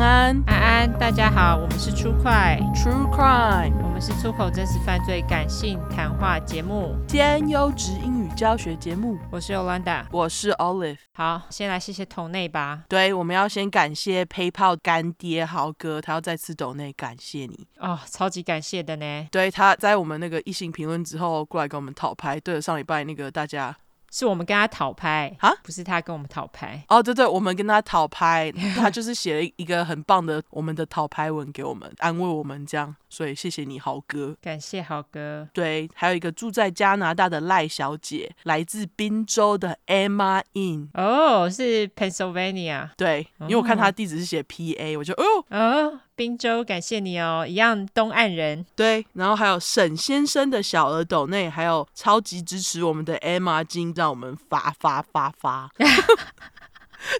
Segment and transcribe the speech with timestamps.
[0.00, 9.18] 安，安安，大家好，我们是出快 True Crime，我们是出口真实犯罪感性谈话节目兼优质英语教学节目。
[9.30, 10.96] 我是 Yolanda，我是 Olive。
[11.12, 12.84] 好，先来谢谢抖内吧。
[12.88, 19.28] 对，我们要先感谢 PayPal 干爹豪哥，他要再次抖内感谢你哦，超级感谢的呢。
[19.30, 22.40] 对，他在我们那个异性评论之后过来跟我们讨拍。
[22.40, 23.76] 对了，上礼拜那个大家。
[24.10, 27.02] 是我们跟他讨拍啊，不是他跟我们讨拍哦。
[27.02, 35.46] 对对，我们跟他讨拍， 他就是写了一个很棒的我们的讨拍文给我们，安慰我们这样，所以谢谢你豪哥，感谢豪哥。
[35.52, 46.00] 对，还有一个住在加拿大的赖小姐，来自宾州的 Emma In，哦，是 Pennsylvania，对，因为我看她地址是写 PA，我就哦哦。
[46.14, 48.66] 宾州，感谢你哦，一样东岸人。
[48.76, 55.70] 对，然后还有沈先生的小额斗内，还有超级支持我们的 Emma 金，让我们发发发发。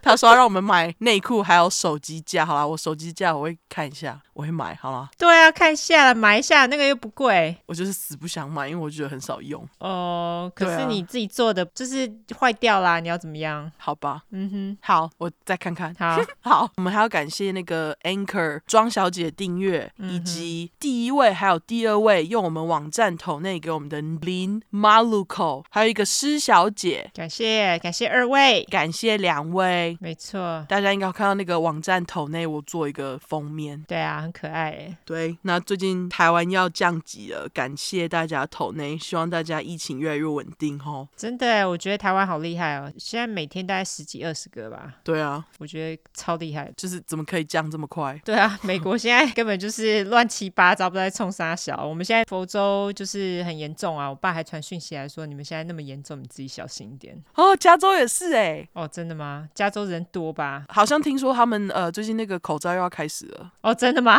[0.02, 2.44] 他说要让我们买内裤，还有手机架。
[2.44, 4.20] 好啦，我手机架我会看一下。
[4.40, 5.10] 我会买，好吗？
[5.18, 7.54] 对啊，看一下，买一下，那个又不贵。
[7.66, 9.62] 我就是死不想买，因为我觉得很少用。
[9.78, 13.70] 哦，可是你自己做的就是坏掉啦，你要怎么样？
[13.76, 15.94] 好吧，嗯哼，好，我再看看。
[15.98, 34.29] 好， 好，我们还要感谢那个 Anchor 庄小姐订阅，以及第一位还有第二位用我们网站投内给我们的 Lin Maluko，还有一个施小姐，感谢感谢二位，感谢两位，没错，大家应该有看到那个网站投内，我做一个封面，对啊。
[34.30, 41.08] 可爱哎，对，那最近台湾要降级了，感谢大家投内，希望大家疫情越来越稳定哦。
[41.16, 44.94] 真的，我觉得台湾好厉害哦，现在每天大概十几二十个吧。
[45.04, 48.20] 对啊，我觉得超厉害，就是怎么可以降这么快？
[48.24, 51.84] 对啊， 美国现在根本就是乱七八糟，不知道在冲啥小。
[51.84, 57.20] 我们现在佛州就是很严重啊，我爸还传讯息来说，你们现在那么严重，你自己小心一点。
[57.34, 58.66] 哦，加州也是哎。
[58.72, 59.48] 哦，真的吗？
[59.54, 60.64] 加州人多吧？
[60.68, 63.52] 好像听说他们呃最近那个口罩又要开始了。
[63.62, 64.09] 哦，真的吗？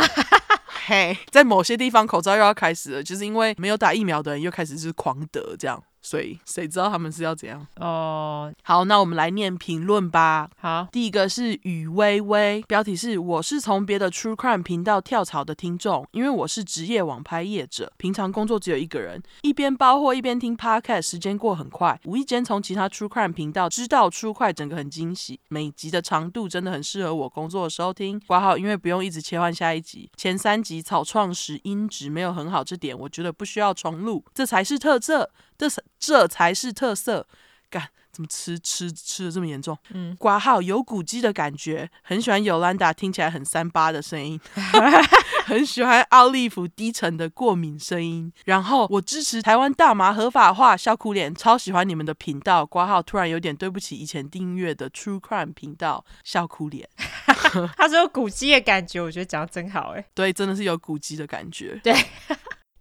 [0.88, 5.82] 嘿，hey, 在某些地方口罩又要开始了，就是因为没有打疫苗的人又开始是狂得这样。
[6.02, 7.66] 所以谁知道他们是要怎样？
[7.76, 10.50] 哦，好，那我们来念评论吧。
[10.58, 22.00] 好，第一个是雨微微，标题是我是从别的 True Crime 频道跳槽的听众，因为我是职业网拍业者，平常工作只有一个人，一边包货一边听 Podcast，时间过很快。
[22.06, 25.40] 无意间从其他 True Crime 频道知道 True Crime，整个很惊喜。
[25.50, 28.20] 每集的长度真的很适合我工作的时候听。
[28.28, 30.10] 挂号，因为不用一直切换下一集。
[30.18, 35.30] 前三集草创时音质没有很好，这点我觉得不需要重录，这才是特色。
[35.62, 37.28] 这才这才是特色，
[37.70, 39.78] 干怎么吃吃吃的这么严重？
[39.94, 44.42] 嗯，挂号有古迹的感觉，很喜欢 Yolanda 听起来很三八的声音，
[45.46, 48.34] 很喜欢奥利弗低沉的过敏声音。
[48.46, 52.66] 然后我支持台湾大麻合法化，笑哭脸，超喜欢你们的频道。
[52.66, 56.90] 挂号突然有点对不起以前订阅的 True Crime 频道，笑哭脸。
[57.78, 61.94] 他说有古迹的感觉，我觉得讲的真好哎，对，真的是有古迹的感觉，对。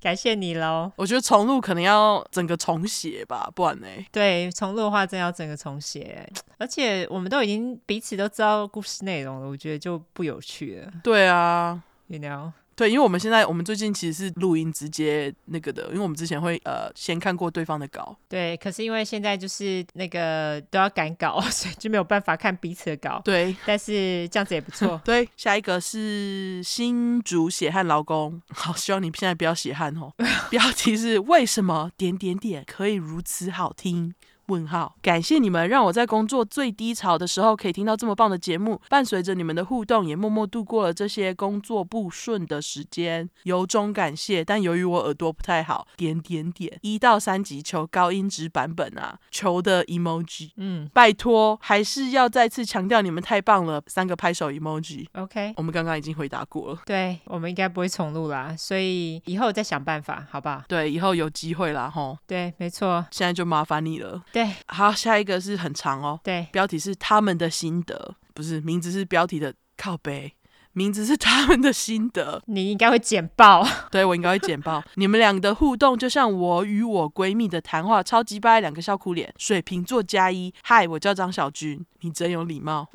[0.01, 0.91] 感谢你喽！
[0.97, 3.87] 我觉得重录可能要整个重写吧，不然呢？
[4.11, 10.91] 对，重录的话真要整个重写，而且我们都已经彼此都知道故事内容了，我觉得就不有趣了。
[11.05, 12.53] 对啊，You know。
[12.81, 18.17] 对，因为我们现在我们最近其实是录音直接那个的，因为我们之前会呃先看过对方的稿。
[18.27, 23.21] 对，可是因为现在就是那个都要赶稿， 所以就没有办法看彼此的稿。
[23.23, 24.99] 对，但是这样子也不错。
[25.05, 30.11] 对，下一个是新竹血汗劳工，好，希望你现在不要血汗哦。
[30.49, 34.15] 标题是为什么点点点可以如此好听？
[34.51, 44.45] 问号，感谢你们让我在工作最低潮的时候可以听到这么棒的节目，伴随着你们的互动，也默默度过了这些工作不顺的时间，由衷感谢。
[44.45, 55.07] 但由于我耳朵不太好，点点点，一到三级求高音质版本啊，求的 emoji，嗯，拜托，还是要再次强调你们太棒了，三个拍手 emoji。
[55.13, 60.65] OK，我们刚刚已经回答过了，对，我们应该不会重录啦，所以以后再想办法，好吧？
[60.67, 62.19] 对，以后有机会啦，吼。
[62.27, 64.23] 对，没错，现在就麻烦你了。
[64.33, 66.21] 对，好，下一个是很长哦。
[66.23, 70.35] 对，标题是他们的心得，不是名字是标题的靠背，
[70.73, 72.43] 名字是他们的心得。
[72.47, 74.83] 你应该会剪爆， 对，我应该会剪爆。
[74.95, 80.53] 你们俩的互动就像我与我闺蜜的谈话，超级掰，两个笑哭脸，水瓶座加一。
[80.63, 82.89] 嗨，我叫张小军，你真有礼貌。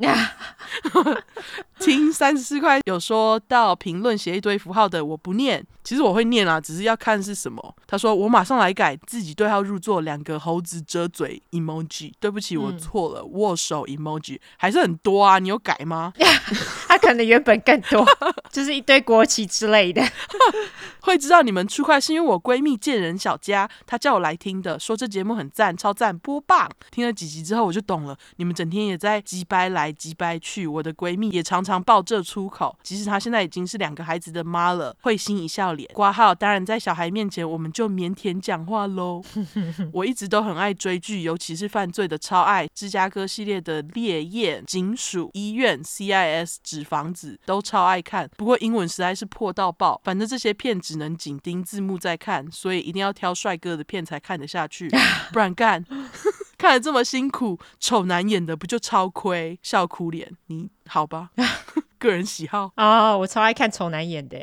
[1.86, 5.64] 听三十四块有说到评论写一堆符号的，我不念。
[5.84, 7.76] 其实我会念啊，只是要看是什么。
[7.86, 12.12] 他说我马上来改，自己对号入座，两个猴子遮嘴 emoji。
[12.18, 16.12] 对不起，我错了，嗯、握手 emoji 还是很多啊，你有改吗？
[16.88, 18.04] 他可能原本更多，
[18.50, 20.02] 就是一堆国旗之类的。
[21.02, 26.68] 会知道你们出块是因为我闺蜜贱人小佳，她叫我来听的，说这节目很赞，超赞，播棒。
[26.90, 30.66] 听了几集之后，我就懂了，你们整天也在急掰来急掰去。
[30.66, 35.90] 我的闺蜜也常常爆这出口，即使她现在已经是两个孩子的妈了，会心一笑脸。
[35.92, 39.20] 挂号，当然在小孩面前我们就腼腆讲话喽。
[39.92, 48.30] 我一直都很爱追剧，尤其是犯罪的，超爱芝加哥系列的烈焰、警署、医院、CIS、纸房子都超爱看。
[48.36, 50.76] 不过英文实在是破到爆，反正这些片。
[50.86, 54.88] 只能紧盯字幕在看，所以一定要挑帅哥的片才看得下去，
[55.32, 55.84] 不然干
[56.56, 59.58] 看得这么辛苦，丑男演的不就超亏？
[59.62, 61.30] 笑哭脸，你好吧？
[61.98, 64.36] 个人喜好哦，我超爱看丑男演的。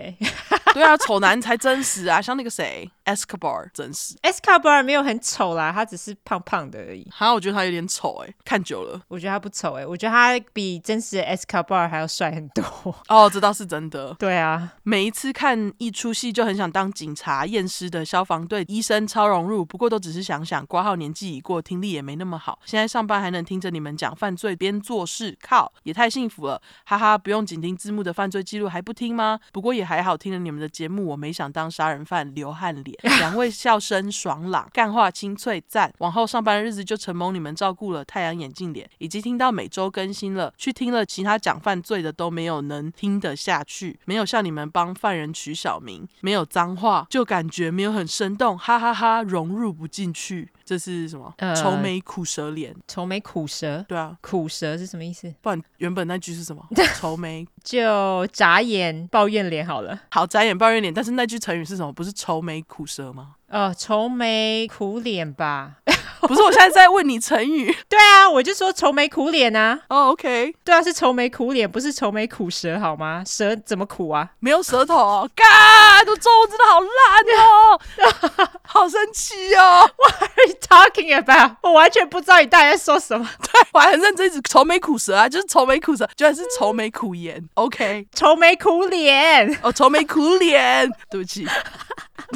[0.73, 4.15] 对啊，丑男才真实啊，像那个谁，Escobar 真实。
[4.23, 7.07] Escobar 没有很丑啦，他只是胖胖的而已。
[7.11, 12.63] 好像我觉得他有点丑哎，看久了，我觉得他不丑哎，我觉得他比真实的 Escobar 还要帅很多。
[13.07, 14.15] 哦，这倒是真的。
[14.17, 19.63] 对啊，每一次看一出戏就很想当警察、验尸的消防队、医生，超融入。
[19.63, 22.57] 不过都只是想想，挂号年纪已过，听力也没那么好。
[22.65, 27.15] 现在上班还能听着你们讲犯罪边做事，靠，也太幸福了，哈哈！
[27.15, 29.39] 不用紧盯字幕的犯罪记录还不听吗？
[29.51, 32.97] 不过也还好，听了你们的节目，我没想当杀人犯流汗脸。
[33.19, 35.93] 两位笑声爽朗，干话清脆赞。
[35.97, 43.99] 往后上班的日子就承蒙你们照顾了太阳眼镜脸，以及听到每周更新了，去听了其他讲犯罪的都没有能听得下去。
[44.05, 50.49] 没有像你们帮犯人取小名，没有脏话，就感觉没有很生动，哈哈哈，融入不进去。
[50.65, 51.33] 这是什么？
[51.37, 53.83] 呃、愁眉苦舌脸，愁眉苦舌。
[53.85, 55.33] 对啊，苦舌是什么意思？
[55.41, 56.65] 不然原本那句是什么？
[56.95, 59.99] 愁眉就眨眼抱怨脸好了。
[60.09, 60.93] 好，眨眼抱怨脸。
[60.93, 61.91] 但是那句成语是什么？
[61.91, 63.35] 不是愁眉苦舌吗？
[63.49, 65.77] 哦，愁眉苦脸吧。
[66.27, 67.75] 不是，我现在在问你成语。
[67.89, 69.79] 对啊，我就说愁眉苦脸啊。
[69.89, 70.55] 哦、oh,，OK。
[70.63, 73.23] 对啊，是愁眉苦脸，不是愁眉苦舌，好吗？
[73.27, 74.29] 舌怎么苦啊？
[74.39, 75.29] 没有舌头、哦。
[75.35, 79.89] God，这中文真的好烂哦， 好生气哦。
[79.97, 81.57] What are you talking about？
[81.61, 83.29] 我完全不知道你到底在说什么。
[83.41, 87.43] 对，我还很认真，一直愁眉苦舌啊，就是愁眉苦舌，居然是愁眉苦颜。
[87.55, 89.59] OK， 愁眉苦脸。
[89.61, 90.89] 哦，愁眉苦脸。
[91.09, 91.45] 对不起。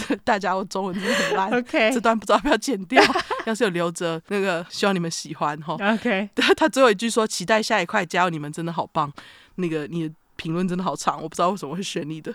[0.23, 1.53] 大家，我中文真的很烂。
[1.53, 3.03] OK，这段不知道要不要剪掉。
[3.45, 5.73] 要是有留着，那个希望你们喜欢哈。
[5.94, 9.11] OK， 他最后一句说：“期待下一块，加油，你们真的好棒。”
[9.55, 12.33] 那个你的评论真的好长，我不知道为什么会选你的。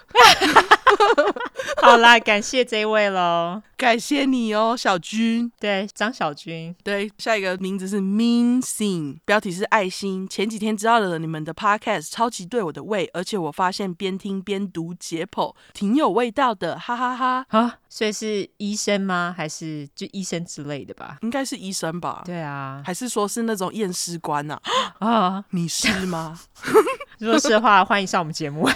[1.83, 5.51] 好啦，感谢这位喽，感谢你哦，小军。
[5.59, 6.75] 对，张小军。
[6.83, 10.29] 对，下一个名字是 Mean Sing，标题是爱心。
[10.29, 17.59] 前几天知道了你们的 Podcast，超级对我的胃，而且我发现边听边读解剖，挺有味道的，哈哈哈，哈。
[17.59, 19.35] 啊，所以是医生吗？
[19.37, 21.19] 还是就医生之类的吧？
[21.23, 22.23] 应该是医生吧？
[22.25, 24.61] 对啊，还是说是那种验尸官啊？
[25.01, 26.39] 啊，你是吗？
[27.19, 28.69] 如果是的话，欢迎上我们节目。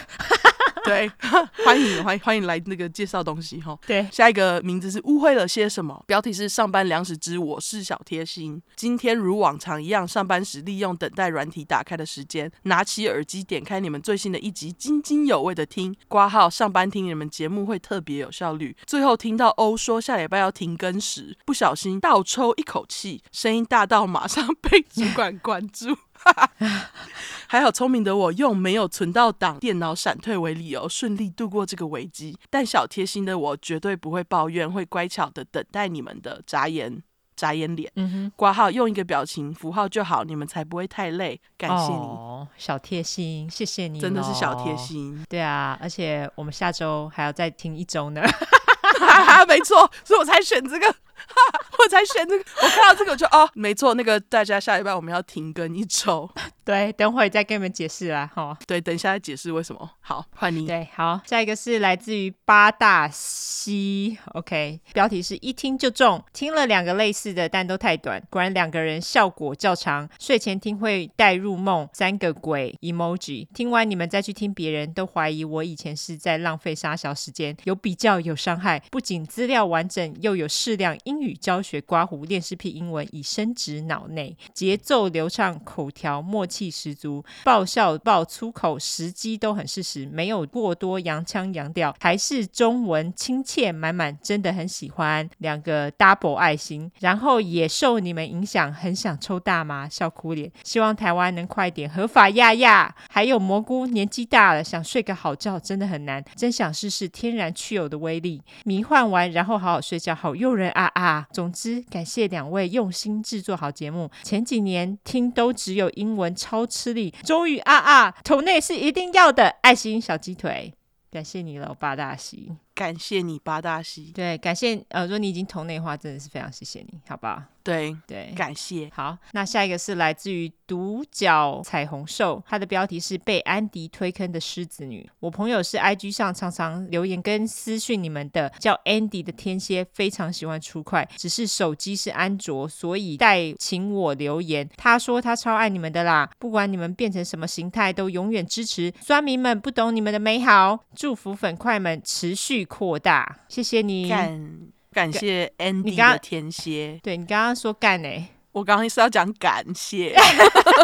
[0.86, 1.10] 对，
[1.64, 3.76] 欢迎欢迎欢迎来那个介绍东西哈。
[3.86, 6.02] 对，下一个名字是误会了些什么？
[6.06, 8.62] 标题是上班粮食之我是小贴心。
[8.76, 15.94] 今天如往常一样，上班时利用等待软体打开的时间，拿起耳机点开你们最新的一集，津津有味的听。
[16.06, 18.76] 挂号上班听你们节目会特别有效率。
[18.86, 25.96] 最后听到欧说下礼拜要停更时，不小心倒抽一口气，声音大到马上被主管关注。
[27.48, 32.38] 还好聪明的我用没有存到档、电脑闪退为理由，顺利度过这个危机。
[32.50, 37.02] 但小贴心的我绝对不会抱怨，会乖巧的等待你们的眨眼、
[37.36, 37.90] 眨眼脸。
[37.96, 41.40] 嗯哼，挂号用一个表情符号就好，你们才不会太累。
[41.56, 45.24] 感谢你，哦、小贴心，谢谢你，真的是小贴心。
[45.28, 48.22] 对啊，而且我们下周还要再听一周呢。
[49.46, 50.94] 没错，所以我才选这个。
[51.78, 56.28] 我才选这个，我看到这个我就哦，没错，那个大家下礼拜我们要停更一周。
[56.64, 58.56] 对，等会再跟你们解释啦，哈。
[58.66, 59.88] 对，等一下再解释为什么。
[60.00, 60.66] 好，换你。
[60.66, 86.66] 对，好，下一个是来自于八大西，OK，标题是一听就中，听了两个类似的，但都太短，果然两个人效果较长，睡前听会带入梦，三个鬼 emoji，听完你们再去听别人都怀疑我以前是在浪费沙小时间，有比较有伤害，不仅资料完整，又有适量英语教学刮胡练视频英文已深植脑内，节奏流畅，口条默契。
[86.76, 95.26] 十足，爆笑爆粗口，时机都很适时，没有过多洋腔洋调，还是中文亲切满满，真的很喜欢。
[95.38, 100.50] 两个 double 爱心，然后也受你们影响，很想抽大麻，笑哭脸。
[100.64, 102.94] 希望台湾能快点合法呀呀！
[103.08, 108.42] 还有蘑菇年纪大了，想睡个好觉真的很难，真想试试天然去油的威力。
[108.64, 111.20] 迷幻完然后好好睡觉，好诱人啊啊！
[111.20, 111.28] 吧。
[111.32, 114.10] 总之，感谢两位用心制作好节目。
[114.22, 117.10] 前几年听都只有英文，超吃力。
[117.24, 120.72] 终于啊啊，头内是一定要的，爱心小鸡腿。
[121.10, 122.56] 感谢你了，八大西。
[122.74, 124.10] 感谢你，八大西。
[124.14, 127.42] 对，感谢呃，如果你已经同内话，真的是非常谢谢你，好不好？
[127.66, 128.88] 对对，感谢。
[128.94, 135.08] 好，那下一个是来自于独角彩虹兽，它的标题是被安迪推坑的狮子女。
[135.18, 144.68] 我朋友是 IG 上常常留言跟私讯你们的，叫 Andy 的天蝎，非常喜欢出快，只是手机是安卓，所以代请我留言。
[144.76, 148.94] 他说他超爱你们的啦，不管你们变成什么形态，都永远支持。
[149.00, 154.08] 酸民们不懂你们的美好，祝福粉块们持续扩大，谢谢你。
[154.08, 154.72] 感
[155.12, 158.28] 谢 Andy 的天蝎，对你刚刚说干哎、欸？
[158.52, 160.14] 我刚刚是要讲感谢，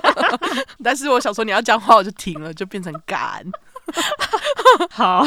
[0.84, 3.42] 但是我想说你要讲话，我就停了，就变成感。
[4.90, 5.24] 好，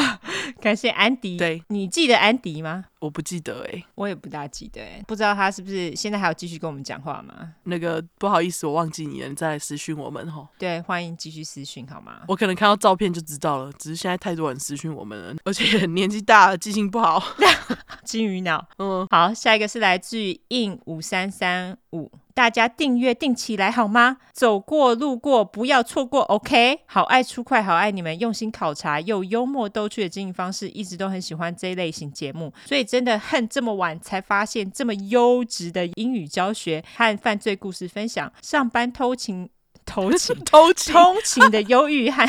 [0.60, 1.36] 感谢安迪。
[1.36, 2.84] 对，你记得安迪吗？
[2.98, 7.52] 我不记得哎、欸，我也不大记得哎、欸，不知道他是不是现在还有继续跟我们讲话吗？
[7.64, 10.48] 那个不好意思，我忘记你了，你再来私讯我们哈。
[10.58, 12.22] 对，欢迎继续私讯好吗？
[12.28, 17.22] 我可能看到照片就知道了，只是现在太多人私讯我们了， 而且年纪大了，记性不好，
[18.04, 18.66] 金鱼脑。
[18.78, 22.10] 嗯，好，下一个是来自于 in 五三三五。
[22.36, 24.18] 大家订阅订起来好吗？
[24.34, 26.80] 走过路过不要错过，OK？
[26.84, 38.30] 好爱出快，好爱你们用心考察又幽默逗趣的经营方式，一直都很喜欢这一类型节目，所以真的恨这么晚才发现这么优质的英语教学和犯罪故事分享。
[38.42, 39.48] 上班偷情、
[39.86, 42.28] 偷情、 偷情、通勤的忧郁和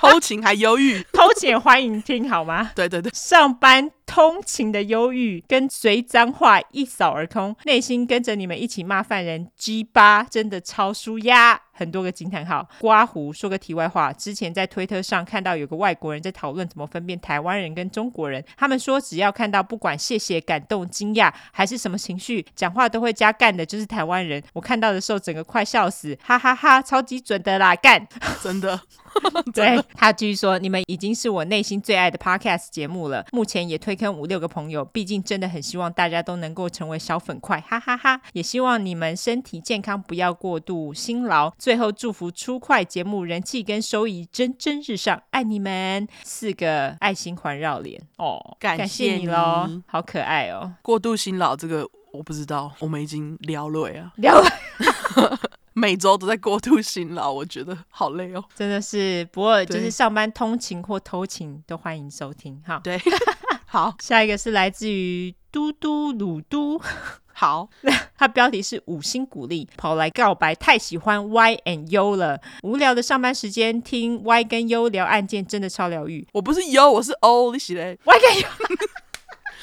[0.00, 2.70] 偷情还忧郁，偷情欢迎 听好吗？
[2.74, 3.90] 对对对，上班。
[4.06, 11.60] 通勤的忧郁跟随脏话一扫而空，内心跟着你们一起骂犯人 G 八，真的超舒压。
[11.78, 12.66] 很多个惊叹号。
[12.78, 24.42] 刮胡说个题外话，之前在推特上看到有个外国人在讨论怎么分辨台湾人跟中国人，他们说只要看到不管谢谢、感动、惊讶还是什么情绪，讲话都会加干的，就是台湾人。
[24.54, 28.06] 我看到的时候整个快笑死，哈哈哈，哈，超级准的啦，干，
[28.42, 28.80] 真的。
[29.54, 33.95] 对，他继续说，你们已经是我内心最爱的 podcast 节目了，目前也推。
[33.96, 38.22] 跟五六个朋友，毕竟真的很希望大家都能够成为小粉块，哈哈哈，哈！
[38.34, 41.50] 也希望你们身体健康，不要过度辛劳。
[41.58, 46.06] 最后祝福出快节目人气跟收益蒸蒸日上，爱你们！
[46.22, 50.74] 四个爱心环绕脸哦，感谢你喽，好可爱哦！
[50.82, 54.48] 过度辛劳这个我不知道，我们已经聊了呀，聊了。
[55.78, 59.22] 每周都在过度辛劳，我觉得好累哦，真的是。
[59.30, 62.80] 不过就是上班通勤或偷情都欢迎收听哈。
[62.82, 62.98] 对，
[63.66, 66.80] 好，下一个是来自于嘟嘟鲁嘟，
[67.34, 67.68] 好，
[68.16, 72.40] 它标题是五星鼓励，跑来告白，太喜欢 Y and U 了。
[72.62, 76.26] 无聊的上班时间听 Y 跟 U 聊案件，真的超疗愈。
[76.32, 78.46] 我不是 U，我是 O，你写嘞？Y 跟 U。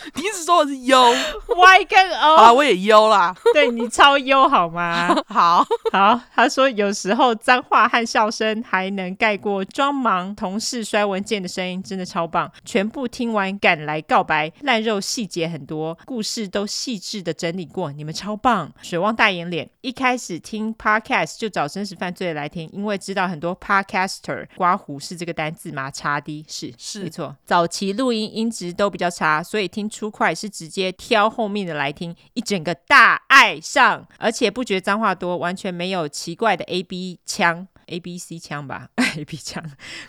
[0.16, 3.34] 你一直说我是优，Y 跟 O 啊，我也优啦。
[3.54, 5.16] 对，你超优好吗？
[5.28, 12.52] 好好，他说有时候脏话和笑声还能盖过装忙同事摔文件的声音，真的超棒。
[12.66, 18.72] 全部听完赶来告白，烂肉细节很多，故事都细致的整理过，你们超棒。
[18.82, 25.90] 水汪大眼脸，一开始听 Podcast 就找真实犯罪来听，因为知道很多 Podcaster 刮胡是这个单字吗？
[25.90, 29.90] 差的是是没错，早期录音音质都比较差，所以听。
[29.94, 39.64] 出快是直接挑后面的来听，一整个大爱上，而且不觉得脏话多，完全没有奇怪的 A B 腔，A B C 腔吧，A B 腔，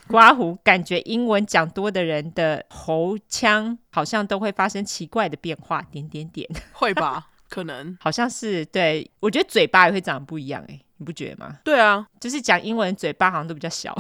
[0.09, 7.29] 刮胡感觉英文讲多的人的喉腔好像都会发生奇怪的变化，点点点， 会吧？
[7.51, 11.59] 可能好像是，对，我觉得嘴巴也会长得不一样，哎，你不觉得吗？
[11.63, 13.95] 对啊，就是讲英文嘴巴好像都比较小。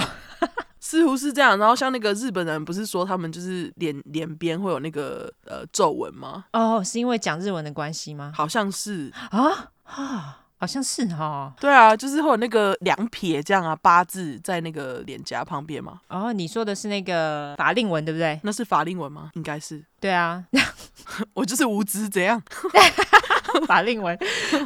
[0.94, 6.44] 似乎是这样，然后像那个日本人不是说他们就是脸脸边会有那个呃皱纹吗？
[6.52, 8.32] 哦，是因为讲日文的关系吗？
[8.32, 11.52] 好像是啊啊，好像是哦。
[11.60, 16.00] 对啊，就是会有那个两撇这样啊，八字在那个脸颊旁边嘛。
[16.08, 18.38] 哦，你说的是那个法令纹对不对？
[18.44, 19.30] 那是法令纹吗？
[19.34, 19.84] 应该是。
[19.98, 20.44] 对啊，
[21.34, 22.40] 我就是无知，怎样？
[23.66, 24.18] 法令纹。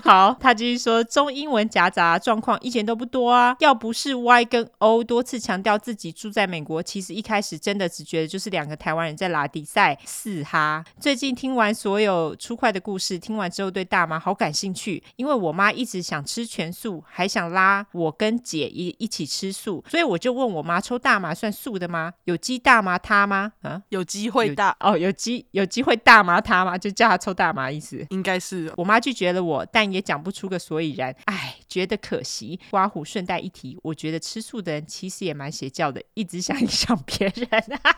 [0.02, 3.56] 好，他继续说，中英文夹杂状况一点都不多啊。
[3.60, 10.84] 要不是 Y 跟 O 多次强调自己住在美国，其实一开始真的只觉得就是两个台湾人在拉迪赛四哈。
[11.00, 22.12] 最近听完所有出快的故事，听完之后对大麻好感兴趣，因为我妈一直想吃全素，还想拉我跟姐一一起吃素，所以我就问我妈，抽大麻算素的吗？
[22.24, 23.52] 有机大麻他吗？
[23.62, 25.46] 啊，有机会大哦，有机。
[25.52, 26.76] 有机会大麻他吗？
[26.76, 28.72] 就叫他抽大麻意思，应该是。
[28.78, 31.12] 我妈拒绝了我，但也讲不出个所以然。
[31.24, 32.60] 唉，觉得可惜。
[32.70, 37.48] 刮胡顺带一提，我觉得吃素的人其实也蛮邪教的，一直想 影响别人。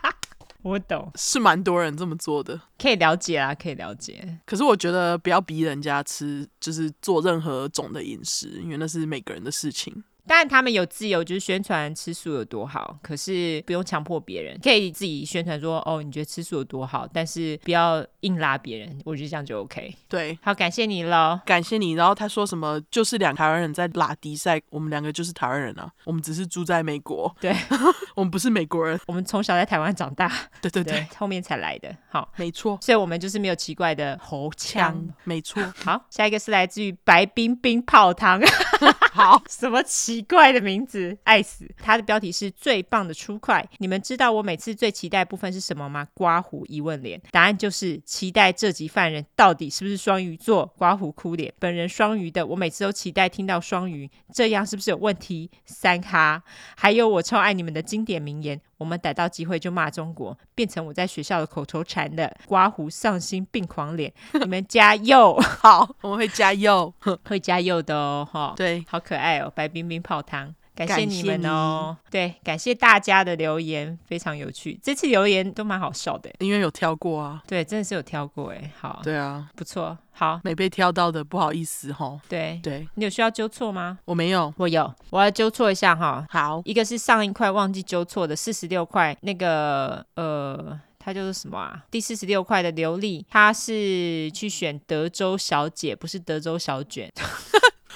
[0.64, 4.38] 我懂，是蛮多人这么做的，可以了解啊，可以了解。
[4.46, 10.02] 可是我觉得不要逼人家吃，就是做任何种的饮食，因为那是每个人的事情。
[10.30, 19.92] 当然，他们有自由，就是宣传吃素有多好，可是不用强迫别人，可以自己宣传说哦，你觉得吃素有多好，但是不要硬拉别人，我觉得这样就 OK。
[20.08, 21.94] 对，好，感谢你喽，感谢你。
[21.94, 27.52] 然后他说什么，就是两台湾人在拉迪赛，我们两个就是台湾人啊，我们只是住在美国，对，
[28.14, 30.28] 我们不是美国人，我们从小在台湾长大，
[30.62, 35.60] 对对对，对，后面才来的，好，没错，所以我们就是没有奇怪的喉腔，没错。
[35.84, 38.40] 好，下一个是来自于白冰冰泡汤，
[39.10, 41.16] 好，什么奇奇怪的名字？
[41.24, 41.66] 爱死！
[41.78, 43.66] 它的标题是最棒的出快。
[43.78, 46.06] 你们知道我每次最期待部分是什么吗？
[46.12, 50.66] 刮胡疑问脸，答案就是期待这集犯人到底是不是双鱼座？
[50.76, 55.50] 刮胡哭脸，本人双鱼的，我每次都期待听到双鱼，这样是不是有问题？
[55.64, 56.42] 三哈，
[56.76, 58.60] 还有我超爱你们的经典名言。
[58.80, 62.34] 我们逮到机会就骂中国，变成我在学校的口头禅的。
[62.46, 65.34] 刮胡丧心病狂脸，你们加油！
[65.60, 66.92] 好，我们会加油，
[67.28, 68.26] 会加油的哦。
[68.32, 70.54] 哈，对，好可爱哦，白冰冰泡汤。
[70.86, 74.78] 感谢你们哦，对，感谢大家的留言，非常有趣。
[74.82, 77.42] 这次留言都蛮好笑的，因为有挑过啊。
[77.46, 78.72] 对，真的是有挑过哎。
[78.78, 79.96] 好，对啊，不错。
[80.12, 82.20] 好，没被挑到的不好意思哈。
[82.28, 83.98] 对对，你有需要纠错吗？
[84.04, 86.26] 我没有，我有，我要纠错一下哈。
[86.28, 91.82] 好，一个是上一块忘记纠错的四十六块，那个呃，它就是什么啊？
[91.90, 97.10] 第四十六块的刘丽，她是去选德州小姐，不是德州小卷。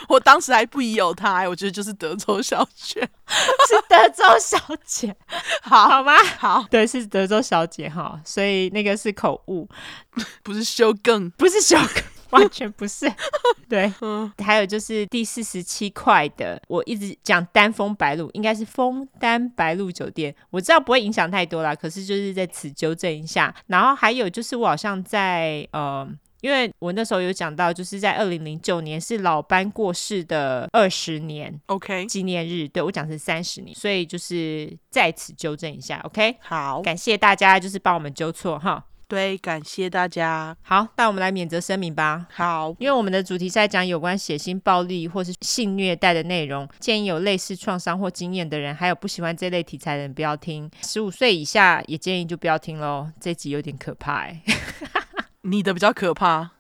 [0.08, 5.14] 我当时还不疑有他，我觉得就是德州小姐，是德州小姐，
[5.62, 6.12] 好好吗？
[6.38, 9.68] 好，对，是德州小姐哈，所以那个是口误，
[10.42, 13.10] 不是修更，不是修更，完全不是。
[13.68, 23.54] 对，嗯，还有就是第四十七块的，我一直讲丹枫白露，应该是枫丹白露酒店，我知道不会影响太多啦，可是就是在此纠正一下。
[23.68, 26.08] 然后还有就是我好像在呃。
[26.44, 32.04] 因为我那时候有讲到，就是在二零零九年是老班过世的二十年，OK。
[32.04, 54.42] 纪念日，对，我讲是三十年，所以就是在此纠正一下，OK，好，感谢大家就是帮我们纠错哈，对，感谢大家，好，那我们来免责声明吧，好，因为我们的主题是在讲有关血腥暴力或是性虐待的内容，建议有类似创伤或经验的人，还有不喜欢这类题材的人不要听，十五岁以下也建议就不要听喽，这集有点可怕哎。
[55.46, 56.50] 你的比较可怕。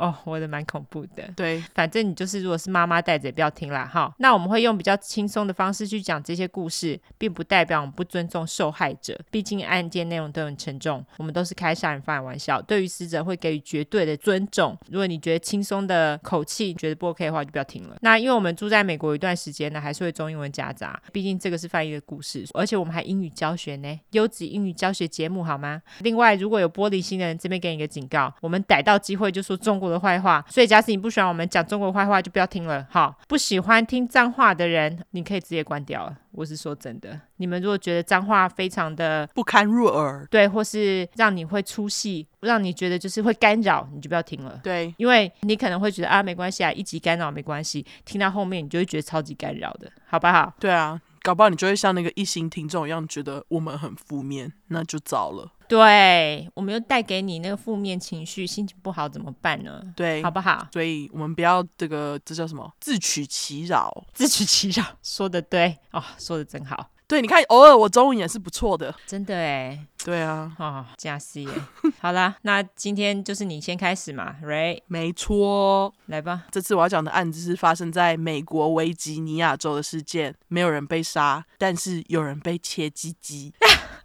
[0.00, 1.22] 哦，oh, 我的蛮恐怖的。
[1.36, 3.84] 对，反正你就是，如果是妈妈带着，也不要听啦。
[3.84, 4.12] 哈。
[4.18, 9.18] 那我们会用比较轻松的方式去讲这些故事，并不代表我们不尊重受害者。
[9.30, 12.60] 毕竟案件内容都很沉重，我们都是开杀人犯的玩笑。
[12.62, 14.76] 对于死者会给予绝对的尊重。
[14.88, 17.96] 如果你觉得轻松的口气觉得不 OK 的话，就不要听了。
[18.00, 21.00] 那因为我们住在美国一段时间呢，还是会中英文夹杂。
[21.12, 25.82] 毕竟这个是翻译的故事，而且我们还英语教学呢，优质英语教学节目好吗？
[26.00, 32.86] 另外，如果有玻璃心的人，这边给你一个警告：我们逮到机会就说中国的坏话，所以假使你不喜欢我们讲中国坏话，就不要听了。
[32.90, 36.16] 好，不喜欢听脏话的人，你可以直接关掉了。
[36.32, 44.60] 我是说真的，你们如果觉得脏话非常的不堪入耳，对，或是让你会出戏，让你觉得就是会干扰，你就不要听了。
[44.62, 50.54] 对，因为你可能会觉得啊，没关系啊，一级干扰没关系，听到后面你就会觉得超级干扰的，好不好？
[50.60, 55.52] 对啊，搞不好你就会像那个异性听众一样，觉得我们很负面，那就糟了。
[55.68, 59.80] 对，我们又带给你那个负面情绪，心情不好怎么办呢？
[59.94, 60.66] 对，好不好？
[60.72, 62.72] 所以我们不要这个，这叫什么？
[62.80, 66.90] 自取其扰，自取其扰，说的对哦，说的真好。
[67.10, 69.84] 对，你看，偶尔我中文也是不错的，真的哎。
[70.04, 71.50] 对啊，哦，加戏耶。
[71.98, 74.80] 好啦，那今天就是你先开始嘛，Ray。
[74.86, 76.44] 没错，来吧。
[76.52, 83.52] 这次我要讲的案子是发生在美国维吉尼亚州的事件，没有人被杀，但是有人被切鸡鸡。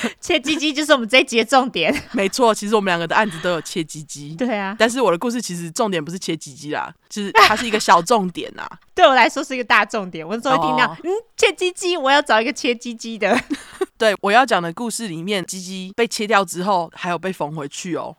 [0.20, 1.94] 切鸡鸡就是我们这一集的重点。
[2.12, 4.34] 没错，其实我们两个的案子都有切鸡鸡。
[4.36, 8.68] 对啊，但是我的故事其实重点不是切鸡鸡啦，就是它是一个小重点呐。
[8.94, 10.26] 对我来说是一个大重点。
[10.26, 13.38] 我总会听到，哦、嗯，切鸡鸡，我要找一个切鸡鸡的。
[13.96, 18.16] 对，我要讲的故事里面，鸡鸡被切掉之后，还有被缝回去哦。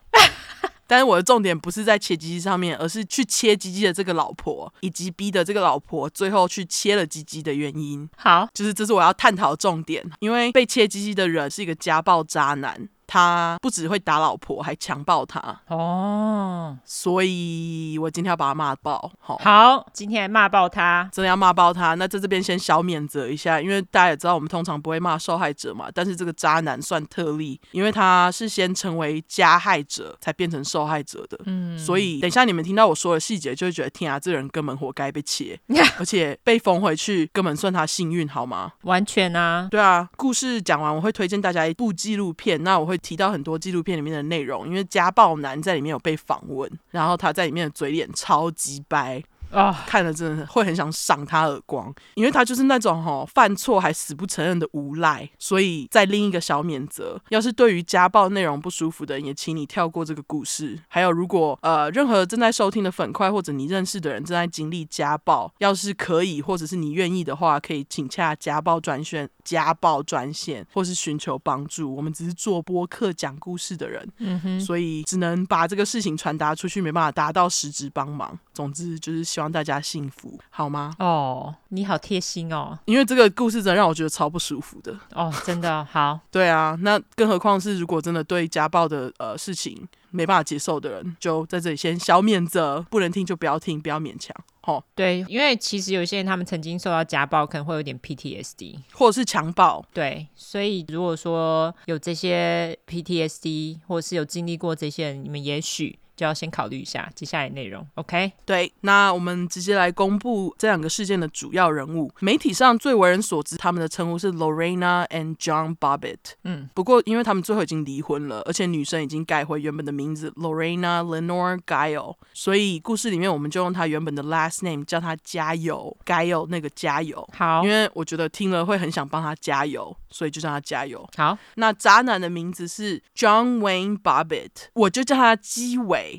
[0.90, 8.10] 但是我的重点不是在切鸡鸡上面，而是去切鸡鸡的这个老婆，以及逼的这个老婆最后去切了鸡鸡的原因。
[8.16, 12.88] 好，就是这是我要探讨的重点，因为被切鸡鸡的人是一个家暴渣男。
[13.10, 15.40] 他不只会打老婆，还强暴他。
[15.66, 19.10] 哦，所以我今天要把他骂爆。
[19.18, 21.94] 好，好，今天来骂爆他，真的要骂爆他。
[21.94, 25.88] 那在这边先小免责一下，因为大家也知道，我们通常不会骂受害者嘛。
[25.92, 31.36] 但是这个渣男算特例，因为他是先成为加害者，才变成受害者的。
[31.46, 35.58] 嗯，所以等一下你们听到我说的细节，就会觉得天啊，这个人根本活该被切，
[35.98, 38.70] 而且被封回去，根本算他幸运，好吗？
[38.82, 40.08] 完全啊，对啊。
[40.16, 42.62] 故事讲完，我会推荐大家一部纪录片。
[42.62, 49.22] 那我会提到很多纪录片里面的内容，因为家暴男在里面有被访问，然后他在里面的嘴脸超级白。
[49.50, 49.76] 啊，oh.
[49.86, 55.28] 看了真的会很想赏他耳光，因为他就是那种哈、哦、犯错还死不承认的无赖。
[55.38, 60.78] 所以在另一个小免责，要是对于家暴内容不舒服的人，也请你跳过这个故事。
[60.88, 71.94] 还有，如果呃任何正在收听的粉块或者你认识的人正在经历家暴，要是可以或者是你愿意的话，可以请洽家暴专线、家暴专线，或是寻求帮助。
[71.94, 78.38] 我们只是做播客讲故事的人，嗯哼，所以只能把这个事情传达出去，没办法达到实质帮忙。
[78.52, 80.94] 总之就是希望大家幸福，好吗？
[80.98, 82.78] 哦，你好贴心哦。
[82.84, 84.94] 因为这个故事真的让我觉得超不舒服的。
[85.14, 86.20] 哦，真的好。
[86.30, 94.34] 对啊，那更何况是如果真的对家暴的呃事情没办法接受的人，就在这里先消免责，不能听就不要听，不要勉强。
[94.62, 99.84] 哦，对，因为其实有些人他们曾经受到家暴，可能会有点 PTSD，或者是强暴。
[99.92, 105.98] 对，所以如果说有这些 PTSD，或者是有经历过这些人，你们也许。
[106.20, 108.30] 就要先考虑一下接下来内容，OK？
[108.44, 112.12] 对，那我们直接来公布这两个事件的主要人物。
[112.20, 116.34] 媒体上最为人所知，他们的称呼是 Lorena and John Bobbitt。
[116.44, 127.26] 嗯，不过因为他们最后已经离婚了，而且女生已经改回原本的名字 Lorena Lenore Guile，所以故事里面我们就用她原本的 last name 叫她加油，Guile 那个加油。
[127.32, 131.08] 好，因为我觉得听了会很想帮她加油，所以就叫她加油。
[131.16, 136.09] 好，那渣男的名字是 John Wayne Bobbitt，我就叫他鸡尾。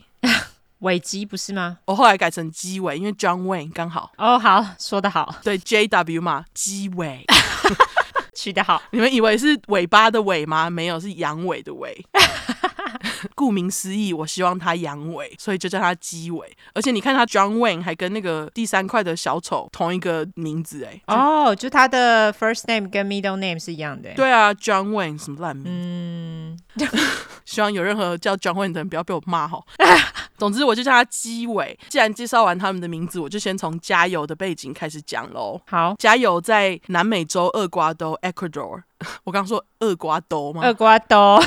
[0.80, 1.78] 尾鸡 不是吗？
[1.86, 4.12] 我后来改成鸡尾，因为 John Wayne 刚好。
[4.18, 5.36] 哦，好，说得好。
[5.44, 7.26] 对，J W 嘛，鸡尾，
[8.36, 8.82] 取得好。
[8.92, 10.70] 你们以为是尾巴的尾吗？
[10.70, 11.94] 没有，是阳痿的痿。
[13.36, 16.56] 顾名思义，我希望他阳痿，所以就叫他鸡尾。
[16.74, 21.02] 而且你看他 John Wayne 还跟那个第三块的小丑同一个名字哎。
[21.08, 24.12] 哦，oh, 就他的 first name 跟 middle name 是一样的。
[24.16, 25.66] 对啊，John Wayne 什么烂名？
[25.68, 26.60] 嗯。
[27.46, 29.62] 希望有任何叫 John Wayne 的人不要被我骂哈。
[30.38, 31.78] 总之，我就叫他鸡尾。
[31.90, 35.60] 既然介绍完他们的名字，我就先从加油的背景开始讲喽。
[35.68, 38.84] 好，加油在南美洲厄瓜多 （Ecuador）。
[39.24, 40.62] 我刚说厄瓜多吗？
[40.64, 41.44] 厄瓜多。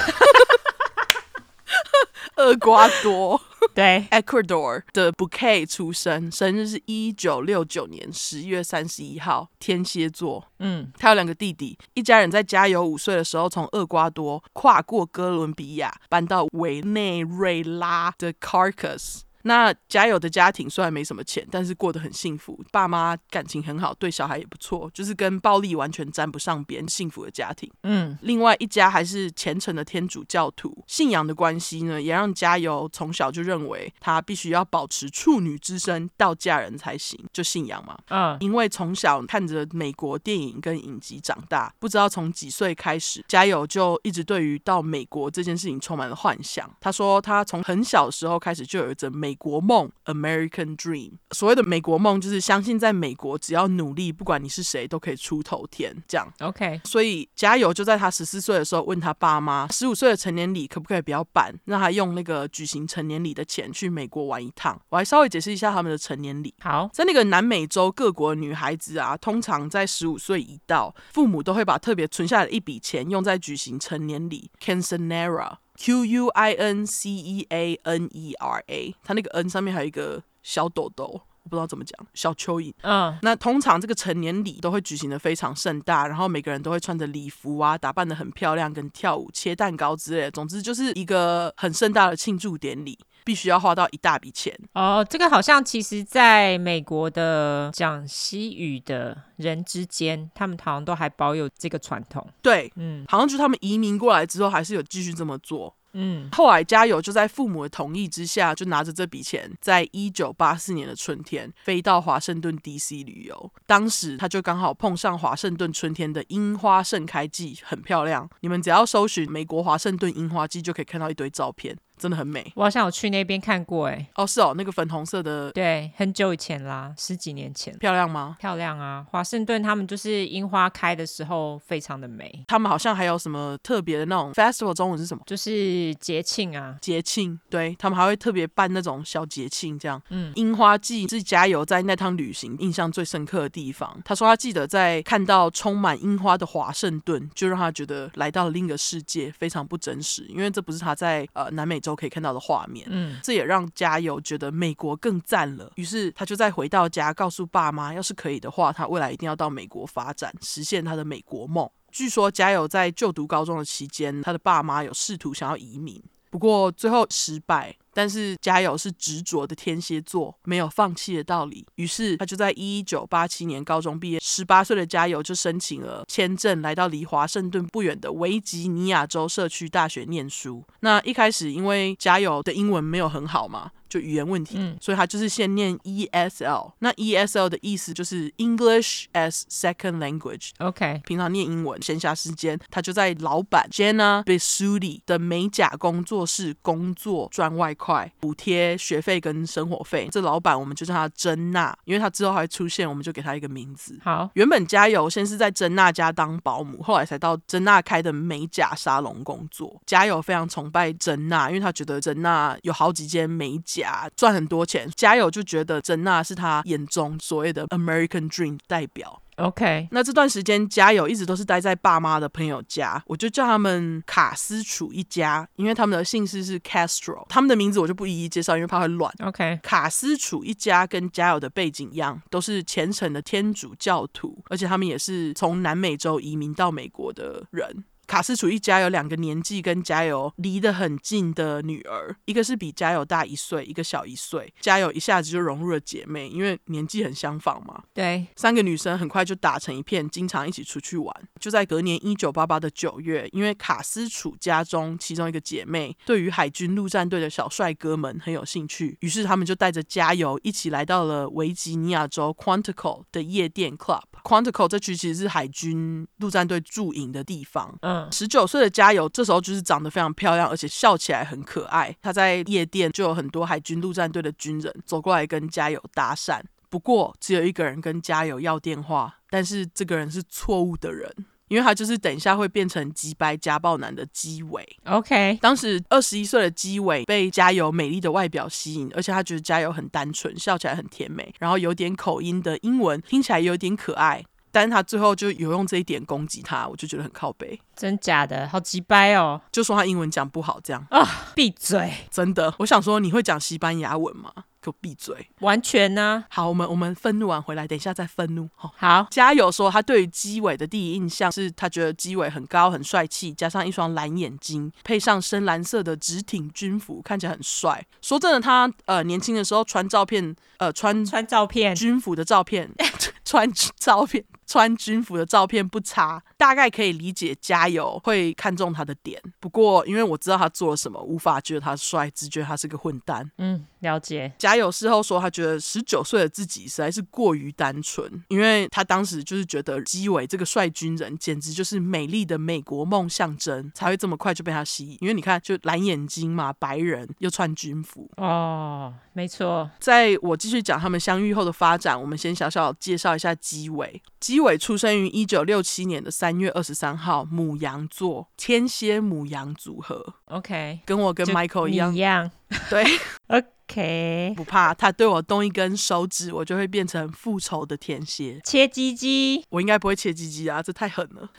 [2.37, 3.41] 厄瓜多。
[3.75, 10.47] 对，Ecuador 的 Bouquet 出生，生日是一九六九年十月三十一号，天蝎座。
[10.59, 19.21] 嗯，他有两个弟弟，一家人在加油五岁的时候从厄瓜多跨过哥伦比亚，搬到委内瑞拉的 Caracas。
[19.47, 27.71] 那家有的家庭虽然没什么钱，但是过得很幸福，爸妈感情很好，对小孩也不错，就是跟暴力完全沾不上边，幸福的家庭。
[27.83, 37.99] 嗯，另外一家还是虔诚的天主教徒，信仰的关系呢，也让加油从小就认为他必须要保持处女之身到嫁人才行，就信仰嘛。
[38.09, 46.75] 嗯，因为从小看着美国电影跟影集长大，不知道从几岁开始，家有就一直对于到美国这件事情充满了幻想。
[46.81, 49.34] 他说他从很小的时候开始就有着美。
[49.35, 55.93] 美国梦 （American Dream），所谓的美国梦就是相信在美国只要努力，不管你是谁都可以出头天。
[56.07, 56.81] 这样，OK。
[56.85, 64.81] 所以加油就在他十四岁的时候问他爸妈，十五岁的成年礼可不可以不要办，让他用那个举行成年礼的钱去美国玩一趟。
[64.91, 66.55] 我还稍微解释一下他们的成年礼。
[66.61, 75.57] 好，在那个南美洲各国的女孩子啊，通常在十五岁一到，父母都会把特别存下来的一笔钱用在举行成年礼 （Quinceanera）。
[75.77, 82.73] Q U I N C E A N E R A，它那个 N 上面还有一个小豆豆，我不知道怎么讲，小蚯蚓。
[82.83, 90.31] 嗯，那通常这个成年礼都会举行的非常盛大，然后每个人都会穿着礼服啊，打扮的很漂亮，跟跳舞、切蛋糕之类的。
[90.31, 92.99] 总之就是一个很盛大的庆祝典礼。
[93.25, 95.05] 必须要花到一大笔钱哦。
[95.09, 102.25] 这个好像其实在美国的讲西语的人之间，他们好像都还保有这个传统。
[102.43, 105.75] 对，嗯，好像就他们移民过来之后，还是有继续这么做。
[105.97, 113.53] 嗯，后来加油就在父母的同意之下，就拿着这笔钱，在一九八四年的春天飞到华盛顿 DC 旅游。
[113.65, 118.29] 当时他就刚好碰上华盛顿春天的樱花盛开季，很漂亮。
[118.41, 121.77] 你们只要搜寻美国华盛顿樱花季，就可以看到一堆照片。
[122.05, 122.53] 真的很美。
[122.55, 127.75] 我好像有去那边看过，哎，哦，是哦，那个粉红色的，对，很久以前啦，十几年前。
[127.79, 128.37] 漂亮吗？
[128.39, 129.07] 漂亮啊！
[129.11, 132.45] 华盛顿他们就是樱花开的时候非常的美。
[132.47, 135.23] 他们好像还有什么特别的那种 festival，中文是什么？
[135.25, 137.41] 就是节庆啊，节庆。
[137.49, 139.99] 对，他们还会特别办那种小节庆，这样。
[140.11, 143.99] 嗯，樱花季是加油在那趟旅行印象最深刻的地方。
[144.05, 152.87] 他说他记得在看到充满樱花的华盛顿，就让他觉得来到了另一个世界，非常不真实，因为这不是他在呃南美洲可以看到的画面。
[152.91, 155.71] 嗯，这也让加油觉得美国更赞了。
[155.77, 161.69] 于是他就再回到家，告诉爸妈，要是可以的话，他未来一定要到美国发展，实现他的美国梦。
[161.91, 167.77] 据说加油在就读高中的期间，他的爸妈有试图想要移民，不过最后失败。
[167.95, 171.65] 但是加油是执着的天蝎座，没有放弃的道理。
[171.77, 180.65] 于是他就在一九八七年高中毕业，十八岁的加油就申请了签证，来到离华盛顿不远的维吉尼亚州社区大学念书。
[180.81, 183.71] 那一开始因为加油的英文没有很好嘛。
[183.95, 186.73] 就语言问题，嗯，所以他就是先念 ESL。
[186.81, 190.51] 那 ESL 的意思就是 English as Second Language。
[190.59, 200.09] OK，平常念英文，闲暇时间他就在老板 Jenna Bisutti 的美甲工作室工作赚外快，补贴学费跟生活费。
[200.11, 203.97] 这老板我们就叫他珍娜，因为他之后还会出现，我们就给他一个名字。
[204.03, 209.81] 好，原本加油先是在珍娜家当保姆，后来才到珍娜开的美甲沙龙工作。
[209.87, 213.84] 加油非常崇拜珍娜，因为他觉得珍娜有好几间美甲。
[214.17, 219.21] 赚很多钱，家友就觉得珍娜是他眼中所谓的 American Dream 代表。
[219.37, 229.13] OK，那这段时间家友一直都是待在爸妈的朋友家，我就叫他们卡斯楚一家，因为他们的姓氏是 Castro，他们的名字我就不一一介绍，因为怕会乱。
[229.25, 237.85] OK，卡斯楚一家跟家友的背景一样，都是虔诚的天主教徒，而且他们也是从南美洲移民到美国的人。
[238.07, 244.53] 卡斯楚一家有两个年纪跟加油离得很近的女儿，一个是比加油大一岁，一个小一岁。
[244.61, 247.83] 加油一下子就融入了姐妹，因为年纪很相仿嘛。
[247.93, 251.15] 对，三个女生很快就打成一片，经常一起出去玩。
[251.41, 264.03] 就在隔年一九八八的九月，因为卡斯楚家中其中一个姐妹对于海军陆战队的小帅哥们很有兴趣，于是他们就带着加油一起来到了维吉尼亚州 Quantico 的夜店 Club。
[264.23, 267.77] Quantico 这区其实是海军陆战队驻营的地方。
[267.83, 271.95] 嗯，十九岁的加油这时候就是长得非常漂亮，而且笑起来很可爱。
[272.01, 281.13] 他在夜店就有很多海军陆战队的军人走过来跟加油搭讪，不过只有一个人跟加油要电话，但是这个人是错误的人，
[281.49, 284.67] 因为他就是等一下会变成机掰家暴男的基伟。
[284.85, 294.25] OK，当时二十一岁的基伟被加油美丽的外表吸引，而且他觉得加油很单纯，笑起来很甜美，然后有点口音的英文听起来有点可爱。
[294.55, 297.61] 但是他最后就有用这一点攻击他，我就觉得很靠背。
[297.75, 299.41] 真假的，好鸡掰哦！
[299.51, 301.93] 就说他英文讲不好，这样啊，闭嘴！
[302.09, 304.33] 真的，我想说你会讲西班牙文吗？
[304.63, 305.29] 给我闭嘴！
[305.41, 306.25] 完全呢、啊。
[306.31, 308.49] 好，我们我们愤怒完回来，等一下再愤怒。
[308.55, 317.85] 好，好，加油说他对于基伟的第一印象是他觉得基伟很高很帅气，加上一双蓝眼睛，配上深蓝色的直挺军服，看起来很帅。
[318.01, 322.71] 说真的，他呃年轻的时候穿照片，呃穿穿照片军服的照片，
[323.25, 324.25] 穿照片。
[324.47, 329.19] 穿军服的照片不差，大概可以理解加油会看中他的点。
[329.41, 333.29] 不过，因为我知道他做了什么，无法觉得他帅，只觉得他是个混蛋。
[333.39, 334.31] 嗯，了解。
[334.37, 344.99] 加油事后说，他觉得十九岁的自己实在是过于单纯，因为他当时就是觉得基伟这个帅军人简直就是美丽的美国梦象征，才会这么快就被他吸引。
[345.01, 348.11] 因为你看，就蓝眼睛嘛，白人又穿军服。
[348.19, 349.71] 哦，没错。
[349.81, 354.03] 在我继续讲他们相遇后的发展，我们先小小介绍一下基伟。
[354.21, 360.15] 基伟出生于一九六七年的三月二十三号，母羊座，天蝎母羊组合。
[360.27, 362.31] OK，跟我跟 Michael 一样，一样。
[362.71, 362.85] 对，
[363.29, 368.41] OK，不怕，他对我动一根手指，我就会变成复仇的天蝎。
[368.45, 371.29] 切鸡鸡，我应该不会切鸡鸡啊，这太狠了。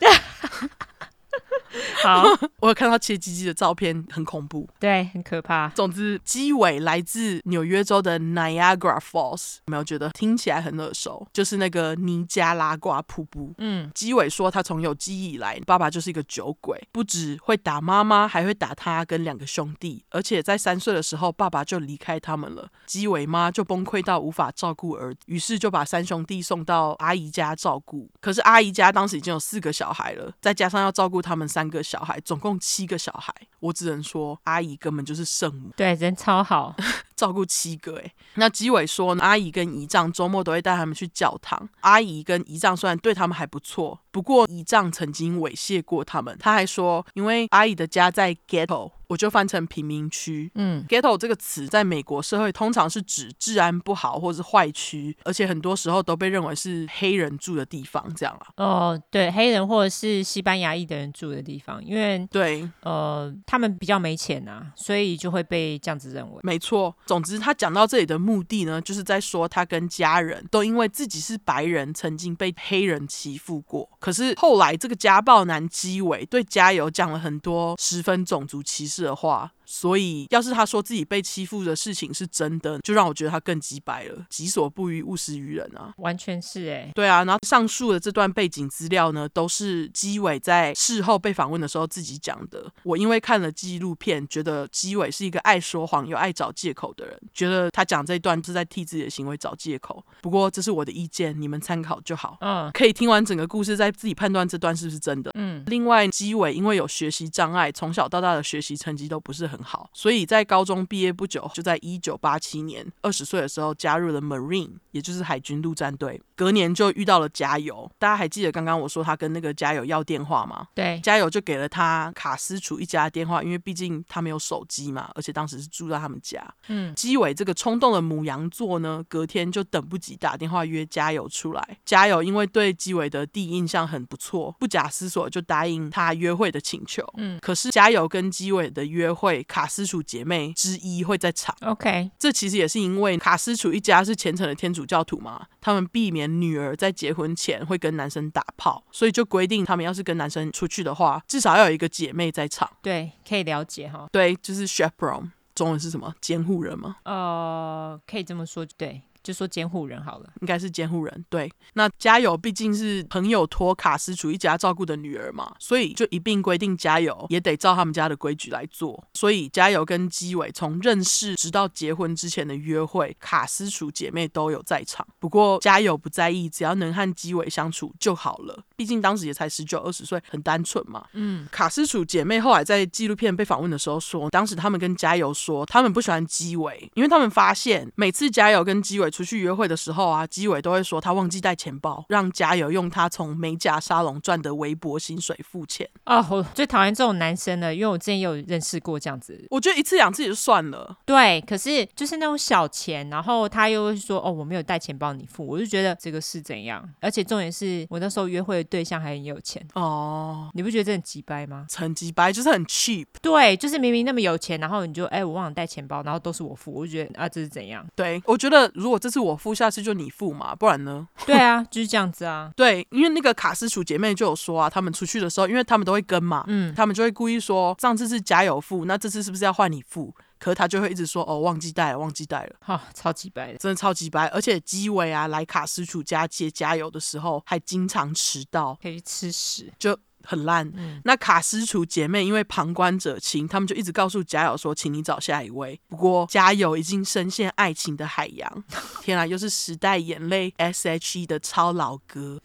[2.02, 2.24] 好，
[2.60, 5.68] 我有看到切鸡鸡的照片，很恐怖，对，很可怕。
[5.70, 11.26] 总之，鸡尾来自纽约州的 Niagara Falls，有没有觉得听起来很耳熟？
[11.32, 13.54] 就是那个尼加拉瓜瀑布。
[13.58, 20.04] 嗯，鸡尾说他从有记忆以来，爸爸就是一个酒鬼，不止会打妈妈，还会打他跟两个兄弟。
[20.10, 28.10] 而且在三岁的时候，爸爸就离开他们了，鸡尾妈就崩溃到无法照顾儿子，于是就把三兄弟送到阿姨家照顾。
[28.20, 33.34] 可是阿姨家当时已经有四个小孩了，再加上要照顾他们三个小孩，总共七个小孩。
[33.60, 35.70] 我只能说，阿姨根本就是圣母。
[35.76, 36.74] 对，人超好。
[37.16, 38.12] 照顾七个哎。
[38.34, 41.68] 那基伟说，阿姨跟姨丈周末都会带他们去教堂。
[41.80, 46.36] 阿姨跟姨丈虽然对他们还不错，不过姨丈曾经猥亵过他们。
[46.38, 48.92] 他还说，因为阿姨的家在 ghetto。
[49.08, 50.50] 我就翻成贫民区。
[50.56, 58.48] 嗯，ghetto 这个词在美国社会通常是指治安不好或是坏区，而且很多时候都被认为是黑人住的地方，这样啊。
[58.56, 66.40] 哦，对，黑人或者是西班牙裔的人住的地方，因为对，呃，他们比较没钱啊，所以就会被这样子认为。
[66.42, 66.92] 没错。
[67.06, 73.88] 总之，他讲到这里的目的呢，就是在说他跟家人都因为自己是白人，曾经被黑人欺负过。
[74.00, 79.52] 可是后来，这个家暴男基伟对家友讲了很多十分种族歧视的话。
[79.66, 84.24] 所以，要是他说自己被欺负的事情是真的，就让我觉得他更鸡掰了。
[84.30, 87.24] 己所不欲，勿施于人啊，完全是哎、欸，对啊。
[87.24, 92.70] 然后上述的这段背景资料呢，都是基伟在事后被访问的时候自己讲的。
[92.84, 100.04] 我因为看了纪录片，觉得基伟是一个爱说谎又爱找借口的人，觉得他讲这一段是在替自己的行为找借口。
[100.22, 102.38] 不过这是我的意见，你们参考就好。
[102.40, 105.32] 嗯，可以听完整个故事，再自己判断这段是不是真的。
[105.34, 109.55] 嗯，另外，基伟因为有学习障碍，从小到大的学习成绩都不是很。
[109.56, 116.20] 很好，所以在高中毕业不久，就在一九八七年二十岁的时候加入了 Marine，也就是海军陆战队。
[116.34, 120.68] 隔年就遇到了加油，大家还记得刚刚我说他跟那个加油要电话吗？
[120.74, 126.46] 对，加油就给了他卡斯楚一家的电话，因为毕竟他没有手机嘛，而且当时是住在他们家。
[126.68, 131.78] 嗯，基伟这个冲动的母羊座呢，隔天就等不及打电话约加油出来。
[131.86, 137.02] 加油因为对基伟的第一印象很不错，不假思索就答应他约会的请求。
[137.16, 139.42] 嗯，可是加油跟基伟的约会。
[139.46, 152.70] 卡斯楚姐妹之一会在场，OK，这其实也是因为卡斯楚一家是虔诚的天主教徒嘛，他们避免女儿在结婚前会跟男生打炮，所以就规定他们要是跟男生出去的话，至少要有一个姐妹在场。
[152.82, 154.06] 对，可以了解哈。
[154.12, 156.14] 对，就是 chaperone，中文是什么？
[156.20, 156.96] 监护人吗？
[157.04, 159.02] 呃，可以这么说，对。
[159.26, 161.24] 就说监护人好了，应该是监护人。
[161.28, 169.02] 对，那加油毕竟是朋友托卡斯楚一家照顾的女儿嘛，所以就一并规定加油也得照他们家的规矩来做。
[169.14, 175.04] 所以加油跟基伟从认识直到结婚之前的约会，卡斯楚姐妹都有在场。
[175.18, 178.62] 不过加油不在意，只要能和基伟相处就好了。
[178.76, 181.04] 毕竟当时也才十九二十岁，很单纯嘛。
[181.14, 189.10] 嗯，卡斯楚姐妹后来在纪录片被访问的时候说，当时他们跟加油说，他们不喜欢基伟，因为他们发现每次加油跟基伟。
[189.16, 195.88] 出去约会的时候啊，基伟都会说他忘记带钱包，让加油用他从美甲沙龙赚的微薄薪水付钱。
[196.04, 199.46] 啊、哦，我最讨厌这种男生了，因为我之前也有认识过这样子。
[199.48, 206.86] 我觉得一次两次也就算了，对，可是就是那种小钱，然后他又会说哦，我没有带钱包，你付，我就觉得这个是怎样？
[207.00, 211.66] 而且重点是我那时候约会的对象还很有钱哦，你不觉得这很鸡掰吗？
[211.74, 213.06] 很鸡掰，就是很 cheap。
[213.22, 217.86] 对，就是明明那么有钱，然后你就哎，我忘了带钱包，然后都是我付，我就觉得啊，这是怎样？
[217.94, 221.06] 对，我觉得如果这次我付，下次就你付嘛，不然呢？
[221.26, 222.52] 对啊，就是这样子啊。
[222.56, 230.14] 对，因为那个卡斯楚姐妹就有说啊，他们出去的时候，因为他们都会跟嘛，嗯，他们就会故意说，上次是家友付，那这次是不是要换你付？
[230.38, 232.56] 可是他就会一直说，哦，忘记带了，忘记带了。
[232.60, 234.26] 哈、哦，超级白的，真的超级白。
[234.28, 239.98] 而且基伟啊，来卡斯楚家接加油的时候，还经常迟到，可以吃屎，就。
[240.28, 240.68] 很烂。
[240.74, 245.80] 嗯、那卡斯楚姐妹因为旁观者清，他们就一直告诉家友说，请你找下一位。
[245.86, 248.64] 不过家友已经深陷爱情的海洋。
[249.02, 252.40] 天啊，又是时代眼泪 S.H.E 的超老歌。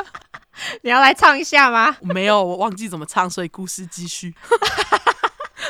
[0.84, 1.96] 你要来唱一下吗？
[2.02, 4.34] 没有，我忘记怎么唱，所以故事继续。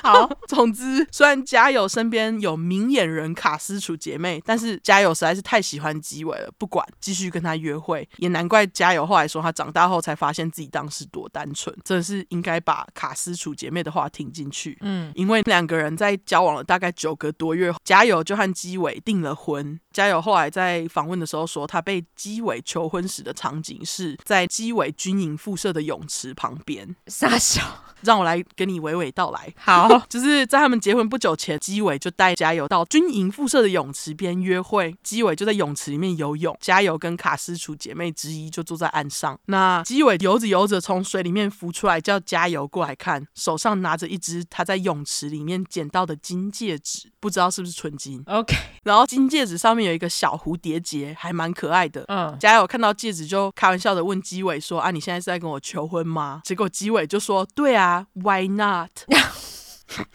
[0.02, 14.78] 好， 总之，虽然家友身边有明眼人卡斯楚姐妹，但是家友实在是太喜欢基伟了，不管继续跟他约会，也难怪家友后来说他长大后才发现自己当时多单纯，真的是应该把卡斯楚姐妹的话听进去。
[14.82, 19.78] 嗯，因为两个人在交往了大概九个多月，家友就和基伟订了婚。
[19.92, 26.94] 家友后来在访问的时候说，他被基伟求婚时的场景是在基伟军营附设的泳池旁边。
[27.08, 27.62] 傻笑，
[28.02, 29.52] 让我来跟你娓娓道来。
[29.56, 34.94] 好， 就是在他们结婚不久前，基伟就带加油到军营附设的泳池边约会。
[35.02, 39.38] 基伟就在泳池里面游泳，加油跟卡斯楚姐妹之一就坐在岸上。
[39.46, 48.22] 那基伟游着游着从水里面浮出来，叫加油过来看，手上拿着一只他在泳池里面捡到的金戒指，不知道是不是纯金。
[48.26, 52.04] OK， 然后金戒指上面有一个小蝴蝶结，还蛮可爱的。
[52.08, 58.90] 嗯，加油看到戒指就开玩笑的问基伟说：“啊，你现在是在跟我求婚吗？”结果基伟就说：“对啊，Why not？”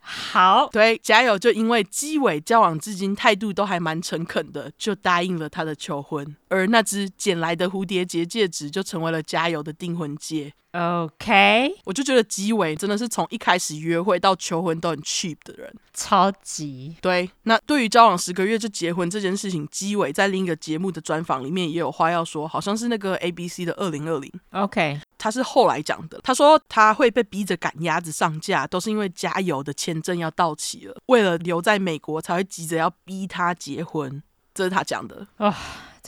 [0.00, 6.34] 好，对，加油就因为基伟交往至今态度都还蛮诚恳的，就答应了他的求婚。
[6.48, 10.54] 而那只捡来的蝴蝶结戒指就成为了加油的订婚戒。
[10.72, 16.94] OK，我就觉得基伟真的是从一开始约会到求婚都很 cheap 的人，超级。
[17.00, 24.30] 对，那对于交往十个月就结婚这件事情，基伟在另一个节目的专访里面也有话要说，好像是那个 ABC 的二零二零。
[24.50, 35.26] OK，他是后来讲的，他说他会被逼着赶鸭子上架，都是因为加油的签证要到期了，为了留在美国才会急着要逼他结婚，这是他讲的。
[35.38, 35.54] 哦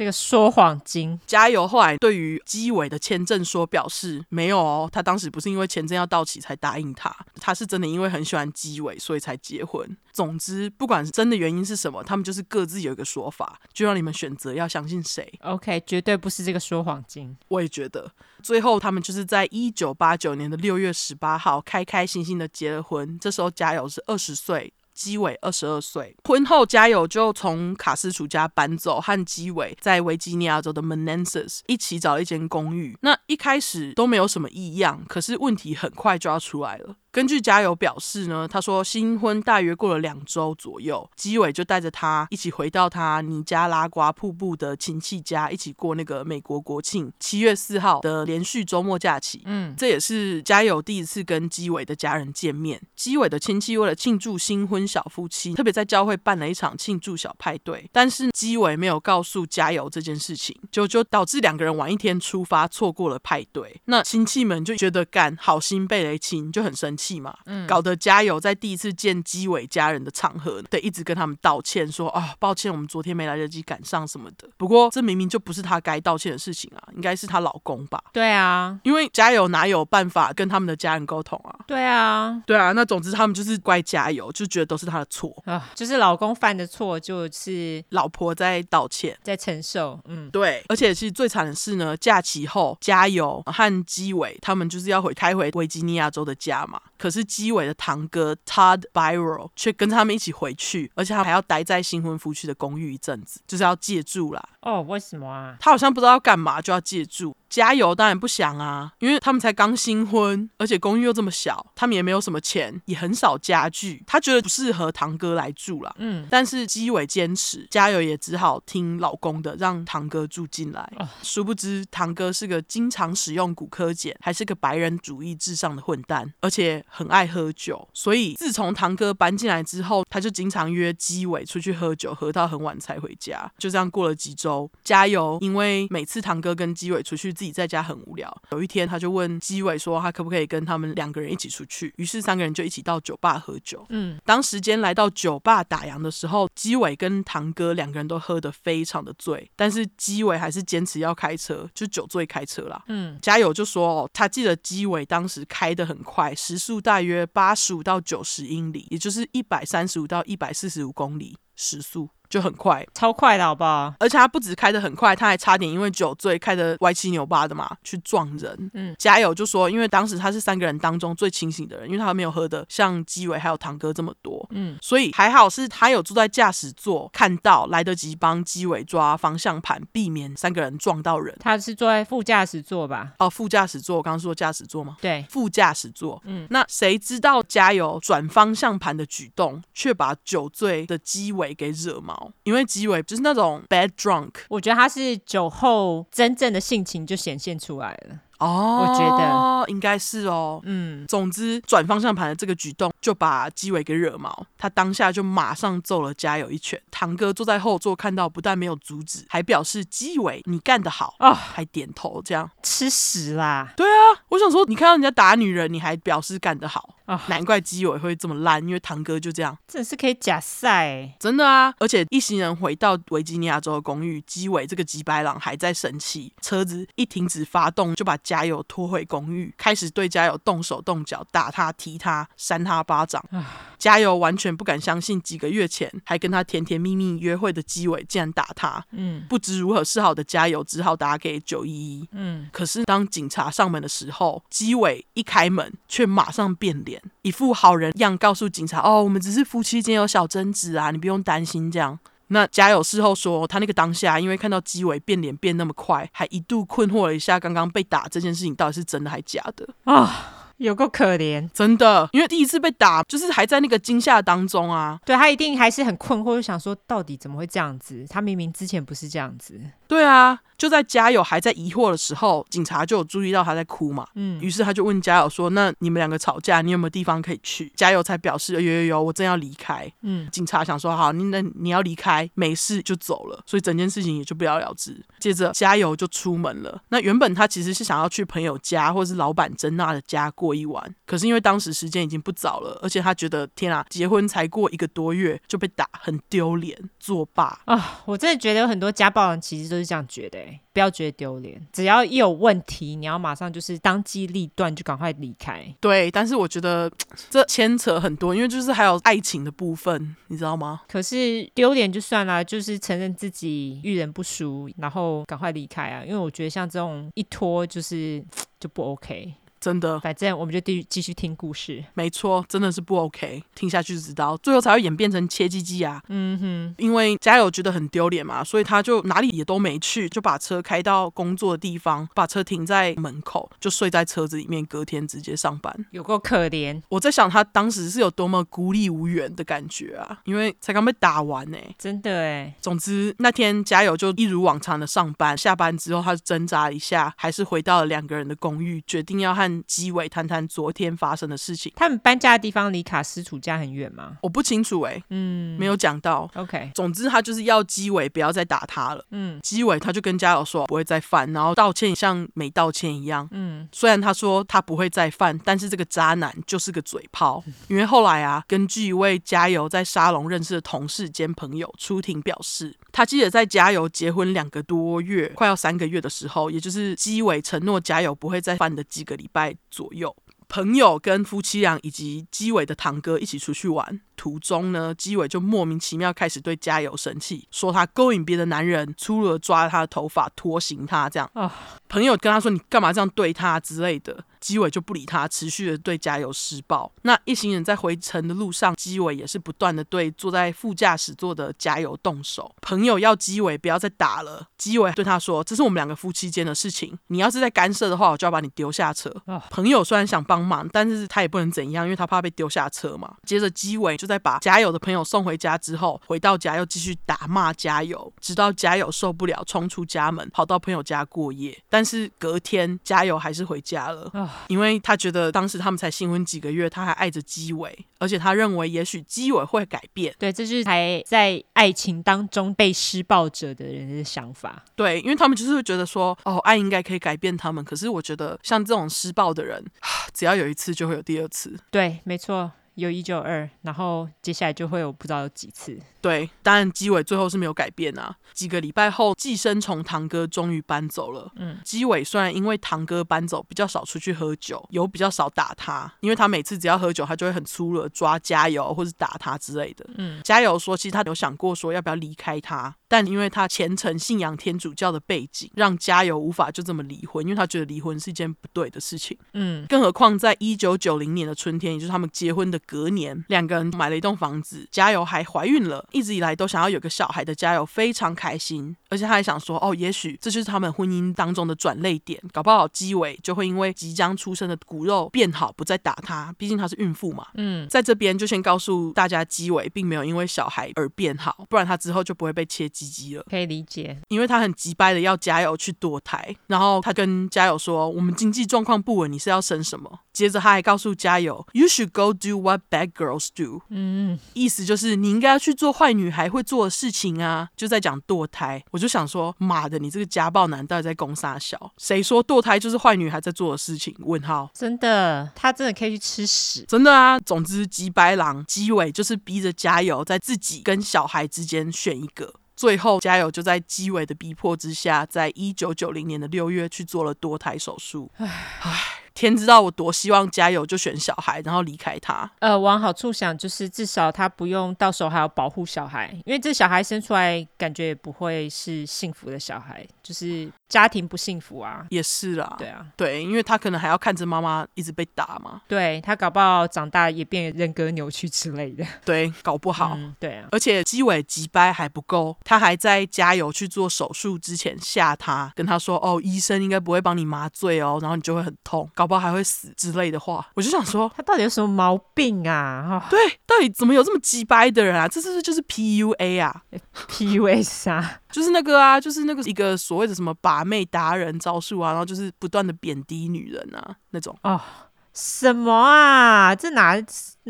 [0.00, 1.68] 这个说谎精，加油！
[1.68, 9.94] 后来对于基伟的签证说表示没有哦，他当时不是因为签证要到期才答应他，他是真的因为很喜欢基伟，所以才结婚。
[10.11, 15.30] 总之，不管是真的原因是什么，他们就是各自有一个说法，就让你们选择要相信谁。
[15.42, 17.36] OK，绝对不是这个说谎精。
[17.48, 18.11] 我也觉得，
[18.42, 23.18] 最后他们就是在一九八九年的六月十八号开开心心的结了婚。
[23.18, 24.72] 这时候加油是二十岁。
[25.01, 32.98] 基伟二十二岁，婚后家友就从卡斯楚家搬走，和基伟在维吉尼亚州的 Manassas 一起找了一间公寓。
[33.01, 36.96] 那一开始都没有什么异样，可是问题很快就要出来了。
[37.12, 49.42] 根据加油表示呢，他说新婚大约过了两周左右，基伟就带着他一起回到他尼加拉瓜瀑布的亲戚家，一起过那个美国国庆七月四号的连续周末假期。
[49.44, 52.80] 嗯，这也是加油第一次跟基伟的家人见面。
[52.94, 63.80] 基伟的亲戚为了庆祝新婚小夫妻，特别在教会办了一场庆祝小派对，但是基伟没有告诉加油这件事情，就就导致两个人晚一天出发，错过了派对。
[63.86, 66.99] 那亲戚们就觉得干好心被雷亲，就很生气。
[67.01, 74.46] 气嘛，嗯，搞得加油在第一次见基伟家人的场合，得一直跟他们道歉，说啊，抱歉，我们昨天没来得及赶上什么的。
[74.59, 78.03] 不过这明明就不是他该道歉的事情啊，应该是她老公吧？
[78.12, 81.59] 对啊，因为加油哪有办法跟他们的家人沟通啊？
[81.66, 89.98] 对啊，对啊，那总之他们就是怪加油，就觉得都是他的错啊，就是老公犯的错，就是老婆在道歉，在承受。
[90.05, 96.80] 嗯，对，而且其实最惨的是呢，假期后加油和基伟他们就是要回开回维吉尼亚州的家嘛。
[97.01, 104.48] 可是基伟的堂哥 Todd Byro 却跟他们一起回去，而且他还要待在新婚夫妻的公寓一阵子，就是要借住啦。
[104.61, 105.57] 哦，为什么啊？
[105.59, 107.34] 他好像不知道要干嘛，就要借住。
[107.51, 115.92] 加油当然不想啊，因为他们才刚新婚，而且公寓又这么小，他们也没有什么钱，也很少家具，他觉得不适合堂哥来住啦。
[115.98, 120.80] 嗯，但是基伟坚持，加油也只好听老公的，让堂哥住进来。
[120.96, 127.88] 哦，殊不知堂哥是个经常使用骨科碱，还是个白人主义至上的混蛋，而且很爱喝酒。
[127.92, 133.51] 所以自从堂哥搬进来之后，他就经常约基伟出去喝酒，喝到很晚才回家。
[133.59, 137.34] 就这样过了几周，加油，因为每次堂哥跟基伟出去。
[137.41, 141.91] 自己在家很无聊，有一天他就问基伟说，他可不可以跟他们两个人一起出去？
[141.97, 143.86] 于是三个人就一起到酒吧喝酒。
[143.88, 152.84] 嗯，当时间来到酒吧打烊的时候，基伟跟堂哥两个人都喝得非常的醉，但是基伟还是坚持要开车，就酒醉开车啦。
[152.88, 162.08] 嗯，加油就说哦，他记得基伟当时开得很快，时速大约八十五到九十英里，也就是一百三十五到一百四十五公里时速。
[162.30, 163.92] 就很快，超快的好不好？
[163.98, 168.70] 而且他不止开得很快，他还差点因为酒醉开得歪七扭八的嘛，去撞人。
[168.72, 174.46] 嗯，加油就说，因为当时他是三个人当中最清醒的人，因为他没有喝的像基伟还有堂哥这么多。
[174.52, 181.36] 嗯，所以还好是他有坐在驾驶座，看到来得及帮基伟抓方向盘，避免三个人撞到人。
[181.40, 183.14] 他是坐在副驾驶座吧？
[183.18, 184.96] 哦，副驾驶座，我刚刚说驾驶座吗？
[185.00, 186.22] 对，副驾驶座。
[186.24, 193.01] 嗯，那谁知道加油转方向盘的举动，却把酒醉的基伟给惹毛，因为基伟。
[193.11, 198.18] 就是那种 bad drunk，我觉得他是酒后真正的性情就显现出来了。
[198.38, 206.80] 哦，我觉得应该是哦，嗯，总之转方向盘的这个举动就把基伟给惹毛，他当下就马上揍了加油一拳。
[206.90, 213.72] 堂哥坐在后座看到，不但没有阻止，还表示基伟你干得好啊，哦，还点头，这样吃屎啦！
[213.76, 216.96] 对啊，我想说，你看到人家打女人，你还表示干得好。
[217.11, 221.74] 哦、难怪基伟会这么烂，因为堂哥就这样，真的是可以假赛，真的啊！
[221.80, 233.24] 而且一行人回到维吉尼亚州的公寓，基伟这个机掰郎还在生气，车子一停止发动，就把加油拖回公寓，开始对加油动手动脚，打他、踢他、扇他巴掌。
[233.32, 233.44] 唉
[233.80, 238.84] 加油完全不敢相信，几个月前还跟他甜甜蜜蜜约会的基伟竟然打他。
[238.90, 242.06] 嗯，不知如何是好的加油只好打给九一一。
[242.12, 246.99] 嗯，可是当警察上门的时候，基伟一开门却马上变脸。
[247.22, 251.98] 一副好人样，告诉警察：“哦，我们只是夫妻间有小争执啊，你不用担心。”这样，
[252.28, 260.39] 那家有事后说，他那个当下因为看到基伟变脸变那么快，还一度困惑了一下，刚刚被打这件事情到底是真的还是假的啊？
[260.61, 265.00] 有够可怜，真的，因为第一次被打，就是还在那个惊吓当中啊。
[265.06, 268.04] 对，他一定还是很困惑，就想说到底怎么会这样子？
[268.11, 269.58] 他明明之前不是这样子。
[269.88, 274.06] 对啊，就在家友还在疑惑的时候，警察就有注意到他在哭嘛。
[274.14, 284.96] 嗯，于是他就问家友说：“那你们两个吵架，你有没有地方可以去？”家友才表示：“有有有，我正要离开。”嗯，警察想说：“好，你那你要离开，没事就走了。”所以整件事情也就不了了之。
[285.18, 286.80] 接着家友就出门了。
[286.90, 297.82] 那原本他其实是想要去朋友家或是老板珍娜的家过一晚，可是因为当时时间已经不早了，而且他觉得天啊，结婚才过一个多月就被打，很丢脸，作罢啊、哦！
[298.07, 305.64] 我真的觉得有很多家暴人其实都是这样觉得，哎，不要觉得丢脸，只要一有问题，你要马上就是当机立断，就赶快离开。
[305.80, 306.90] 对，但是我觉得
[307.28, 310.82] 这牵扯很多，因为就是还有爱情的部分，你知道吗？
[310.88, 316.05] 可是丢脸就算了，就是承认自己遇人不淑，然后赶快离开啊！
[316.05, 318.24] 因为我觉得像这种一拖就是
[318.59, 319.34] 就不 OK。
[319.61, 321.84] 真的，反正我们就继继续听故事。
[321.94, 326.02] 没错，真的是不 OK，听下去就知道，最后才会演变成切鸡鸡啊。
[326.08, 335.74] 嗯哼，因为家友觉得很丢脸嘛，所以他就哪里也都没去，就把车开到工作的地方，把车停在门口，就睡在车子里面，隔天直接上班。
[335.90, 336.80] 有够可怜！
[336.88, 341.74] 我在想他当时是有多么孤立无援的感觉啊，因为才刚被打完呢、欸。
[341.78, 342.54] 真的哎。
[342.62, 351.72] 总之那天家友就一如往常的上班，下班之后他就挣扎一下，还是回到了两个人的公寓，决定要和鸡尾谈谈昨天发生的事情。
[351.76, 354.16] 他们搬家的地方离卡斯楚家很远吗？
[354.22, 356.30] 我不清楚哎、欸，嗯，没有讲到。
[356.34, 359.05] OK，总之他就是要鸡尾不要再打他了。
[359.11, 363.28] 嗯，鸡尾他就跟家友说不会再犯，然后道歉像没道歉一样。
[363.32, 367.42] 嗯，虽然他说他不会再犯，但是这个渣男就是个嘴炮。
[367.68, 380.14] 因为后来啊，根据一位加油在沙龙认识的同事兼朋友出庭表示，他记得在加油结婚两个多月，快要三个月的时候，也就是鸡尾承诺加油不会再犯的几个礼拜左右，
[380.49, 384.01] 朋友跟夫妻俩以及鸡尾的堂哥一起出去玩。
[384.16, 391.30] 途中呢，鸡尾就莫名其妙开始对加油生气，说他勾引别的男人，粗鲁抓他的头发，拖行他这样。
[391.32, 391.51] Oh.
[391.88, 396.93] 朋友跟他说：“你干嘛这样对他之类的。”鸡尾就不理他，持续的对加油施暴。
[397.03, 402.55] 那一行人在回程的路上，鸡尾也是不断的对坐在副驾驶座的加油动手。
[402.61, 409.41] 朋友要鸡尾不要再打了，鸡尾对他说：“这是我们两个夫妻间的事情，你要是再干涉的话，我就要把你丢下车。” oh.
[409.49, 413.16] 朋友虽然想帮忙，但是他也不能怎样，因为他怕被丢下车嘛。
[413.24, 414.11] 接着鸡尾就。
[414.11, 421.57] 在把加油的朋友送回家之后，回到家又继续打骂加油，直到加油受不了，冲出家门，跑到朋友家过夜。
[421.68, 424.11] 但是隔天加油还是回家了，
[424.49, 430.14] 因为他觉得当时他们才新婚几个月，他还爱着基伟，而且他认为也许基伟会改变。
[430.18, 434.64] 对，这就是还在爱情当中被施暴者的人的想法。
[434.74, 437.64] 对，因为他们就是会觉得说，哦，爱应该可以改变他们。
[437.64, 439.64] 可是我觉得像这种施暴的人，
[440.12, 441.59] 只要有一次就会有第二次。
[441.70, 442.51] 对，没错。
[442.74, 445.78] 有一就二，然后接下来就会有不知道有几次。
[446.00, 448.16] 对，当然基尾最后是没有改变啊。
[448.32, 451.30] 几个礼拜后，寄生虫堂哥终于搬走了。
[451.36, 459.84] 嗯，基尾虽然因为堂哥搬走，比较少出去喝酒，有比较少打他，因为他每次只要喝酒，他就会很粗鲁抓加油或是打他之类的。
[459.96, 469.16] 嗯，加油说，其实他有想过说要不要离开他，但因为他虔诚信仰天主教的背景，让加油无法就这么离婚，因为他觉得离婚是一件不对的事情。
[469.34, 475.86] 嗯，更何况在一九九零年的春天，也就是他们结婚的隔年，两个人买了一栋房子，加油还怀孕了。
[475.93, 487.28] 一直以来都想要有个小孩的加油非常开心，而且他还想说，哦，也许这就是他们婚姻当中的转捩点，搞不好鸡尾就会因为即将出生的骨肉变好，不再打他，毕竟她是孕妇嘛。
[487.34, 493.24] 嗯，在这边就先告诉大家，鸡尾并没有因为小孩而变好，不然他之后就不会被切鸡鸡了。
[493.30, 500.01] 可以理解，因为他很急掰的要加油去堕胎，然后他跟家友说，我们经济状况不稳，你是要生什么？
[500.12, 503.62] 接着他还告诉加油，You should go do what bad girls do。
[503.70, 511.72] 嗯，意思就是你应该要去做坏女孩还会做的事情啊，就在讲堕胎，我就想说，妈的，你这个家暴男到底在攻啥小？
[511.78, 513.94] 谁说堕胎就是坏女孩在做的事情？
[514.00, 517.18] 问号，真的，他真的可以去吃屎，真的啊。
[517.20, 528.11] 总之，鸡白狼鸡尾就是逼着加油在自己跟小孩之间选一个，最后加油就在鸡尾的逼迫之下，在一九九零年的六月去做了堕胎手术。
[528.18, 528.26] 唉
[528.61, 528.99] 唉。
[529.14, 532.30] 天知道我多希望加油就选小孩，然后离开他。
[532.38, 541.86] 呃，往好处想，就是至少他不用到时候还要保护小孩，因为这小孩生出来感觉也不会是幸福的小孩，就是家庭不幸福啊。
[541.90, 545.61] 也是啦，对啊，对，因为他可能还要看着妈妈一直被打嘛。
[545.68, 548.84] 对，他搞不好长大也变人格扭曲之类的。
[549.06, 549.92] 对，搞不好。
[549.96, 560.44] 嗯、对啊，而且鸡尾鸡掰还不够，他还在加油去做手术之前吓他，跟他说：“哦，医生应该不会帮你麻醉哦，然后你就会很痛。”搞不好还会死之类的话。
[560.54, 563.06] 我就想说，他到底有什么毛病啊？
[563.08, 565.06] 对，到底怎么有这么鸡掰的人啊？
[565.06, 566.62] 这是不是就是 PUA 啊？
[567.08, 568.19] PUA 啥？
[568.31, 574.37] 就是那个啊，就是那个一个所谓的什么把妹达人招数啊，然后就是不断的贬低女人啊那种。
[574.43, 574.64] 啊，
[575.12, 576.55] 什么啊？
[576.55, 576.97] 这哪？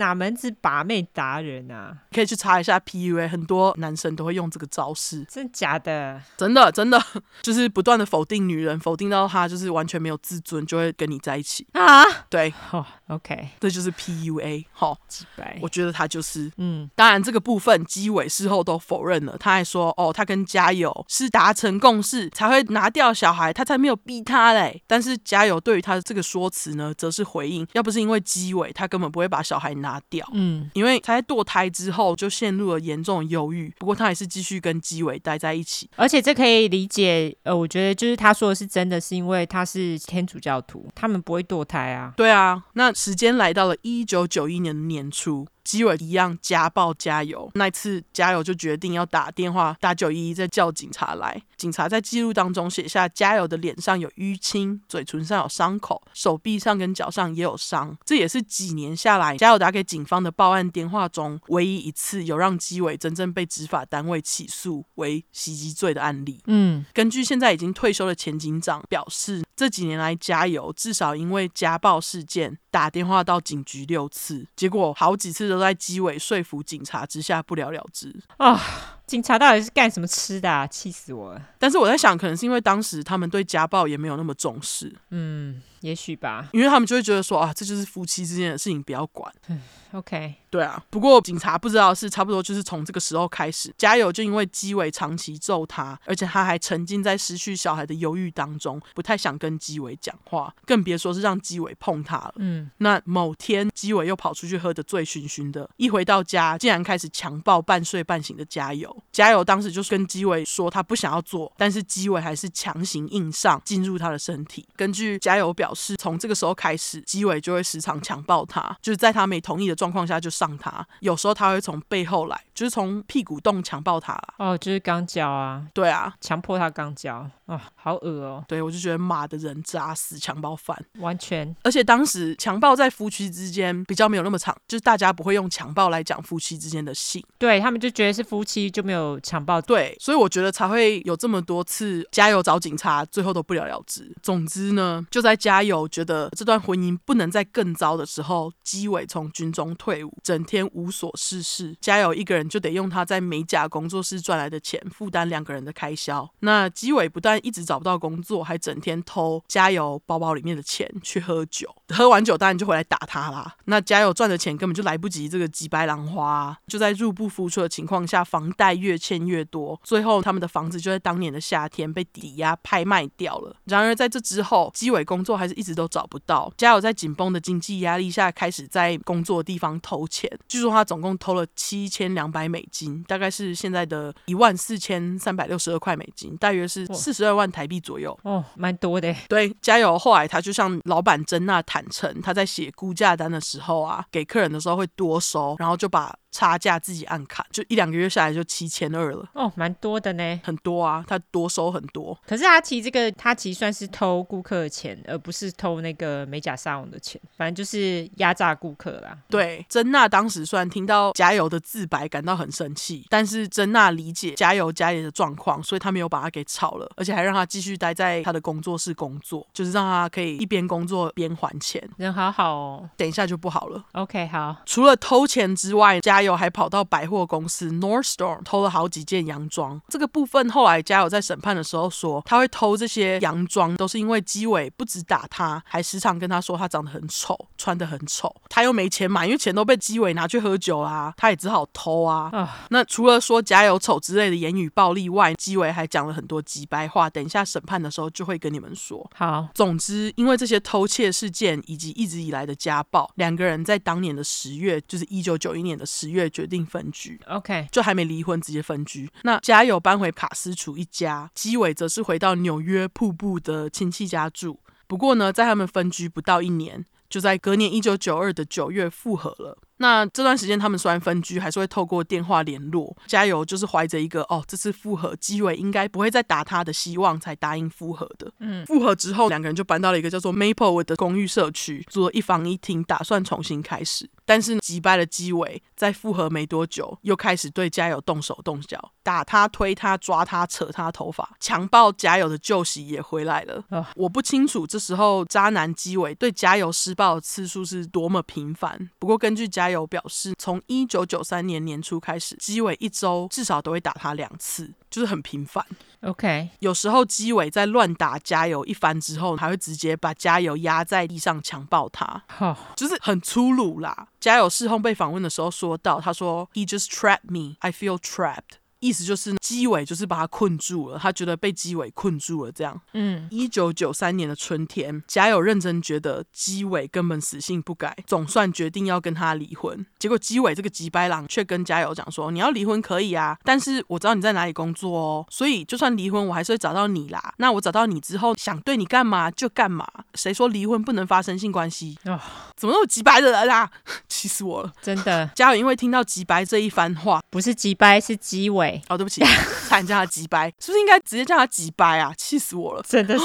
[0.01, 1.95] 哪门子把妹达人啊？
[2.11, 5.23] 可以去查一下 PUA，很多男生都会用这个招式。
[5.29, 6.21] 真假的？
[6.39, 7.01] 真的真的，
[7.43, 12.03] 就是不断的否定女人，否定到她就是完全没有自尊，就会跟你在一起啊？
[12.31, 14.65] 对，哦、oh,，OK，这就是 PUA。
[14.73, 24.83] 好，几百，我觉得他就是，嗯，当然这个部分基伟事后都否认了，他还说，哦，他跟家友是达成共识才会拿掉小孩，他才没有逼他嘞。
[24.87, 29.90] 但是家友对于他的这个说辞呢，则是回应，要不是因为基伟，他根本不会把小孩拿。
[29.91, 45.47] 拿掉，嗯，因为他在堕胎之后就陷入了严重的忧郁，不过他还是继续跟基伟待在一起，而且这可以理解，呃，我觉得就是他说的是真的，是因为他是天主教徒，他们不会堕胎啊，对啊，那时间来到了一九九一年的年初。
[45.71, 51.41] 基伟一样家暴加油，那次加油就决定要打电话打九一一，再叫警察来。
[51.57, 57.97] 警察在记录当中写下加油的脸上有淤青，嘴唇上有伤口，手臂上跟脚上也有伤。
[58.05, 66.41] 这也是几年下来加油打给警方的报案电话中唯一一次有让基伟真正被执法单位起诉为袭击罪的案例。
[66.47, 75.61] 嗯，根据现在已经退休的前警长表示，这几年来加油至少因为家暴事件打电话到警局六次，结果好几次都。
[75.61, 79.00] 在机尾说服警察之下不了了之啊！
[79.11, 80.65] 警察到底是干什么吃的啊？
[80.69, 81.43] 气死我了！
[81.59, 89.35] 但是我在想，可能是因为当时他们对家暴也没有那么重视，嗯，也许吧，因为他们就会觉得说啊，这就是夫妻之间的事情，不要管。
[89.49, 90.37] 嗯， OK。
[90.51, 102.35] 对啊，不过警察不知道是差不多就是从这个时候开始，家友就因为基伟长期揍他，而且他还沉浸在失去小孩的忧郁当中，不太想跟基伟讲话，更别说是让基伟碰他了。
[102.39, 109.00] 嗯，那某天基伟又跑出去喝得醉醺醺的，一回到家竟然开始强暴半睡半醒的家友。
[109.13, 114.67] 家友当时就是跟基伟说他不想要做，但是基伟还是强行硬上进入他的身体。
[114.75, 120.31] 根据加油表示，从这个时候开始，基伟就会时常强暴他，就是在他没同意的状况下就。
[120.31, 128.45] 上他，有时候他会从背后来，就是从屁股洞强暴他哦，就是肛交啊，对啊，强迫他肛交啊，哦，好恶哦。
[128.47, 131.55] 对，我就觉得马的人渣死强暴犯，完全。
[131.63, 144.15] 而且当时强暴在夫妻之间比较没有那么长，就是大家不会用强暴来讲夫妻之间的性，对他们就觉得是夫妻就没有强暴，对，所以我觉得才会有这么多次加油找警察，最后都不了了之。
[144.23, 150.17] 总之呢，就在加油觉得这段婚姻不能再更糟的时候，基伟从军中退伍。
[150.23, 156.29] 整天无所事事，加油一个人就得用他在美甲工作室赚来的钱负担两个人的开销。
[156.41, 161.75] 那基伟不但一直找不到工作，还整天偷加油包包里面的钱去喝酒。
[161.89, 163.55] 喝完酒当然就回来打他啦。
[163.65, 169.79] 那加油赚的钱根本就来不及这个几白兰花，就在入不敷出的情况下，房贷越欠越多。
[169.83, 173.57] 最后他们的房子就在当年的夏天被抵押拍卖掉了。
[173.65, 176.53] 然而在这之后，基伟工作还是一直都找不到。
[176.57, 180.31] 加油在紧绷的经济压力下，开始在工作的地方偷钱。
[180.49, 188.19] 据说他总共偷了七千两百美金，大概是现在的一万四千三百六十二块美金，大约是四十二万台币左右。
[188.23, 189.15] 哦，蛮多的。
[189.29, 196.15] 对，加油后来他就向老板珍娜坦诚，他在写估价单的时候啊，给客人的时候会多收，然后就把。
[196.31, 202.17] 差价自己按砍，就一两个月下来就七千二了哦，蛮多的呢，很多啊，他多收很多。
[202.27, 209.17] 可是他其实这个，他其实算是偷顾客的钱，而不是偷那个美甲沙龙的钱，反正就是压榨顾客啦。
[209.29, 221.89] 对，珍娜当时虽然听到加油的自白感到很生气，但是珍娜理解加油家里的状况，所以他没有把他给炒了，而且还让他继续待在他的工作室工作，就是让他可以一边工作边还钱。
[221.97, 223.85] 人好好哦，等一下就不好了。
[223.93, 224.57] OK，好。
[224.65, 229.81] 除了偷钱之外，家友还跑到百货公司 Nordstrom 偷了好几件洋装。
[229.89, 238.35] 这个部分后来家友在审判的时候说，他会偷这些洋装，都是因为基伟不止打他，还时常跟他说他长得很丑，穿得很丑。
[238.51, 242.29] 他又没钱买，因为钱都被基伟拿去喝酒啦，他也只好偷啊。
[242.35, 242.47] Oh.
[242.69, 247.09] 那除了说家友丑之类的言语暴力外，基伟还讲了很多鸡掰话。
[247.09, 249.11] 等一下审判的时候就会跟你们说。
[249.15, 259.11] 好，总之因为这些偷窃事件以及一直以来的家暴，两个人在当年的十月，就是一九九一年的十月决定分居，OK，就还没离婚，直接分居。
[259.23, 264.61] 那家有搬回卡斯楚一家，基伟则是回到纽约瀑布的亲戚家住。
[264.87, 269.59] 不过呢，在他们分居不到一年，就在隔年一九九二的九月复合了。
[269.81, 272.95] 那这段时间他们虽然分居，还是会透过电话联络。
[273.07, 278.31] 加油就是怀着一个哦，这次复合基伟应该不会再打他的希望，才答应复合的。
[278.41, 284.09] 嗯，复合之后，两个人就搬到了一个叫做 Maplewood 的公寓社区，租了一房一厅，打算重新开始。
[284.27, 293.65] 但是击败了基伟，在复合没多久，又开始对加油动手动脚，打他、推他、抓他、扯他头发，强暴加油的旧习也回来了。
[293.71, 298.91] 哦、我不清楚这时候渣男基伟对加油施暴的次数是多么频繁。
[298.99, 305.65] 不过根据加油表示，从一九九三年年初开始，基伟一周至少都会打他两次，就是很频繁。
[306.03, 312.57] OK，有时候基伟在乱打加油一番之后，还会直接把加油压在地上强暴他，oh.
[312.75, 314.09] 就是很粗鲁啦。
[314.19, 317.57] 加油事后被访问的时候说到，他说：“He just trapped me.
[317.61, 322.53] I feel trapped.” 意思就是基伟就是把他困住了，他觉得被基伟困住了。
[322.53, 329.85] 这样，嗯，一九九三年的春天，加友认真觉得基伟根本死性不改，总算决定要跟他离婚。
[329.99, 337.35] 结果基伟这个急白狼却跟加友讲说：“你要离婚可以啊，但是我知道你在哪里工作哦，所以就算离婚，我还是会找到你啦。
[337.39, 339.87] 那我找到你之后，想对你干嘛就干嘛。
[340.15, 341.99] 谁说离婚不能发生性关系？
[342.05, 342.19] 哦，
[342.57, 343.71] 怎么那么急白的人啊？
[344.09, 344.73] 气死我了！
[344.83, 348.83] 真的，加友因为听到急白这一番话，不是急白，是基伟。
[348.89, 349.21] 哦，对不起，
[349.69, 352.13] 差点叫他急掰，是不是应该直接叫他急掰啊？
[352.17, 353.25] 气死我了，真的是。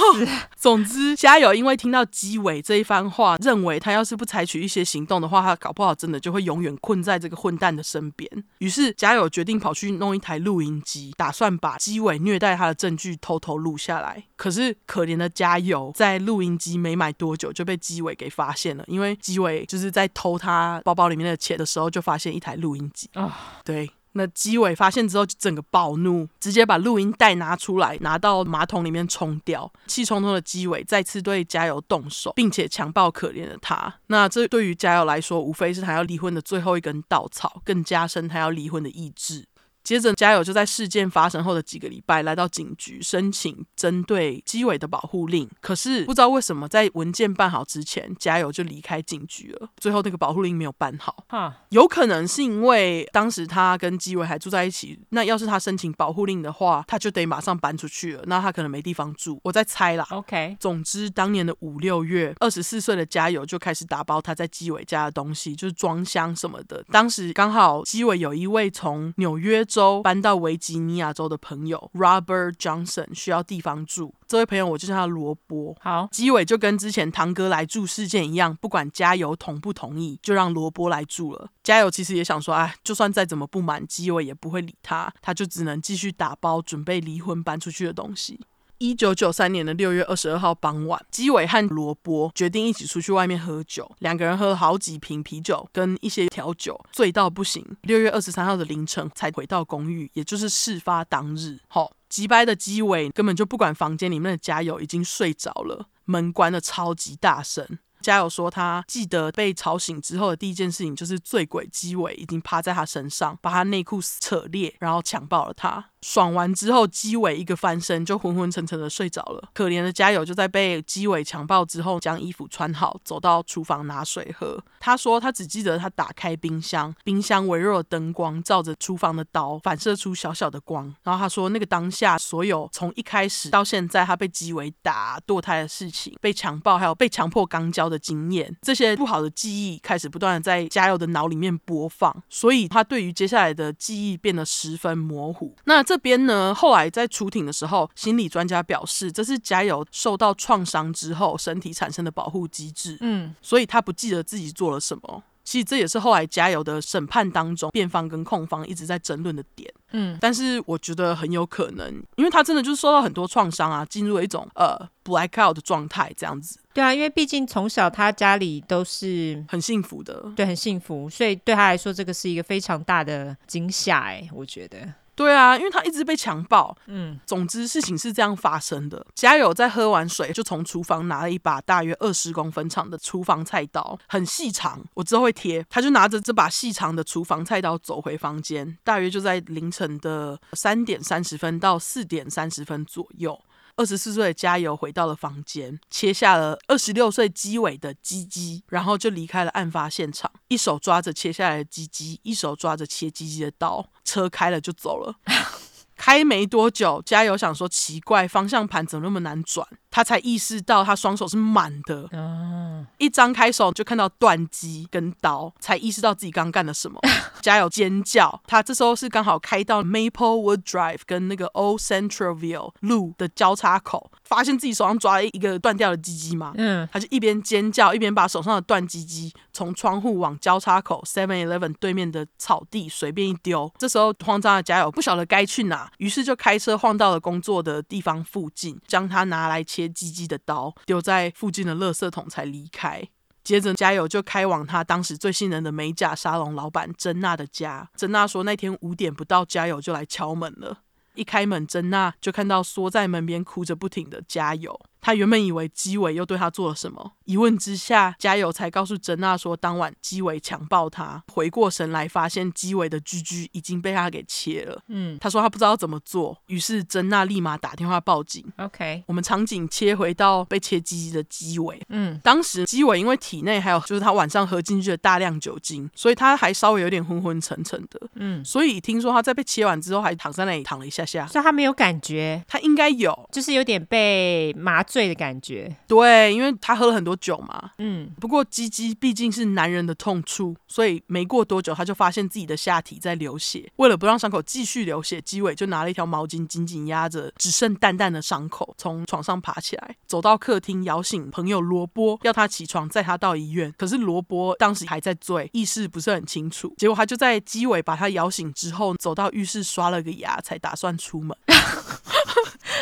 [0.55, 8.29] 总之，加油，因为听到基伟这一番话，认为他要是不采取一些行动的话，他搞不好真的就会永远困在这个混蛋的身边。
[8.59, 14.23] 于是，加油决定跑去弄一台录音机，打算把基伟虐待他的证据偷偷录下来。
[14.35, 23.31] 可是，可怜的加油在录音机没买多久就被基伟给发现了，因为基伟就是在偷他包包里面的钱的时候，就发现一台录音机啊，哦、
[23.63, 23.89] 对。
[24.17, 29.71] 那基伟发现之后就整个暴怒，直接把录音带拿出来，拿到马桶里面冲掉。
[29.87, 33.93] 气冲冲的基伟再次对加油动手，并且强暴可怜的他。
[34.07, 39.45] 那这对于加油来说，无非是他要离婚的最后一根稻草，更加深他要离婚的意志。
[39.85, 45.47] 接着，加友就在事件发生后的几个礼拜来到警局申请针对基伟的保护令。
[45.61, 49.69] 可是不知道为什么，在文件办好之前，加友就离开警局了。
[49.77, 51.23] 最后那个保护令没有办好。
[51.27, 54.99] 哈，有可能是因为当时他跟基伟还住在一起。
[55.09, 58.23] 那要是他申请保护令的话，他就得马上搬出去了。
[58.25, 59.39] 那他可能没地方住。
[59.43, 60.07] 我在猜啦。
[60.09, 60.57] OK。
[60.59, 66.83] 总之，当年的五六月，二十四岁的加友就开始打包他在基伟家的东西，就是装箱什么的。
[66.91, 75.75] 当时刚好基伟有一位从纽约州搬到维吉尼亚州的朋友 Robert Johnson 需要地方住，这位朋友我就叫他罗伯。
[75.81, 81.49] 好，基伟就跟之前堂哥来住事件一样，不管加油同不同意，就让罗伯来住了。
[81.61, 88.39] 加油其实也想说，哎，就算再怎么不满，基伟也不会理他，他就只能继续打包准备离婚搬出去的东西。
[88.77, 93.89] 一九九三年的六月二十二号傍晚，基伟和罗伯决定一起出去外面喝酒。
[93.99, 97.65] 两个人喝了好几瓶啤酒跟一些调酒，醉到不行。
[97.83, 101.59] 六月二十三号的凌晨才回到公寓，也就是事发当日。
[101.67, 107.79] 好，急掰的基伟根本就不管房间里面的家友已经睡着了，门关得超级大声。
[108.01, 115.89] 家友说，他记得被吵醒之后的第一件事情就是醉鬼基伟已经趴在他身上，把他内裤扯裂，然后强暴了他。
[116.07, 119.49] 爽完之后，基伟一个翻身就昏昏沉沉的睡着了。
[119.55, 124.63] 可怜的加油就在被基伟强暴之后，将衣服穿好，走到厨房拿水喝。
[124.79, 130.93] 他说他只记得他打开冰箱，冰箱微弱的灯光照着厨房的刀，反射出小小的光。
[131.01, 145.55] 然后他说那个当下，所有从一开始到现在，他被基伟打堕胎的事情，被强暴，还有被强迫肛交的经验，这些不好的记忆开始不断的在加油的脑里面播放，所以他对于接下来的记忆变得十分模糊。
[145.63, 145.94] 那这。
[145.95, 152.97] 这边呢，后来在出庭的时候，心理专家表示，这是加油受到创伤之后身体产生的保护机制。
[152.99, 155.23] 嗯，所以他不记得自己做了什么。
[155.45, 159.73] 其实这也是后来加油的审判当中，辩方跟控方一直在争论的点。
[159.93, 161.87] 嗯，但是我觉得很有可能，
[162.17, 166.59] 因为他真的就是受到很多创伤啊，进入了一种呃 blackout 的状态，这样子。
[166.73, 174.01] 对啊，因为毕竟从小他家里都是很幸福的，对，很幸福，所以对他来说，这个是一个非常大的惊吓。
[174.01, 174.93] 哎，我觉得。
[175.15, 176.75] 对啊，因为他一直被强暴。
[176.87, 179.05] 嗯，总之事情是这样发生的。
[179.15, 184.83] 家友在喝完水，就从厨房拿了一把大约二十公分长的厨房菜刀，很细长。
[184.93, 185.65] 我之后会贴。
[185.69, 193.39] 他就拿着这把细长的厨房菜刀走回房间，大约就在凌晨的三点三十分到四点三十分左右。
[193.77, 205.15] 二十四岁的加油回到了房间，切下了二十六岁基尾的鸡鸡，然后就离开了案发现场，一手抓着切下来的鸡鸡，一手抓着切鸡鸡的刀，车开了就走了。
[205.95, 209.67] 开没多久，加油想说奇怪，方向盘怎么那么难转？
[209.89, 212.09] 他才意识到他双手是满的。
[212.11, 216.99] 哦，一张开手就看到断机跟刀，才意识到自己刚干了什么。
[217.41, 218.41] 加油尖叫！
[218.45, 226.51] 他这时候是刚好开到 Maplewood Drive 跟那个 Old Centralville 路的交叉口，发现自己手上抓了一个断掉的鸡鸡嘛。
[226.57, 233.71] 嗯，他就一边尖叫一边把手上的断鸡鸡从窗户往交叉口 Seven Eleven 对面的草地随便一丢。
[233.77, 243.03] 这时候慌张的加油不晓得该去哪，于是就开车晃到了工作的地方附近，将他拿来切鸡鸡的刀丢在附近的垃圾桶才离开。
[243.43, 247.87] 接着，加油就开往他当时最信任的美甲沙龙老板珍娜的家。
[247.95, 250.79] 珍娜说，那天五点不到，加油就来敲门了。
[251.13, 254.79] 一开门，珍娜就看到缩在门边哭着不停的加油。
[254.99, 261.23] 他原本以为基伟又对他做了什么，一问之下，加油才告诉珍娜说，当晚基伟强暴她。
[261.31, 264.81] 回过神来，发现基伟的居居已经被他给切了。
[264.87, 268.45] 嗯，他说他不知道怎么做，于是珍娜立马打电话报警。
[268.57, 271.81] OK，我们场景切回到被切鸡鸡的基伟。
[271.89, 277.99] 嗯，当时基伟因为体内还有就是他晚上喝进去的大量酒精，所以他还稍微有点昏昏沉沉的。
[278.15, 285.75] 嗯，所以听说他在被切完之后还躺在那里躺了一下下，所以他没有感觉，他应该有，就是有点被麻醉的感觉。
[285.87, 287.71] 对，因为他喝了很多酒嘛。
[287.77, 293.71] 嗯，不过鸡鸡毕竟是男人的痛处，所以没过多久他就发现自己的下体在流血。
[293.77, 303.73] 为了不让伤口继续流血，鸡尾就拿了一条毛巾紧紧压着只剩淡淡的伤口，从床上爬起来，走到客厅，摇醒朋友罗波，要他起床载他到医院。
[303.77, 306.73] 可是罗波当时还在醉，意识不是很清楚。
[306.77, 311.35] 结果他就在鸡尾把他摇醒之后，走到浴室刷了个牙，才打算出门。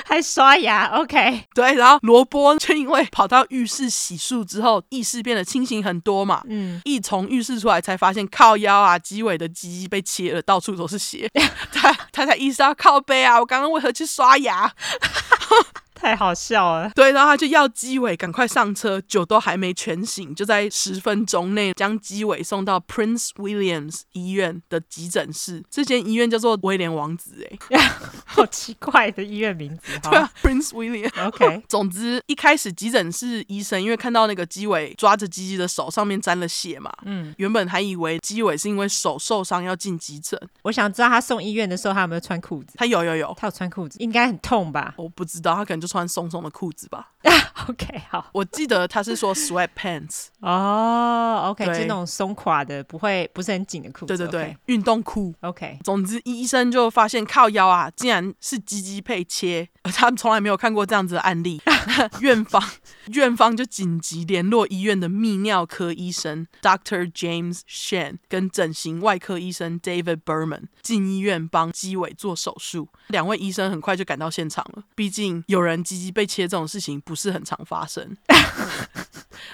[0.06, 6.41] 还刷牙，OK，对，然后罗波就因为跑到浴室洗漱之后，意识变得清醒很多嘛。
[6.47, 11.30] 嗯，一从浴室出来，才发现靠腰啊，鸡尾的鸡鸡被切了，到处都是血。
[11.74, 14.72] 他他才意识到靠背啊，我刚刚为何去刷牙？
[16.04, 16.91] 太好笑了。
[16.93, 25.64] 对，然后他就要基伟赶快上车，酒都还没全醒，就在十分钟内将基伟送到 Prince Williams 医院的急诊室。
[25.72, 27.80] 这间医院叫做威廉王子，哎，
[28.28, 29.97] 好奇怪的医院名字。
[30.04, 31.10] 对啊，Prince William。
[31.28, 40.38] OK， 总之一开始急诊室医生因为看到那个基伟抓着鸡鸡的手上面沾了血嘛，嗯，原本还以为基伟是因为手受伤要进急诊。
[40.64, 42.74] 我想知道他送医院的时候他有没有穿裤子？
[42.76, 47.12] 他有有有，他有穿裤子，应该很痛吧我不知道，他可能就穿松松的裤子吧。
[47.70, 48.30] OK，好。
[48.34, 54.08] 我记得他是说 sweatpants，哦，OK，对就那种松垮的，不会不是很紧的裤子。
[54.08, 55.34] 对对对，运动裤。
[55.42, 61.62] OK，总之，医生就发现靠腰啊，竟然是鸡鸡配切，而他们从来没有看过这样子的案例。
[62.20, 62.62] 院方
[63.08, 67.12] 院方就紧急联络医院的泌尿科医生 Dr.
[67.12, 72.90] James Shen 跟整形外科医生 David Berman 进医院帮鸡尾做手术。
[73.08, 78.16] 两位医生很快就赶到现场了，毕竟有人鸡鸡被切这种事情不是很常发生。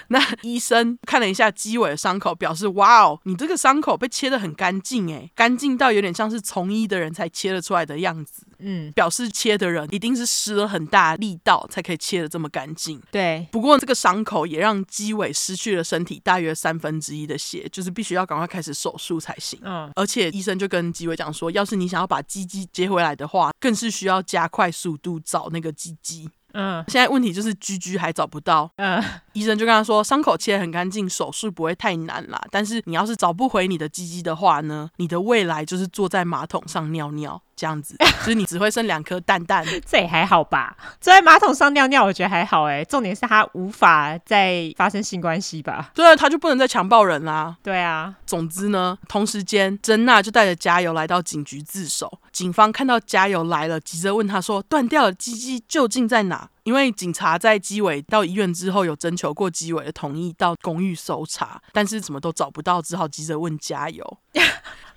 [0.08, 8.42] 那医生看了一下鸡尾的伤口，表示：“哇哦，你这个伤口被切得很干净，诶，干净到有点像是从医的人才切得出来的样子。
[8.58, 13.00] 嗯，表示切的人一定是施了很大力道才可以切得这么干净。
[13.10, 19.60] 对，不过这个伤口也让鸡尾失去了身体大约三分之一的血，就是必须要赶快开始手术才行。
[19.62, 26.84] 嗯，而且医生就跟鸡尾讲说，要是你想要把鸡鸡接回来的话，更是需要加快速度找那个鸡鸡。”嗯。
[26.88, 32.40] 现在问题就是居居还找不到，嗯，医生就跟他说，伤口切很干净，手术不会太难啦。
[32.50, 37.94] 但是你要是找不回你的鸡鸡的话呢，你的未来就是坐在马桶上尿尿这样子，
[38.24, 39.62] 就是你只会剩两颗蛋蛋。
[39.86, 40.74] 这也还好吧。
[40.98, 42.82] 坐在马桶上尿尿，我觉得还好哎。
[42.82, 45.90] 重点是他无法再发生性关系吧？
[45.94, 47.54] 对啊，他就不能再强暴人啦。
[47.62, 52.10] 对啊，总之呢，同时间，珍娜就带着加油来到警局自首。
[52.32, 64.18] 警方看到加油来了，急着问他说：“断掉的鸡鸡究竟在哪？”因为警察在基伟到医院之后，有征求过基伟的同意到公寓搜查，但是什么都找不到，只好急着问加油。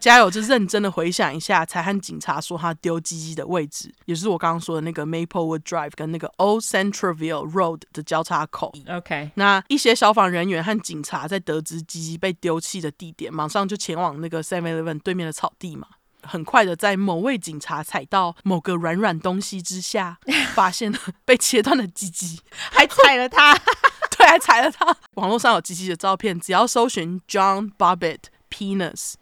[0.04, 8.74] 加油就认真的回想一下，才和警察说他丢鸡鸡的位置，也是我刚刚说的那个 Maplewood Drive 跟那个 Old Centralville Road 的交叉口。
[8.90, 15.88] OK，那一些消防人员和警察在得知鸡鸡被丢弃的地点，马上就前往那个 Seven Eleven 对面的草地嘛。
[16.24, 20.18] 很快的，在某位警察踩到某个软软东西之下，
[20.54, 23.58] 发现了被切断的鸡鸡，还踩了他。
[24.18, 24.94] 对，还踩了他。
[25.14, 29.14] 网络上有鸡鸡的照片，只要搜寻 John Bobbitt penis，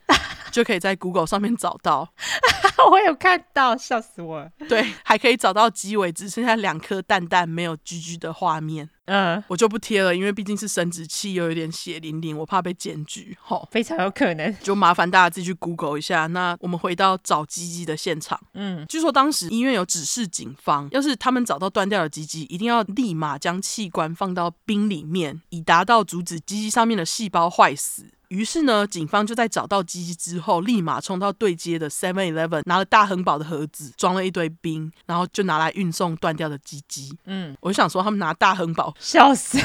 [0.52, 2.14] 就可以在 Google 上面找到。
[2.90, 4.50] 我有看到，笑死我了。
[4.68, 8.90] 对，还可以找到机尾只剩下两颗蛋蛋没有居居的画面。
[9.06, 13.38] 嗯，我就不贴了，因为毕竟是生殖器，又有点血淋淋，我怕被检举。
[13.42, 16.28] 吼，非常有可能，就麻烦大家自己去 Google 一下。
[16.28, 18.40] 那我们回到找鸡鸡的现场。
[18.54, 28.12] 嗯，据说当时医院有指示警方，要是他们找到断掉的鸡鸡，一定要立马将器官放到冰里面，以达到阻止鸡鸡上面的细胞坏死。
[28.32, 37.14] 于是呢，警方就在找到鸡鸡之后，立马冲到对街的 Seven Eleven，拿了大亨堡的盒子，装了一堆冰，然后就拿来运送断掉的鸡鸡。
[37.26, 39.60] 嗯，我就想说，他们拿大亨堡，笑死！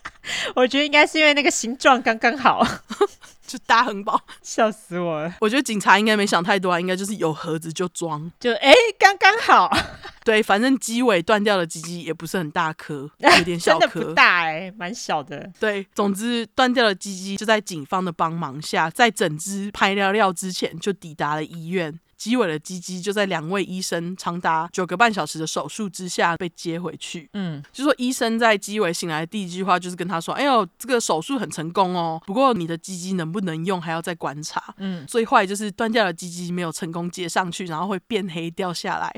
[0.54, 2.62] 我觉得应该是因为那个形状刚刚好，
[3.46, 5.34] 就大亨堡，笑死我了。
[5.40, 9.70] 我觉得警察应该没想太多啊，应该就是有盒子就装，就哎，刚刚好。
[10.24, 15.50] 对，反正鸡尾断掉的鸡鸡也不是很大颗， 有点小颗，真的不大哎，蛮小的。
[15.58, 21.98] 对，总之断掉的鸡鸡就在警方的帮忙下，在整只拍料料之前就抵达了医院。
[22.22, 27.28] 鸡尾的鸡鸡就在两位医生长达九个半小时的手术之下被接回去。
[27.32, 39.12] 嗯，就说医生在鸡尾醒来的第一句话就是跟他说：“哎呦，这个手术很成功哦，不过你的鸡鸡能不能用还要再观察。”嗯，最坏就是断掉的鸡鸡没有成功接上去，然后会变黑掉下来。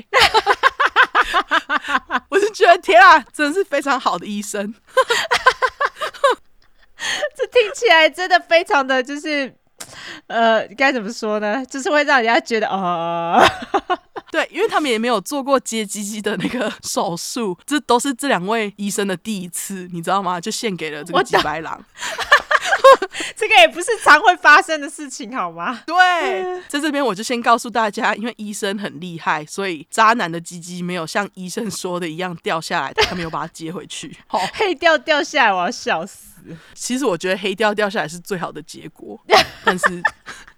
[2.29, 4.73] 我就觉得天啊，真的是非常好的医生。
[7.37, 9.55] 这听起来真的非常的就是。
[10.27, 11.65] 呃，该怎么说呢？
[11.65, 13.41] 就是会让人家觉得哦，
[14.31, 20.39] 对，因为他们也没有做过接鸡鸡的那个手术，这都是这两位医生的第一次，你知道吗？
[20.39, 21.83] 就献给了这个吉白狼。
[23.35, 25.81] 这个也不是常会发生的事情，好吗？
[25.85, 34.15] 对，在这边我就先告诉大家，因为医生很厉害，所以渣男的鸡鸡没有像医生说的一样掉下来，他没有把它接回去。
[34.27, 36.34] 好，黑掉掉下来，我要笑死。
[36.73, 39.19] 其实我觉得黑掉掉下来是最好的结果，
[39.63, 40.01] 但是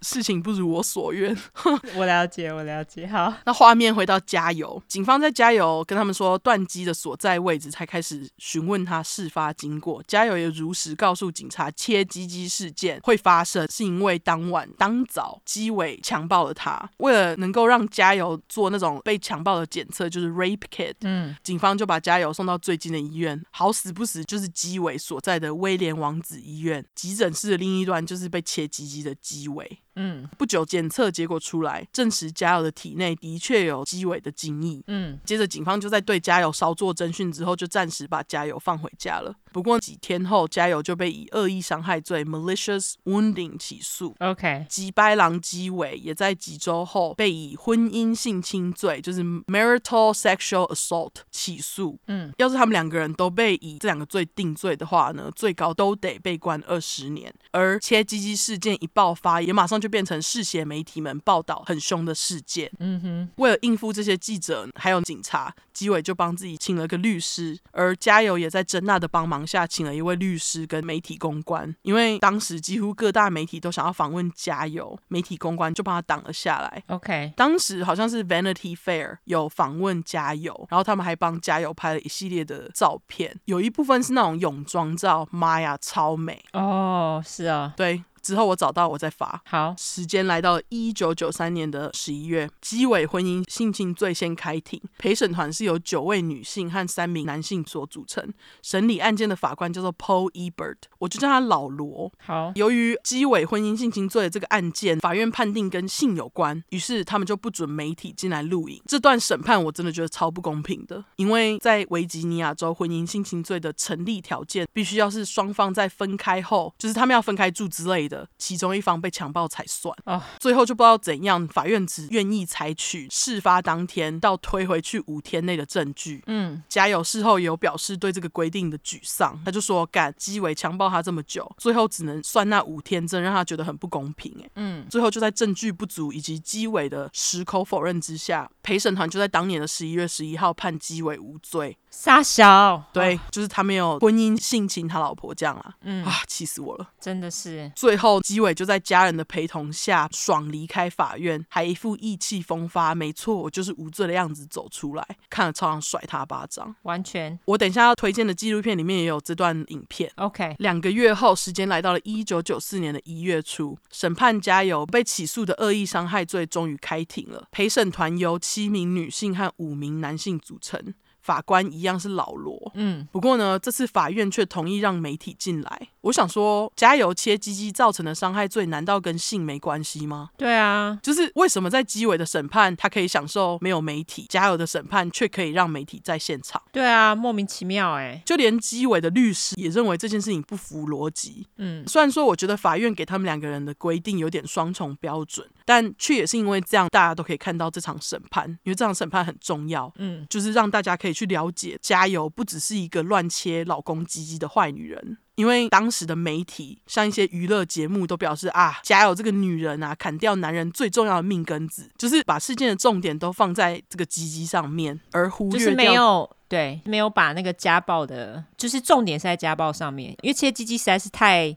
[0.01, 1.35] 事情不如我所愿。
[1.95, 3.07] 我了解，我了解。
[3.07, 10.03] 好，那画面回到加油，警方在加油跟他们说断机的所在位置，才开始询问他事发经过。
[10.07, 16.89] 加油也如实告诉警察，切鸡鸡事件会发生，是因为当晚当早鸡尾强暴了他。
[16.97, 23.41] 为了能够让加油做那种被强暴的检测，就是 rape kit，嗯，警方就把加油送到最近的医院。
[23.51, 29.79] 好死不死，就是鸡尾所在的威廉王子医院急诊室的另一端，就是被切鸡鸡的鸡尾。
[29.97, 34.81] 嗯，不久检测结果出来，证实加油的体内的确有鸡尾的精液。
[34.87, 39.33] 嗯，接着警方就在对加油稍作侦讯之后，就暂时把加油放回家了。
[39.57, 44.15] 不过几天后，加油就被以恶意伤害罪 （malicious wounding） 起诉。
[44.19, 51.97] OK，吉白狼基伟也在几周后被以婚姻性侵罪（就是 marital sexual assault） 起诉。
[52.05, 57.33] 嗯，要是他们两个人都被以这两个罪定罪的话呢，最高都得被关二十年。
[57.49, 59.87] 而切鸡鸡事件一爆发，也马上就。
[59.87, 62.69] 变成嗜血媒体们报道很凶的事件。
[62.79, 71.73] 嗯哼，为了应付这些记者还有警察，鸡伟就帮自己请了个律师，而加油也在珍娜的帮忙下请了一位律师跟媒体公关。
[71.83, 76.83] 因为当时几乎各大媒体都想要访问加油，媒体公关就帮他挡了下来。
[76.87, 87.23] OK，当时好像是 Vanity Fair 有访问加油，然后他们还帮加油拍了一系列的照片，有一部分是那种泳装照，妈呀，超美哦！
[87.25, 88.03] 是啊，对。
[88.27, 89.41] 之后我找到我再发。
[89.45, 98.33] 好，时间来到一九九三年的十一月，基尾婚姻性侵罪先开庭，陪审团是由九位女性和三名男性所组成。
[98.61, 102.11] 审理案件的法官叫做 Paul Ebert，我就叫他老罗。
[102.17, 108.81] 好，由于基尾婚姻性侵罪的这个案件，法院判定跟性有关，于是他们就不准媒体进来录影。
[108.85, 118.16] 这段审判我真的觉得超不公平的，因为在维吉尼亚州婚姻性侵罪的成立条件，必须要是双方在分开后，就是他们要分开住之类的。
[118.37, 126.23] 其中一方被强暴才算啊，最后就不知道怎样，法院只愿意采取事发当天到推回去五天内的证据。
[126.27, 134.33] 嗯，加油事后也有表示对这个规定的沮丧，他就说干鸡尾强暴他这么久，最后只能算那五天，真让他觉得很不公平。
[134.41, 141.77] 哎，嗯，最后就在证据不足以及鸡尾的矢口否认之下，陪审团就在当年的十一月十一号判鸡尾无罪。
[141.99, 147.71] 杀小，对，就是他没有婚姻性侵他老婆这样啊，嗯啊，气死我了，真的是。
[147.75, 156.75] 最后基伟就在家人的陪同下爽离开法院，还一副意气风发，没错，我就是无罪的样子走出来，看了超想甩他巴掌。
[156.83, 160.11] 完全，我等一下要推荐的纪录片里面也有这段影片。
[160.17, 170.93] OK，两个月后，时间来到了一九九四年的一月初，审判加油被起诉的恶意伤害罪终于开庭了，陪审团由七名女性和五名男性组成。
[171.27, 175.89] 法官一样是老罗，嗯，不过呢，这次法院却同意让媒体进来。
[176.07, 180.29] 我想说，加油切鸡鸡造成的伤害罪，难道跟性没关系吗？
[180.37, 186.61] 对啊，就是为什么在鸡尾的审判，他可以享受没有媒体，加油的审判却可以让媒体在现场？
[186.71, 188.21] 对啊，莫名其妙哎。
[188.25, 191.45] 就连鸡尾的律师也认为这件事情不符逻辑。
[191.57, 199.91] 嗯，虽然说我觉得法院给他们两个人的规定有点双重标准，但却也是因为这样，大家都可以看到这场审判，因为这场审判很重要。
[199.97, 205.17] 嗯，就是让大家可以去了解，加油不只是一个乱切老公鸡鸡的坏女人。
[205.37, 221.55] 因为当时的媒体，像一些娱乐节目都表示啊，加油这个女人啊，砍掉男人最重要的命根子，就是把事件的重点都放在这个鸡鸡上面，而忽略掉，就是没有对，没有把那个家暴的，就是重点是在家暴上面，因为切鸡鸡实在是太。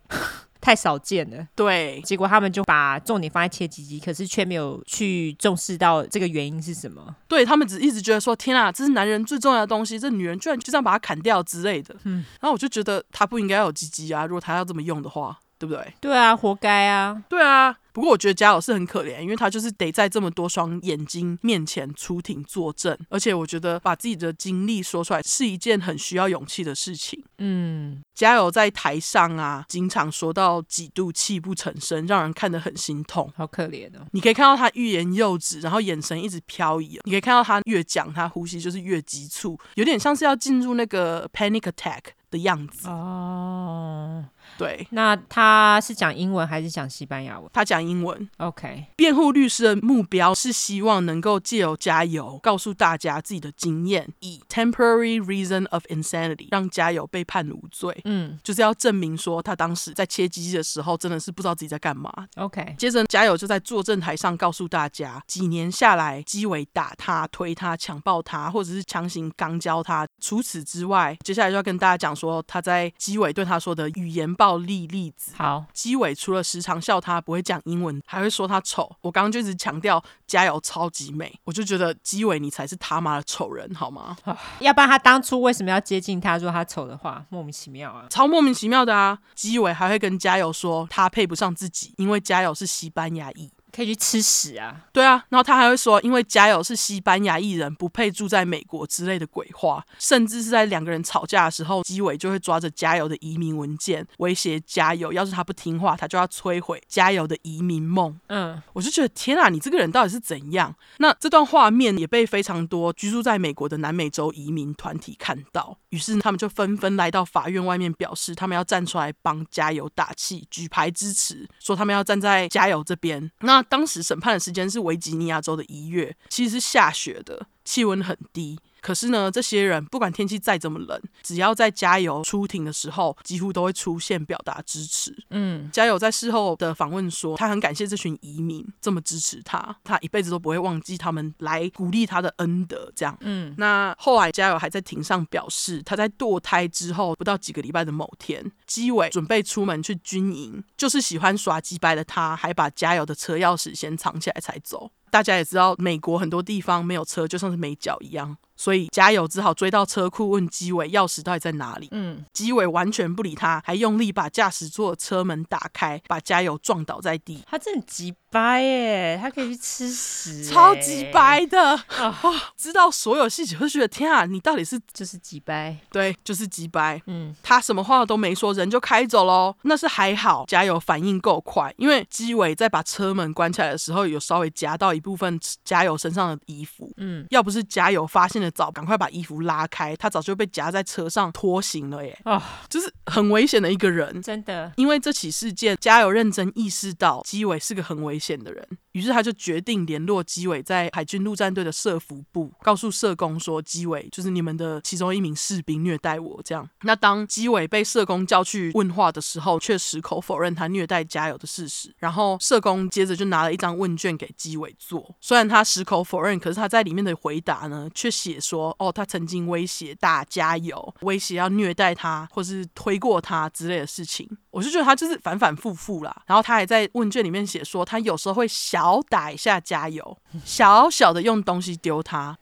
[0.61, 7.15] 太少见了，对，结果他们就把重点放在切鸡鸡，可是却没有去重视到这个原因是什么。
[7.27, 11.95] 对，他们只一直觉得说，天啊，这是男人最重要的东西，这女人居然就这样把它砍掉之类的。
[12.05, 15.95] 嗯，然后我就觉得他不应该有鸡鸡啊，如果他要这么用的话，对不对？
[16.01, 17.23] 对啊，活该啊。
[17.29, 17.77] 对啊。
[18.01, 27.23] 不过我觉得加油是很可怜，因为他就是得在这么多双眼睛面前出庭作证，而且我觉得把自己的经历说出来是一件很需要勇气的事情。
[27.37, 34.07] 嗯，加油在台上啊，经常说到几度泣不成声，让人看得很心痛，好可怜哦。
[34.13, 36.99] 你可以看到他欲言又止，然后眼神一直飘移。
[37.05, 42.89] 你可以看到他越讲，他呼吸就是越急促，有点像是要进入那个 panic attack 的样子。
[42.89, 44.25] 哦，
[44.57, 44.87] 对。
[44.93, 47.51] 那他是讲英文还是讲西班牙文？
[47.53, 47.90] 他讲。
[47.90, 57.99] 英文 OK，辩护律师的目标是希望能够借由加油告诉大家自己的经验，以 temporary reason of insanity 让加油被判无罪。
[58.05, 62.13] 嗯，就是要证明说他当时在切鸡鸡的时候真的是不知道自己在干嘛。
[62.37, 70.07] OK，接着加油就在作证台上告诉大家，几年下来，鸡尾打他、推他、强暴他，或者是强行刚交他。
[70.21, 75.33] 除此之外，接下来就要跟大家讲说他在鸡尾对他说的语言暴力例子。
[75.37, 77.61] 好，鸡尾除了时常笑他不会讲。
[77.71, 84.17] 英文还会说他丑，我刚刚就一直强调加油超级美，我就觉得基伟你才是他妈的丑人好吗？
[84.61, 89.19] 要不然他当初为什么要接近他说他丑的话，莫名其妙啊，超莫名其妙的啊！
[89.35, 93.51] 基伟还会跟加油说他配不上自己，因为加油是西班牙裔。
[93.75, 94.87] 可以去吃屎啊！
[94.93, 108.19] 对啊，然后他还会说，因为加油是西班牙艺人，不配住在美国之类的鬼话，甚至是在两个人吵架的时候，鸡尾就会抓着加油的移民文件威胁加油，要是他不听话，他就要摧毁加油的移民梦。
[108.29, 110.75] 嗯，我就觉得天啊，你这个人到底是怎样？
[110.99, 123.31] 那这段画面也被非常多居住在美国的南美洲移民团体看到，于是他们就纷纷来到法院外面，表示他们要站出来帮加油打气，举牌支持，说他们要站在加油这边。
[123.41, 128.59] 那当时审判的时间是维吉尼亚州的一月，其实是下雪的，气温很低。
[128.81, 135.17] 可是呢，这些人不管天气再怎么冷，只要在加油出庭的时候，几乎都会出现表达支持。
[135.31, 142.91] 嗯，加油在事后的访问说，他很感谢这群移民这么支持他，他一辈子都不会忘记他们来鼓励他的恩德。
[142.95, 154.91] 这样，嗯，那后来加油还在庭上表示，他在堕胎之后不到几个礼拜的某天，鸡尾准备出门去军营，就是喜欢耍鸡掰的他，还把加油的车钥匙先藏起来才走。
[155.11, 158.37] 大家也知道，美国很多地方没有车，就像是没脚一样。
[158.61, 161.89] 所以加油只好追到车库问机尾钥匙到底在哪里。
[161.93, 167.43] 嗯，机尾完全不理他，还用力把驾驶座车门打开，把加油撞倒在地。
[167.47, 172.15] 他真的鸡掰耶，他可以去吃屎，超级掰的啊！
[172.57, 175.77] 知道所有细节，我就觉得天啊，你到底是就是几掰？
[175.91, 177.03] 对，就是几掰。
[177.07, 179.57] 嗯，他什么话都没说，人就开走喽。
[179.63, 186.93] 那是还好，加油反应够快，因为机尾在把车门关起来的时候，有稍微夹到一部分加油身上的衣服。
[186.99, 188.49] 嗯，要不是加油发现的。
[188.61, 192.19] 早赶快把衣服拉开，他早就被夹在车上拖行了耶！
[192.25, 194.71] 啊、哦，就是很危险的一个人，真的。
[194.77, 198.69] 因为这起事件，加油认真意识到机尾是个很危险的人。
[198.93, 206.69] 于是他就决定联络机尾在海军陆战队的社服部，告诉社工说机尾就是你们的其中一名士兵虐待我这样。
[206.83, 211.95] 那当机尾被社工叫去问话的时候，却矢口否认他虐待加油的事实。
[211.99, 224.29] 然后社工接着就拿了一张问卷给机尾做，虽然他矢口否认，可是他在里面的回答呢，却写说哦，他曾经威胁大加油，威胁要虐待他或是推过他之类的事情。
[224.51, 226.23] 我就觉得他就是反反复复啦。
[226.27, 228.47] 然后他还在问卷里面写说，他有有时候会。
[228.51, 232.37] 小打一下加油，小小的用东西丢他，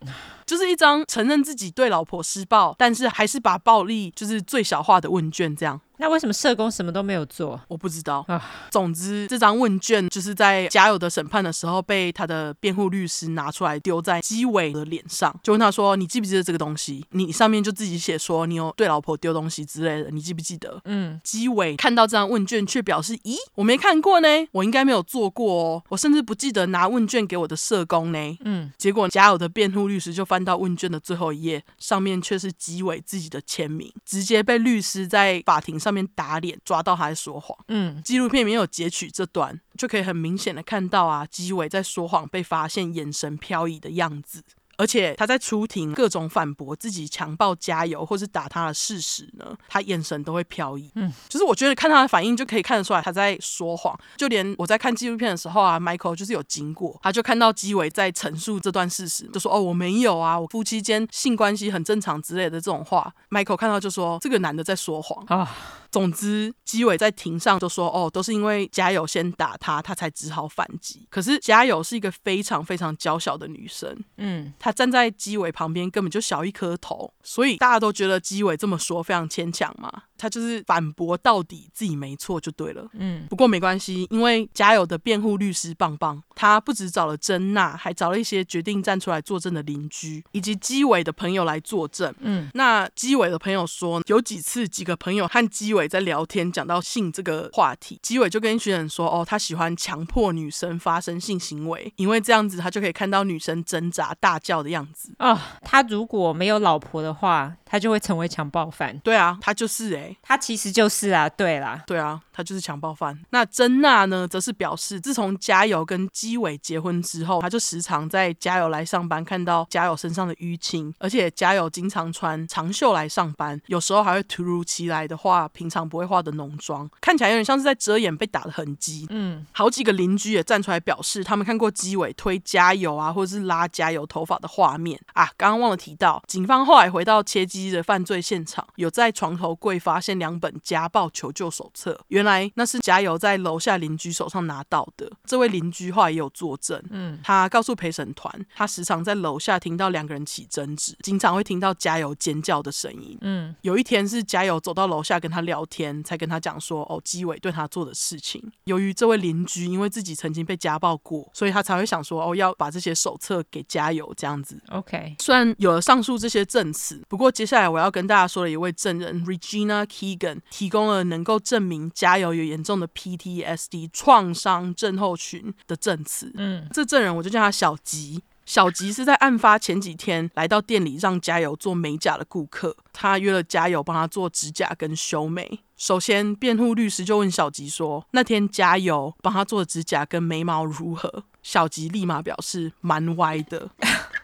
[0.45, 5.81] 就是一张承认自己对老婆施暴，但是还是把暴力就是最小化的问卷这样。
[5.99, 7.61] 那为什么社工什么都没有做？
[7.69, 8.43] 我不知道啊。
[8.71, 17.05] 总之，这张问卷就是在嘉友的审判的时候被他的辩护律师拿出来丢在基伟的脸上，就问他说：“你记不记得这个东西？
[17.11, 37.59] 你上面就自己写说你有对老婆丢东西之类的，你记不记得？”嗯，基伟看到这张问卷却表示：“咦，我没看过呢，我应该没有做过哦，我甚至不记得拿问卷给我的社工呢。”嗯，结果嘉友的辩护律师就翻到问卷的最后一页，上面却是基伟自己的签名，直接被律师在法庭上面打脸，抓到他在说谎。
[37.69, 44.43] 嗯，纪录片里面有截取这段，就可以很明显的看到啊，基伟在说谎被发现眼神飘移的样子。
[44.79, 50.91] 而且他在出庭各种反驳自己强暴加油或是打他的事实呢，他眼神都会飘移。
[50.95, 53.99] 嗯，就是我觉得看他的反应就可以看得出来他在说谎。
[54.17, 63.13] 就连我在看纪录片的时候啊，Michael 就是有经过，他就看到基伟在陈述这段事实，就说：“哦，我没有啊，我夫妻间性关系很正常之类的这种话。
[63.31, 65.57] ”Michael 看到就说：“这个男的在说谎啊。”
[65.91, 71.07] 总之，基伟在庭上就说：“哦，都是因为嘉友先打他，他才只好反击。
[71.11, 80.05] 可是嘉友是一个非常非常娇小的女生，嗯，她站在基伟旁边根本就小一颗头，所以大家都觉得基伟这么说非常牵强嘛。
[80.19, 82.87] 他就是反驳到底，自己没错就对了。
[82.93, 92.15] 嗯，不过没关系，因为家友的辩护律师棒棒，他不只找了珍娜，还找了一些决定站出来作证的邻居以及基伟的朋友来作证。
[92.21, 95.79] 嗯，那基伟的朋友说，有几次几个朋友和基伟。
[95.89, 108.99] 在聊天讲到性这个话题，基伟就跟一群人说：“哦，他喜欢强迫女生发生性行为，因为这样子他就可以看到女生挣扎大叫的样子。”哦，他如果没有老婆的话，他就会成为强暴犯。
[108.99, 113.19] 对啊，他就是哎、欸，他其实就是啊，对啦，对啊，他就是强暴犯。
[113.31, 129.07] 那珍娜呢，则是表示，自从嘉友跟基伟结婚之后，他就时常在嘉友来上班看到嘉友身上的淤青，而且嘉友经常穿长袖来上班，有时候还会突如其来的画平常不会画的浓妆，看起来有点像是在遮掩被打的痕迹。
[129.11, 135.27] 嗯，好几个邻居也站出来表示，他们看过基伟推嘉友啊，或者是拉嘉友头发的画面啊。
[135.37, 145.09] 刚刚忘了提到，警方后来回到切基的犯罪现场，有在床头柜发现两本家暴求救手册，原来那是加油在楼下邻居手上拿到的。
[145.25, 153.17] 这位邻居后来也有作证，嗯，他告诉陪审团，他时常在楼下听到两个人起争执，经常会听到加油尖叫的声音。
[153.21, 158.43] 嗯，有一天是加油走到楼下跟他聊天，才跟他讲说，哦，基伟对他做的事情。
[158.65, 164.61] 由于这位邻居因为自己曾经被家暴过，所以他才会想说，哦，要把这些手册给加油这样子。
[164.71, 167.69] OK，虽然有了上述这些证词，不过接下来。
[167.69, 176.31] 我要跟大家说的一位证人 Regina Keegan 提供了能够证明加油有严重的 PTSD 创伤症候群的证词。
[176.37, 178.23] 嗯，这证人我就叫他小吉。
[178.47, 185.61] 小吉是在案发前几天来到店里让加油做美甲的顾客，他约了加油帮他做指甲跟修眉。
[185.77, 193.71] 首先，辩护律师就问小吉说：“那天加油帮他做的指甲跟眉毛如何？”小吉立马表示：“蛮歪的。”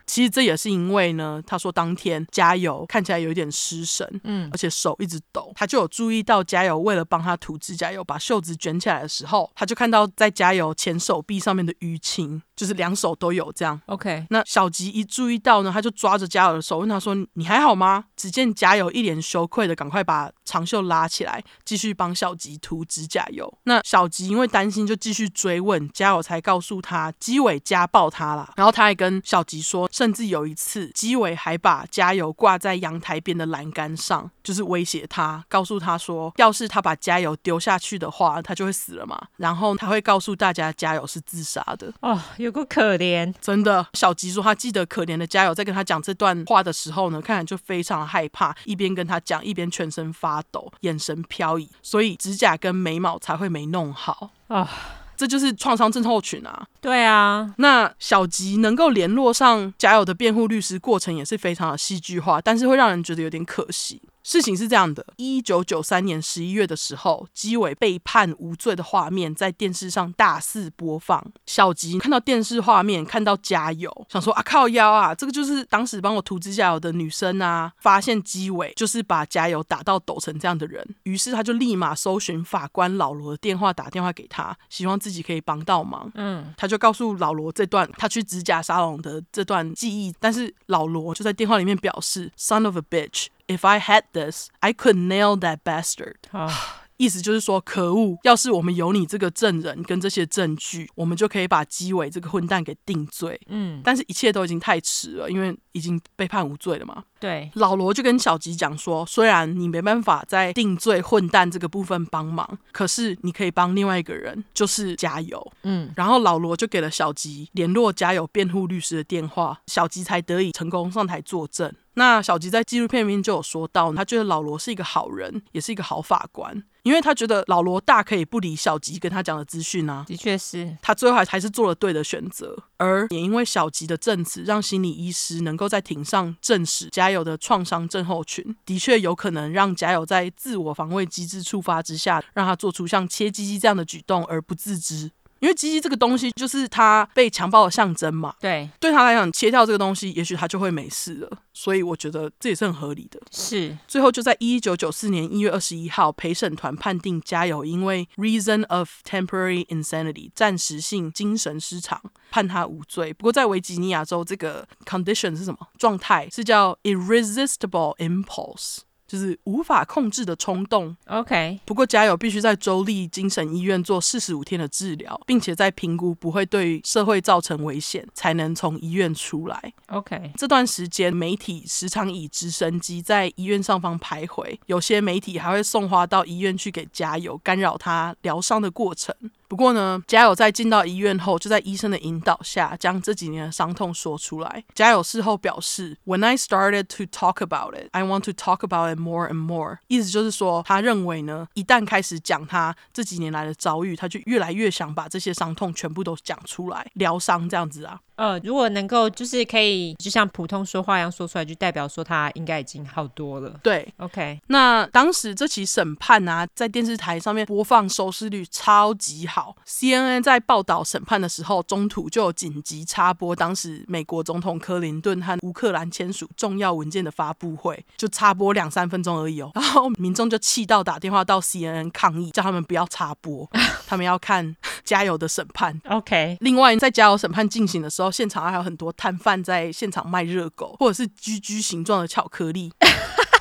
[0.06, 13.80] 其实这也是因为呢，他说当天加油看起来有一点失神，嗯，而且手一直抖，他就有注意到加油为了帮他涂指甲油，把袖子卷起来的时候，他就看到在加油前手臂上面的淤青，就是两手都有这样。
[13.86, 23.52] OK，那小吉一注意到呢，他就抓着嘉友的手问他说：“你还好吗？”只见嘉友一脸羞愧的赶快把长袖拉起来，继续帮小吉涂指甲油。
[23.64, 29.88] 那小吉因为担心，就继续追问，嘉友才告诉他基伟家暴他了，然后他还跟小吉说。
[29.92, 39.20] 甚至有一次，基伟还把嘉友挂在阳台边的栏杆上，就是威胁他，告诉他说，要是他把嘉友丢下去的话，他就会死了嘛。
[39.36, 41.92] 然后他会告诉大家，嘉友是自杀的。
[42.00, 43.86] 哦，有够可怜，真的。
[43.94, 54.60] 小吉说，他记得可怜的嘉友在跟他讲这段话的时候呢，看起来就非常害怕，一边跟他讲，一边全身发抖，眼神飘移，所以指甲跟眉毛才会没弄好啊。
[54.60, 54.68] 哦
[55.16, 56.66] 这就是创伤症候群啊！
[56.80, 64.02] 对啊，那小吉能够联络上嘉友的辩护律师，过程也是非常的戏剧化，但是会让人觉得有点可惜。
[64.24, 71.24] 事情是这样的：一九九三年十一月的时候，基伟被判无罪的画面在电视上大肆播放。
[71.46, 77.70] 小吉看到电视画面，看到加油，想说啊靠腰啊，这个就是当时帮我涂指甲油的女生啊。
[77.78, 86.10] 发现基伟就是把加油打到抖成这样的人，于是他就立马搜寻法官老罗的电话，打电话给他，希望自己可以帮到忙。
[86.14, 96.14] 嗯，他就告诉老罗这段他去指甲沙龙的这段记忆，但是老罗就在电话里面表示：“Son of a bitch。” If I had this, I could nail that bastard.
[96.32, 96.50] 啊，
[96.96, 98.18] 意思就是说，可恶！
[98.22, 103.38] 要是我们有你这个证人跟这些证据，我们就可以把基伟这个混蛋给定罪。
[103.48, 107.04] 嗯，但是一切都已经太迟了，因为已经被判无罪了嘛。
[107.20, 115.52] 对，老罗就跟小吉讲说，虽然你没办法在定罪混蛋这个部分帮忙，可是你可以帮另外一个人，就是加油。
[115.64, 121.70] 嗯，然后老罗就给了小吉联络加油辩护律师的电话，小吉才得以成功上台作证。
[121.94, 130.04] 那小吉在纪录片里面就有说到，他觉得老罗是一个好人，也是一个好法官，因为他觉得老罗大可以不理小吉跟他讲的资讯啊。
[130.06, 145.12] 的确是，他最后还还是做了对的选择，而也因为小吉的证词，让心理医师能够在庭上证实加油的创伤症候群的确有可能让加油在自我防卫机制触发之下，让他做出像切鸡鸡这样的举动而不自知。
[145.44, 151.30] 因为鸡鸡这个东西就是他被强暴的象征嘛，对，对他来讲，切掉这个东西，也许他就会没事了。
[151.52, 153.20] 所以我觉得这也是很合理的。
[153.30, 162.00] 是，最后就在一九九四年一月二十一号，陪审团判定加油因为 reason of temporary insanity 暂时性精神失常，
[162.30, 163.12] 判他无罪。
[163.12, 166.26] 不过在维吉尼亚州，这个 condition 是什么状态？
[166.30, 168.78] 是叫 irresistible impulse。
[169.06, 170.96] 就是无法控制的冲动。
[171.06, 179.72] OK，不过加油必须在州立精神医院做四十五天的治疗，并且在评估不会对社会造成危险，才能从医院出来。
[179.88, 189.14] OK，这段时间媒体时常以直升机在医院上方徘徊，有些媒体还会送花到医院去给加油，干扰他疗伤的过程。
[189.54, 194.64] 不过呢，家友在进到医院后，就在医生的引导下，将这几年的伤痛说出来。
[194.74, 208.00] 家友事后表示：“When I started to talk about it, I want to talk about it more and more。”意思就是说，他认为呢，一旦开始讲他这几年来的遭遇，他就越来越想把这些伤痛全部都讲出来，疗伤这样子啊。
[208.16, 213.58] 呃，如果能够就是可以，就像普通说话一样说出来，就代表说他应该已经好多了。
[213.60, 214.40] 对，OK。
[214.46, 219.43] 那当时这起审判啊，在电视台上面播放收视率超级好。
[219.66, 229.50] CNN 在报道审判的时候，中途就有紧急插播当时美国总统克林顿和乌克兰签署重要文件的发布会，就插播两三分钟而已哦。
[229.54, 233.48] 然后民众就气到打电话到 CNN 抗议，叫他们不要插播，
[233.86, 234.54] 他们要看
[234.84, 235.80] 加油的审判。
[235.88, 236.36] OK。
[236.40, 242.72] 另外，在加油审判进行的时候，现场还有很多摊贩在现场卖热狗，或者是 GG 形状的巧克力。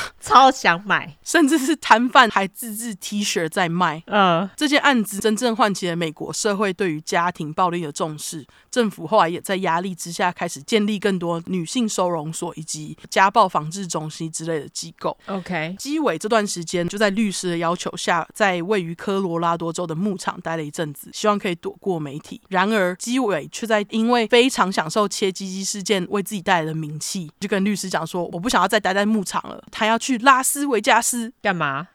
[0.20, 4.02] 超想买，甚至是摊贩还自制 T 恤在卖。
[4.06, 8.46] 嗯，uh, 这件案子真正唤起了美国社会对于家庭暴力的重视。
[8.70, 15.16] 政府后来也在压力之下，开始建立更多女性收容所以及家暴防治中心之类的机构。
[15.26, 22.40] OK，基伟这段时间就在律师的要求下，在位于科罗拉多州的牧场待了一阵子，希望可以躲过媒体。
[22.48, 30.18] 然而，基伟却在因为非常享受切鸡鸡事件为自己带来的名气，就跟律师讲说：“我不想要再待在牧场了。”他要去。
[30.18, 31.88] 拉斯维加斯干嘛？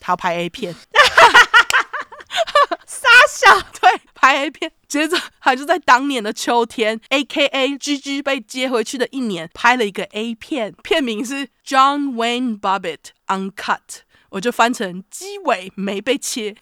[0.00, 0.74] 他要拍 A 片，
[2.86, 4.70] 傻小对，拍 A 片。
[4.86, 7.70] 接着，他就在当年的秋天，A.K.A.
[7.70, 16.54] GG 被接回去的一年，拍了一个 A 片，片名是 John Wayne Bobbitt Uncut，我就翻成鸡尾没被切，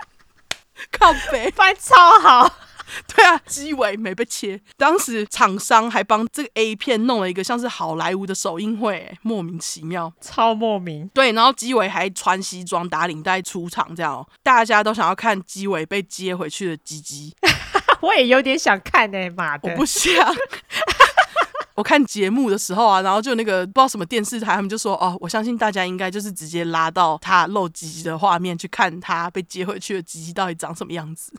[0.90, 2.58] 靠北翻超好。
[3.14, 4.60] 对啊，鸡尾没被切。
[4.76, 11.08] 当时厂商还帮这个 A 片弄了一个像是好莱坞的首映会，莫名其妙，超莫名。
[11.12, 17.34] 对，然后鸡尾还穿西装打领带出场，这样大家都想要看鸡尾被接回去的鸡鸡。
[18.02, 20.12] 我也有点想看呢、欸，妈的，我不想。
[21.74, 31.34] 我看节目的时候啊，然后就那个不知道什么电视台，他们就说哦，我相信大家应该就是直接拉到他露鸡鸡的画面去看他被接回去的鸡鸡到底长什么样子。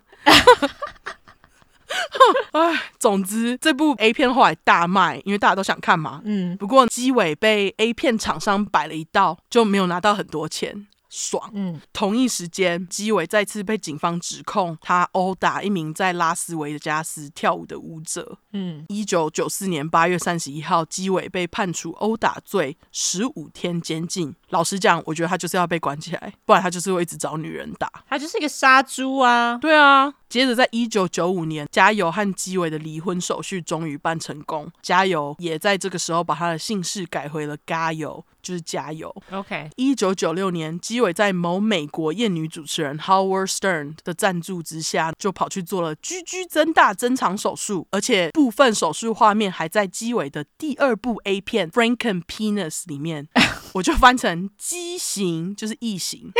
[2.52, 6.22] 唉，总之这部 A 片后来大卖，因为大家都想看嘛。
[6.26, 10.88] 嗯，不过基伟被 A 片厂商摆了一道，就没有拿到很多钱。
[11.10, 24.36] 爽，嗯，同一时间，基伟再次被警方指控他殴打一名在拉斯维加斯跳舞的舞者，嗯，一九九四年八月三十一号，基伟被判处殴打罪，十五天监禁。
[24.50, 29.58] 老实讲，我觉得他就是要被关起来，不然他就是会一直找女人打，他就是一个杀猪啊！
[29.62, 38.26] 对啊，接着在一九九五年，加油和基伟的离婚手续终于办成功，加油也在这个时候把他的姓氏改回了加油。
[38.40, 39.14] 就是加油。
[39.30, 53.28] OK，一九九六年，基伟在某美国艳女主持人 Howard Stern 的赞助之下，就跑去做了 GG 增大增长手术，而且部分手术画面还在基伟的第二部 A 片《Franken Penis》里面。
[53.74, 56.32] 我就翻成畸形，就是异形。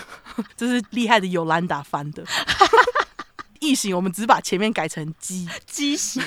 [0.56, 2.24] 这是厉害的尤兰达翻的。
[3.60, 6.22] 异形，我们只把前面改成畸畸形。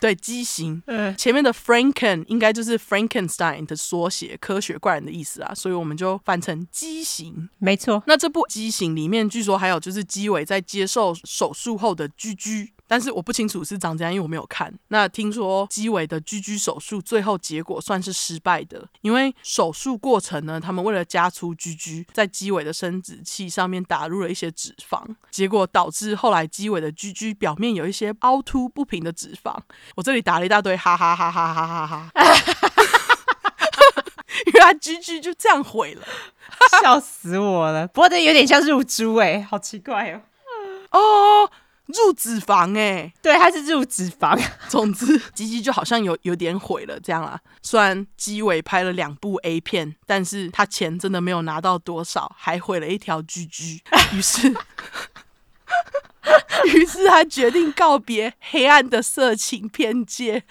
[0.00, 0.82] 对，畸形。
[0.86, 7.50] 嗯，前面的 Franken 应该就是 Frankenstein 的缩写，科学怪人的意思啊，所以我们就翻成畸形。
[7.58, 8.02] 没错。
[8.06, 12.72] 那这部畸形里面，据说还有就是基伟在接受手术后的居居。
[12.90, 14.74] 但是我不清楚是长怎样，因为我没有看。
[14.88, 25.00] 那听说基伟的居居手术最后结果算是失败的，因为手术过程呢，他们为了加粗居居，在基伟的生殖器上面打入了一些脂肪，
[25.30, 29.56] 结果导致后来基伟的居居表面有一些凹凸不平的脂肪。
[29.94, 32.12] 我这里打了一大堆哈哈哈哈哈哈哈哈，
[34.46, 36.02] 因为他居居就这样毁了，
[36.82, 37.86] 笑死我了。
[37.86, 40.22] 不过这有点像入猪哎，好奇怪哦。
[40.98, 41.50] 哦。
[41.90, 44.38] 入脂肪哎、欸，对，它是入脂肪。
[44.68, 47.38] 总之，鸡鸡就好像有有点毁了这样啊。
[47.62, 53.80] 虽然鸡尾拍了两部 A 片，但是他钱真的没有拿到多少，还毁了一条居居。
[54.12, 54.48] 于是，
[56.66, 60.44] 于是他决定告别黑暗的色情片界。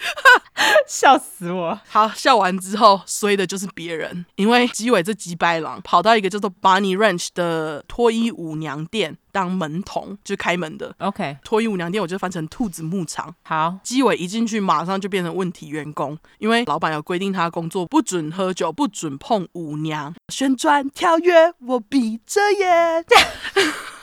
[0.86, 1.78] 笑死我！
[1.88, 10.94] 好，笑完之后，衰的就是别人，因为基伟这几白狼跑到一个叫做 Bunny Ranch 的脱衣舞娘店当门童，就开门的。
[10.98, 13.34] OK，脱衣舞娘店我就翻成兔子牧场。
[13.42, 23.04] 好，基伟一进去马上就变成问题员工，因为老板有规定他工作不准喝酒，不准碰舞娘，旋转跳跃，我闭着眼。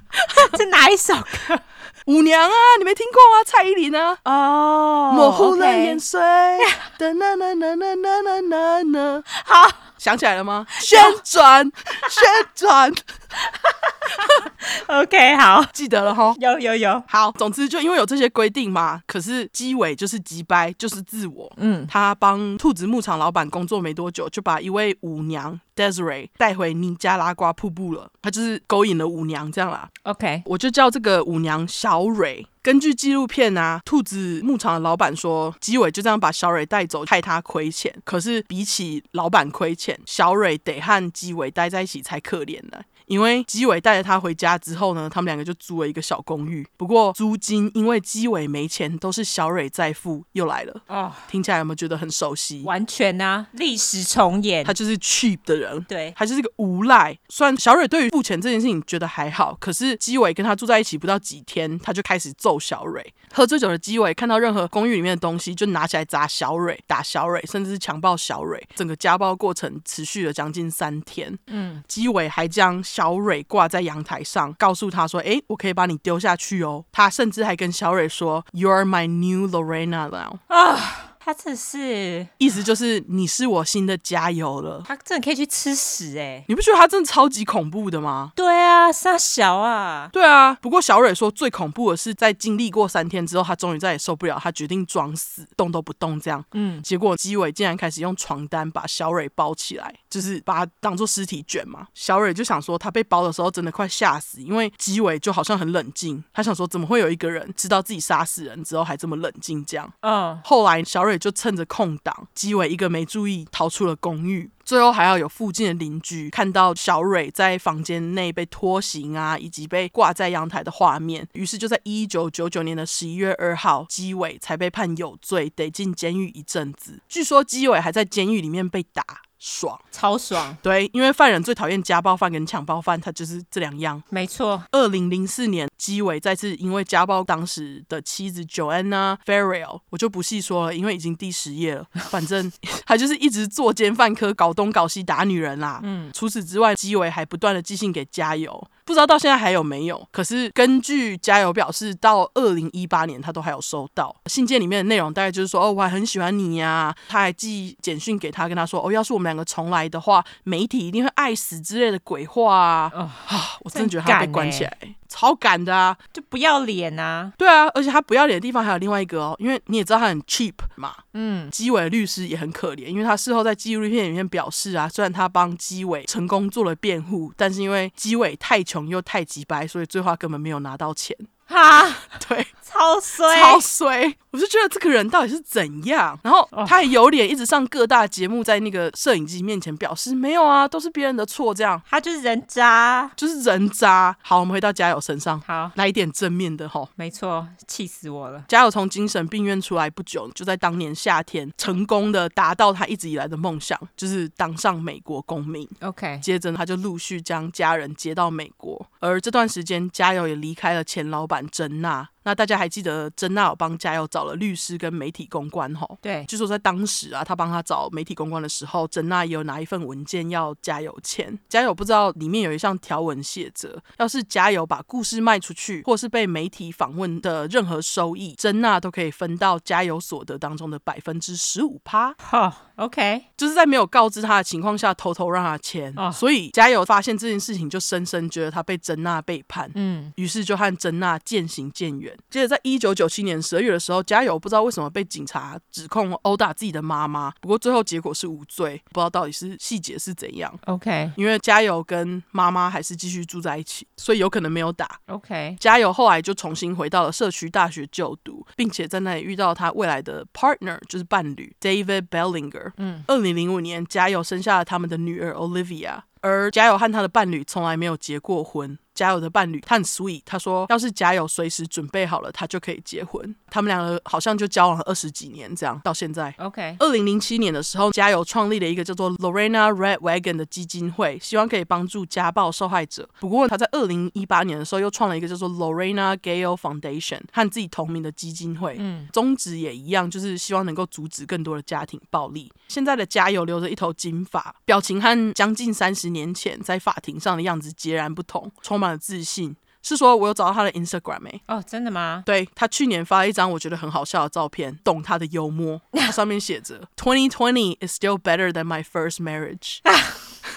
[0.57, 1.59] 这哪一首歌？
[2.07, 3.43] 舞娘啊你没听过吗？
[3.45, 4.17] 蔡依林啊。
[4.23, 6.19] 哦模糊了眼神
[6.97, 9.69] 噔噔噔噔噔噔噔噔好。
[9.97, 10.65] 想起来了吗？
[10.79, 11.69] 旋转
[12.09, 12.23] 旋
[12.55, 12.93] 转
[14.87, 16.33] OK，好，记得了哈。
[16.39, 17.03] 有有有。
[17.07, 19.01] 好，总之就因为有这些规定嘛。
[19.05, 21.51] 可是鸡尾就是鸡掰，就是自我。
[21.57, 28.09] 嗯，他帮兔子牧场老板工作没多久，就把一位舞娘 Desiree 带回尼加拉瓜瀑布了。
[28.21, 29.89] 他就是勾引了舞娘这样啦。
[30.03, 32.47] OK，我就叫这个舞娘小蕊。
[32.61, 37.93] 根据纪录片啊，兔子牧场的老板说，鸡尾就这样把小蕊带走，害他亏钱。
[38.05, 42.79] 可是比起老板亏钱，小蕊得和鸡尾待在一起才可怜呢。
[43.07, 46.65] 因为基伟带着他回家之后呢，他们两个就租了一个小公寓。
[46.77, 50.23] 不过租金因为基伟没钱，都是小蕊在付。
[50.33, 52.61] 又来了哦，听起来有没有觉得很熟悉？
[52.63, 54.63] 完全啊，历史重演。
[54.63, 57.17] 他就是 cheap 的人，对，他就是个无赖。
[57.29, 63.13] 虽然小蕊对于付钱这件事情觉得还好，可是基伟跟他住在一起不到几天，他就开始揍小蕊。
[63.33, 68.63] 喝醉酒的基伟看到任何公寓里面的东西，就拿起来砸小蕊、打小蕊，甚至是强暴小蕊。
[68.75, 71.37] 整个家暴过程持续了将近三天。
[71.47, 81.16] 嗯，基伟还将小蕊挂在阳台上，告诉他说：“哎，我可以把你丢下去哦。”他甚至还跟小蕊说：“You are my new Lorena now。”啊。
[81.27, 84.81] 他这是意思就是你是我新的加油了。
[84.87, 86.45] 他真的可以去吃屎哎、欸！
[86.47, 88.31] 你不觉得他真的超级恐怖的吗？
[88.33, 90.09] 对啊，杀小啊！
[90.13, 90.53] 对啊。
[90.61, 96.41] 不过小蕊说最恐怖的是在经历过三天之后，他终于再也受不了，他决定装死，动都不动这样。
[96.53, 96.81] 嗯。
[96.81, 101.87] 结果基伟竟然开始用床单把小蕊包起来，就是把他当做尸体卷嘛。
[101.93, 109.91] 小蕊就想说他被包的时候真的快吓死，因为基伟就好像很冷静，他想说怎么会有一个人知道自己杀死人之后还这么冷静这样。
[109.99, 110.39] 嗯。
[110.45, 111.16] 后来小蕊。
[111.17, 114.49] 就趁着空档，基伟一个没注意逃出了公寓。
[114.63, 121.25] 最后还要有附近的邻居看到小蕊在房间内被拖行啊，以及被挂在阳台的画面。
[121.33, 126.99] 于是就在一九九九年的十一月二号，基伟才被判有罪，得进监狱一阵子。
[127.07, 129.03] 据说基伟还在监狱里面被打。
[129.39, 130.55] 爽，超爽。
[130.61, 134.01] 对，因为犯人最讨厌家暴犯跟强暴犯，他就是这两样。
[134.09, 134.63] 没错。
[134.71, 141.85] 二零零四年，基伟再次因为家暴当时的妻子 Joanna Ferrell，我就不细说了，因为已经第十页了。
[141.93, 142.51] 反正
[142.85, 145.79] 他就是一直作奸犯科，搞东搞西打女人啦。
[145.83, 146.11] 嗯。
[146.13, 148.67] 除此之外，基伟还不断的寄信给加油。
[148.87, 150.07] 不知道到现在还有没有？
[150.13, 156.95] 可是根据加油表示，到二零一八年他都还有收到信件，里面的内容大概就是说，哦，我还很喜欢你呀、啊。
[157.09, 162.91] 他还寄简讯给他，跟他说，哦，要是我们两个重来的话，媒体一定会爱死之类的鬼话啊！
[162.95, 164.77] 哦、啊，我真的觉得他被关起来。
[165.09, 167.31] 超赶的啊，就不要脸啊！
[167.37, 170.93] 对啊，而且他不要脸的地方还有另外一个哦，因为你也知道他很 cheap 嘛。
[171.19, 181.17] 嗯，基伟律师也很可怜，因为他事后在纪录片里面表示啊，虽然他帮基伟成功做了辩护，但是因为基伟太穷又太急掰，所以最后根本没有拿到钱。
[181.47, 181.87] 哈，
[182.27, 184.15] 对，超衰，超衰！
[184.31, 186.19] 我就觉得这个人到底是怎样？
[186.21, 194.15] 然后他还有脸一直上各大节目，在那个摄影机面前表示没有啊，都是别人的错，这样他就是人渣，就是人渣。
[194.21, 196.87] 好，我们回到嘉友身上，好，来一点正面的齁。
[196.95, 198.43] 没错，气死我了。
[198.47, 205.67] 嘉友从精神病院出来不久，就在当年夏天，成功的达到他一直以来的梦想，就是当上美国公民。
[205.81, 211.36] OK，接着他就陆续将家人接到美国，而这段时间，嘉友也离开了前老板。
[211.45, 212.07] 真呐。
[212.27, 215.97] 那大家还记得珍娜有帮家友找了律师跟媒体公关吼？
[216.01, 221.39] 对，据说在当时啊，他帮他找媒体公关的时候，珍娜也有拿一份文件要加油签。
[221.47, 232.13] 家友不知道里面有一项条文写着，要是家友把故事卖出去，或是被媒体访问的任何收益，珍娜都可以分到加油所得当中的百分之十五趴。
[232.19, 235.93] 哈，OK，就是在没有告知他的情况下，偷偷让他签。
[235.95, 239.71] 哦，所以家友发现这件事情，就深深觉得他被珍娜背叛。
[239.75, 242.16] 嗯，于是就和珍娜渐行渐远。
[242.29, 250.53] 接着，在一九九七年十二月的时候，加油不知道为什么被警察指控殴打自己的妈妈，不过最后结果是无罪，不知道到底是细节是怎样。
[250.65, 254.99] OK，因为加油跟妈妈还是继续住在一起，所以有可能没有打。
[255.07, 262.71] OK，加油后来就重新回到了社区大学就读，并且在那里遇到他未来的 partner，就是伴侣 David Bellinger。
[262.77, 268.77] 嗯，二零零五年，加油生下了他们的女儿 Olivia，而加友和他的伴侣从来没有结过婚。
[268.97, 273.35] 家友的伴侣他很 sweet，他说要是家友随时准备好了，他就可以结婚。
[273.51, 276.33] 他们两个好像就交往了二十几年，这样到现在。
[276.39, 276.75] OK。
[276.79, 283.07] 二零零七年的时候，家友创立了一个叫做 Lorena Red Wagon 的基金会，希望可以帮助家暴受害者。
[283.19, 292.51] 不过他在二零一八年的时候又创了一个叫做 Lorena Gale Foundation 和自己同名的基金会，嗯，宗旨也一样，就是希望能够阻止更多的家庭暴力。
[292.67, 298.86] 现在的家友留着一头金发，表情和将近三十年前在法庭上的样子截然不同，充满。
[298.95, 301.41] 自信是说，我有找到他的 Instagram 没？
[301.47, 302.21] 哦，真的吗？
[302.25, 305.81] 对，他去年发了一张我觉得很好笑的照片，懂他的幽默。
[305.93, 309.79] 他上面写着 “Twenty twenty is still better than my first marriage”，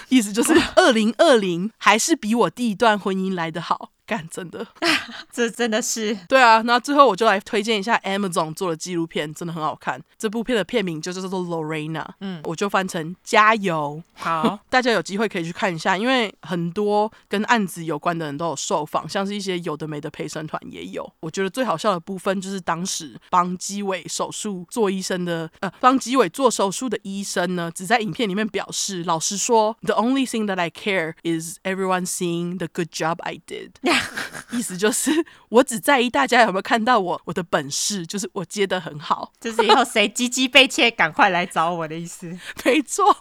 [0.09, 3.91] 意思就是 二零二零还是比我第一段婚姻来得好。
[4.03, 4.67] 干，真的，
[5.31, 6.61] 这真的是对啊。
[6.63, 10.01] 那最后我就来推荐一下 Amazon 做的纪录片，真的很好看。
[10.17, 14.03] 这部片的片名就叫做 Lorena，嗯，我就翻成加油。
[14.15, 21.09] 好， 大家有机会可以去看一下，因为很多跟案子有关的人都有受访，像是一些有的没的陪审团也有。
[21.21, 33.71] 我觉得最好笑的部分就是当时帮鸡尾手术做医生的，呃，帮鸡尾做手术的医生呢，只在影片里面表示，老实说，The only thing that I care is everyone seeing the good job I did。
[34.51, 35.11] 意思就是，
[35.49, 39.31] 我只在意大家有没有看到我我的本事，就是我接的很好。
[39.39, 42.27] 就是以后谁鸡鸡被切，赶快来找我的意思。
[42.65, 43.15] 没错，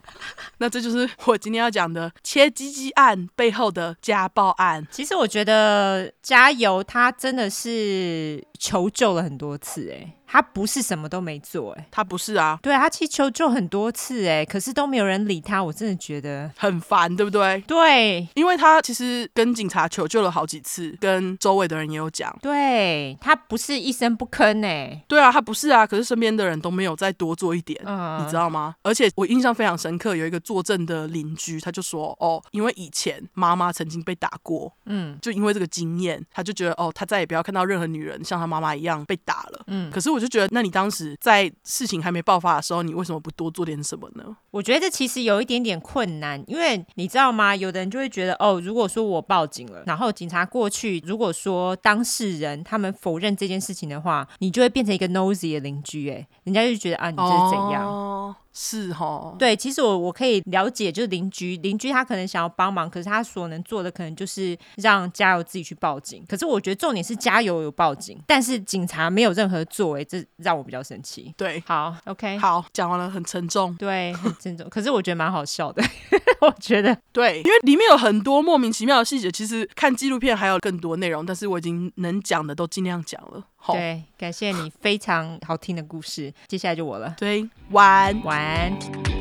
[0.59, 4.87] 那这就是我今天要讲的切鸡鸡案背后的家暴案。
[4.91, 10.15] 其实我觉得加油，他真的是求救了很多次，哎。
[10.32, 16.49] 他不是什么都没做，哎，他不是啊，对啊，他其实求救很多次，哎，可是都没有人理他，我真的觉得。
[16.57, 17.61] 很烦，对不对？
[17.66, 28.77] 对，因为他其实跟警察求救了好几次，跟周围的人也有讲，对，他不是一声不吭，哎，对啊，他不是啊，可是身边的人都没有再多做一点，嗯，你知道吗？
[28.85, 40.20] 而且我印象非常深刻，有一个作证的邻居，他就说，哦，因为以前妈妈曾经被打过，嗯，就因为这个经验，他就觉得，哦，他再也不要看到任何女人像他妈妈一样被打了，嗯，可是我。
[40.20, 44.36] 就觉得，那你当时在事情还没爆发的时候，你为什么不多做点什么呢？
[44.51, 47.56] 我觉得这其实有一点点困难，因为你知道吗？
[47.56, 57.86] 有的人就会觉得，哦，如果说我报警了，然后警察过去，如果说当事人他们否认这件事情的话，你就会变成一个 nosy 的邻居，哎，人家就觉得啊，你这是怎样？
[57.86, 66.24] 哦是哈，对，其实我我可以了解，就是邻居邻居他可能想要帮忙，可是他所能做的可能就是让加油自己去报警。
[66.28, 71.32] 可是我觉得重点是加油有报警，但是警察没有任何作为，这让我比较生气。
[71.36, 74.68] 对，好，OK，好，讲完了，很沉重，对，很沉重。
[74.68, 75.82] 可是我觉得蛮好笑的，
[76.43, 79.31] 我觉得对，因为里面有很多莫名其妙的细节。
[79.31, 83.44] 其实看纪录片还有更多内容，但是我已经能讲的都尽量讲了。
[83.69, 87.15] 对，感谢你非常好听的故事，接下来就我了。
[87.19, 89.20] 对，晚晚。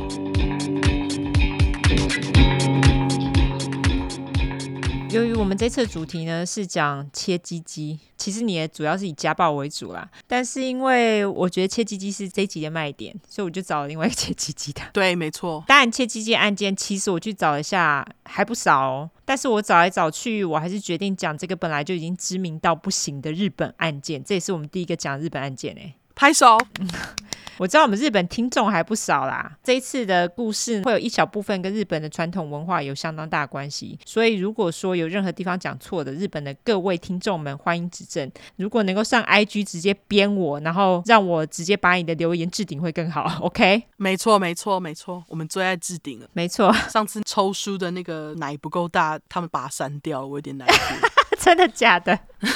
[5.11, 10.07] 由于我们这次的主题呢是讲切鸡鸡，其实你也主要是以家暴为主啦。
[10.27, 14.81] 但是因为我觉得切鸡鸡是这一集的卖点，所以我就找了另外一个切鸡鸡的。
[14.94, 15.64] 对，没错。
[15.68, 19.10] 当然，切鸡鸡案件其实我去找一下还不少哦。
[19.26, 24.23] 但是我找来找去，我还是决定讲这个本来就已经知名到不行的日本案件。
[24.23, 25.95] 这也是我们第一个讲日本案件诶。
[26.20, 26.58] 拍手。
[27.58, 29.58] 我知道我们日本听众还不少啦。
[29.64, 38.30] 这一次的故事会有一小部分跟日本的传统文化有相当大关系，所以如果说有任何地方讲错的，日本的各位听众们欢迎指正。
[38.58, 43.40] 如果能够上 IG 直接编我，然后让我直接把你的留言置顶会更好。
[43.41, 43.84] OK？
[43.96, 46.28] 没错，没错，没错，我们最爱置顶了。
[46.34, 50.76] 没错，上次抽书的那个奶不够大，他们把它删掉了，我有点难过。
[51.40, 52.20] 真的假的？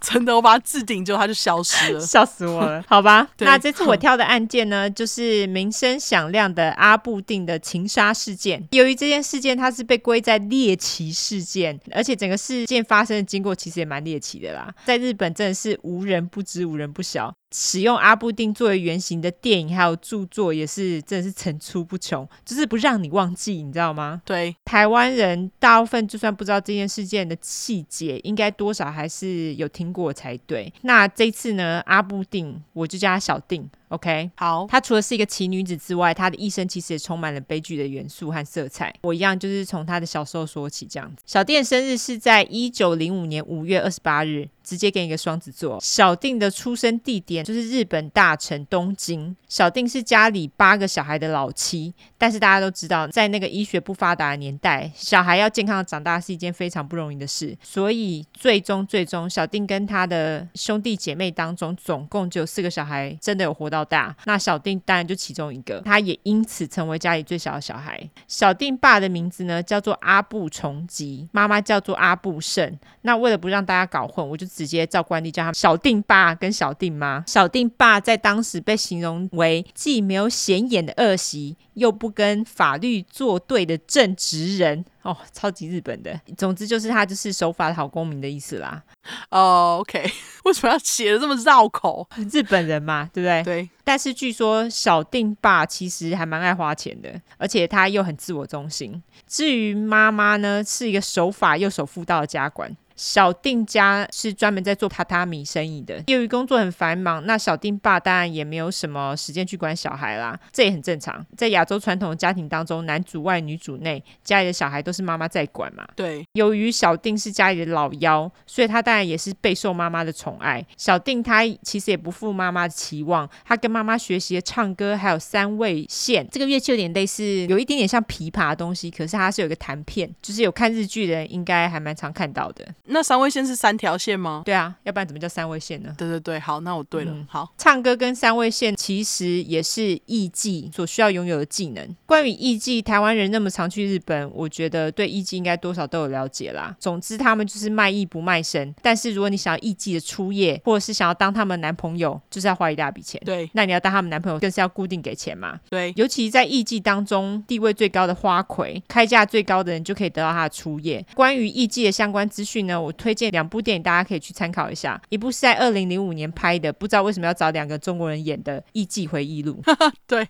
[0.00, 2.84] 真的，我把它置顶之后，它就消失了，笑死我了。
[2.86, 8.62] 好吧， 那这次我挑的案件呢，就是名声响亮的阿布定的情杀事件。
[8.72, 17.34] 由于这件事件它是被归在猎奇事件，而且整个事件发生的经过其实也蛮猎奇的啦，在日本真的是无人不知，无人不晓。
[17.58, 24.20] 使用阿布定作为原型的电影还有著作也是真的是层出不穷，就是不让你忘记，你知道吗？
[24.26, 30.70] 对，台湾人大部分就算不知道这件事件的细节，应该多少还是有听过才对。
[30.82, 33.66] 那这次呢，阿布定我就叫他小定。
[33.88, 38.92] OK，好，她除了是一个奇女子之外，她的一生其实也充满了悲剧的元素和色彩。
[39.02, 41.22] 我一样就是从她的小时候说起，这样子。
[41.24, 45.78] 小定生日是在一九零五年五月二十八日，直接给你一个双子座。
[45.80, 49.36] 小定的出生地点就是日本大城东京。
[49.56, 57.56] 小定是家里八个小孩的老七，但是大家都知道，在那个医学不发达的年代，小孩要健康的长大是一件非常不容易的事。
[57.62, 63.82] 所以最终最终，小定跟他的兄弟姐妹当中，总共只有四个小孩真的有活到。
[63.82, 67.98] 大，那小定当然就其中一个，他也因此成为家里最小的小孩。
[68.28, 72.78] 小定爸的名字呢叫做阿布重吉，妈妈叫做阿布胜。
[73.02, 77.24] 那为了不让大家搞混，我就直接照惯例叫他小定爸跟小定妈。
[77.26, 84.84] 小定爸在当时被形容为既没有显眼的恶习，又不跟法律作对的正直人。
[85.02, 88.82] 哦，超级日本的，总之就是他就是守法的好公民的意思啦。
[89.30, 90.04] 哦、uh,，OK，
[90.44, 92.08] 为什么要写的这么绕口？
[92.32, 93.42] 日本人嘛，对不对？
[93.44, 93.70] 对。
[93.84, 99.00] 但是据说小定爸其实还蛮爱花钱的，而且他又很自我中心。
[99.28, 102.76] 至于妈妈呢，是一个守法又守妇道的家管。
[102.96, 111.24] 小定家是专门在做榻榻米生意的，由于工作很繁忙，那小定爸当然也没有什么时间去管小孩啦，这也很正常。
[111.36, 115.86] 在亚洲传统的家庭当中，男主外女主内，家里的小孩都是妈妈在管嘛。
[115.94, 120.64] 对，由于小定是家里的老幺，所以他当然也是备受妈妈的宠爱。
[120.76, 132.66] 小定他其实也不负妈妈的期望，他跟妈妈学习了唱歌，还有三味线，这个乐器有点类似，有一点点像琵琶的东西，可是它是有一个弹片，就是有看日剧的人应该还蛮常看到的。
[132.88, 134.42] 那三味线是三条线吗？
[134.44, 135.94] 对啊，要不然怎么叫三味线呢？
[135.96, 137.12] 对对对，好，那我对了。
[137.12, 141.96] 嗯、好，唱歌跟三味线其实也是艺伎所需要拥有的技能。
[142.06, 146.74] 关于艺伎，台湾人那么常去日本，我觉得对艺伎应该多少都有了解啦。
[146.78, 148.74] 总之，他们就是卖艺不卖身。
[148.82, 153.20] 但是如果你想要艺伎的初夜，或者是想要当他们男朋友，就是要花一大笔钱。
[153.24, 155.58] 对，那你要当他们男朋友，更是要固定给钱嘛。
[155.68, 161.04] 对，尤其在艺伎当中，地位最高的花魁，开价最高的人就可以得到他的初夜。
[161.14, 163.16] 关于艺伎的相关资讯呢，我推。
[163.16, 169.58] 荐两部电影大家可以去参考一下，一部是在二零零五年拍的，不知道为什么要找两个中国人演的《艺伎回忆录》。
[170.06, 170.22] 对，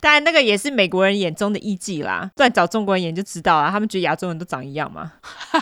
[0.00, 5.12] 当然那个也是美国人眼中的艺伎啦，不然找中国人演就知道了，他们觉得亚洲人都长一样嘛。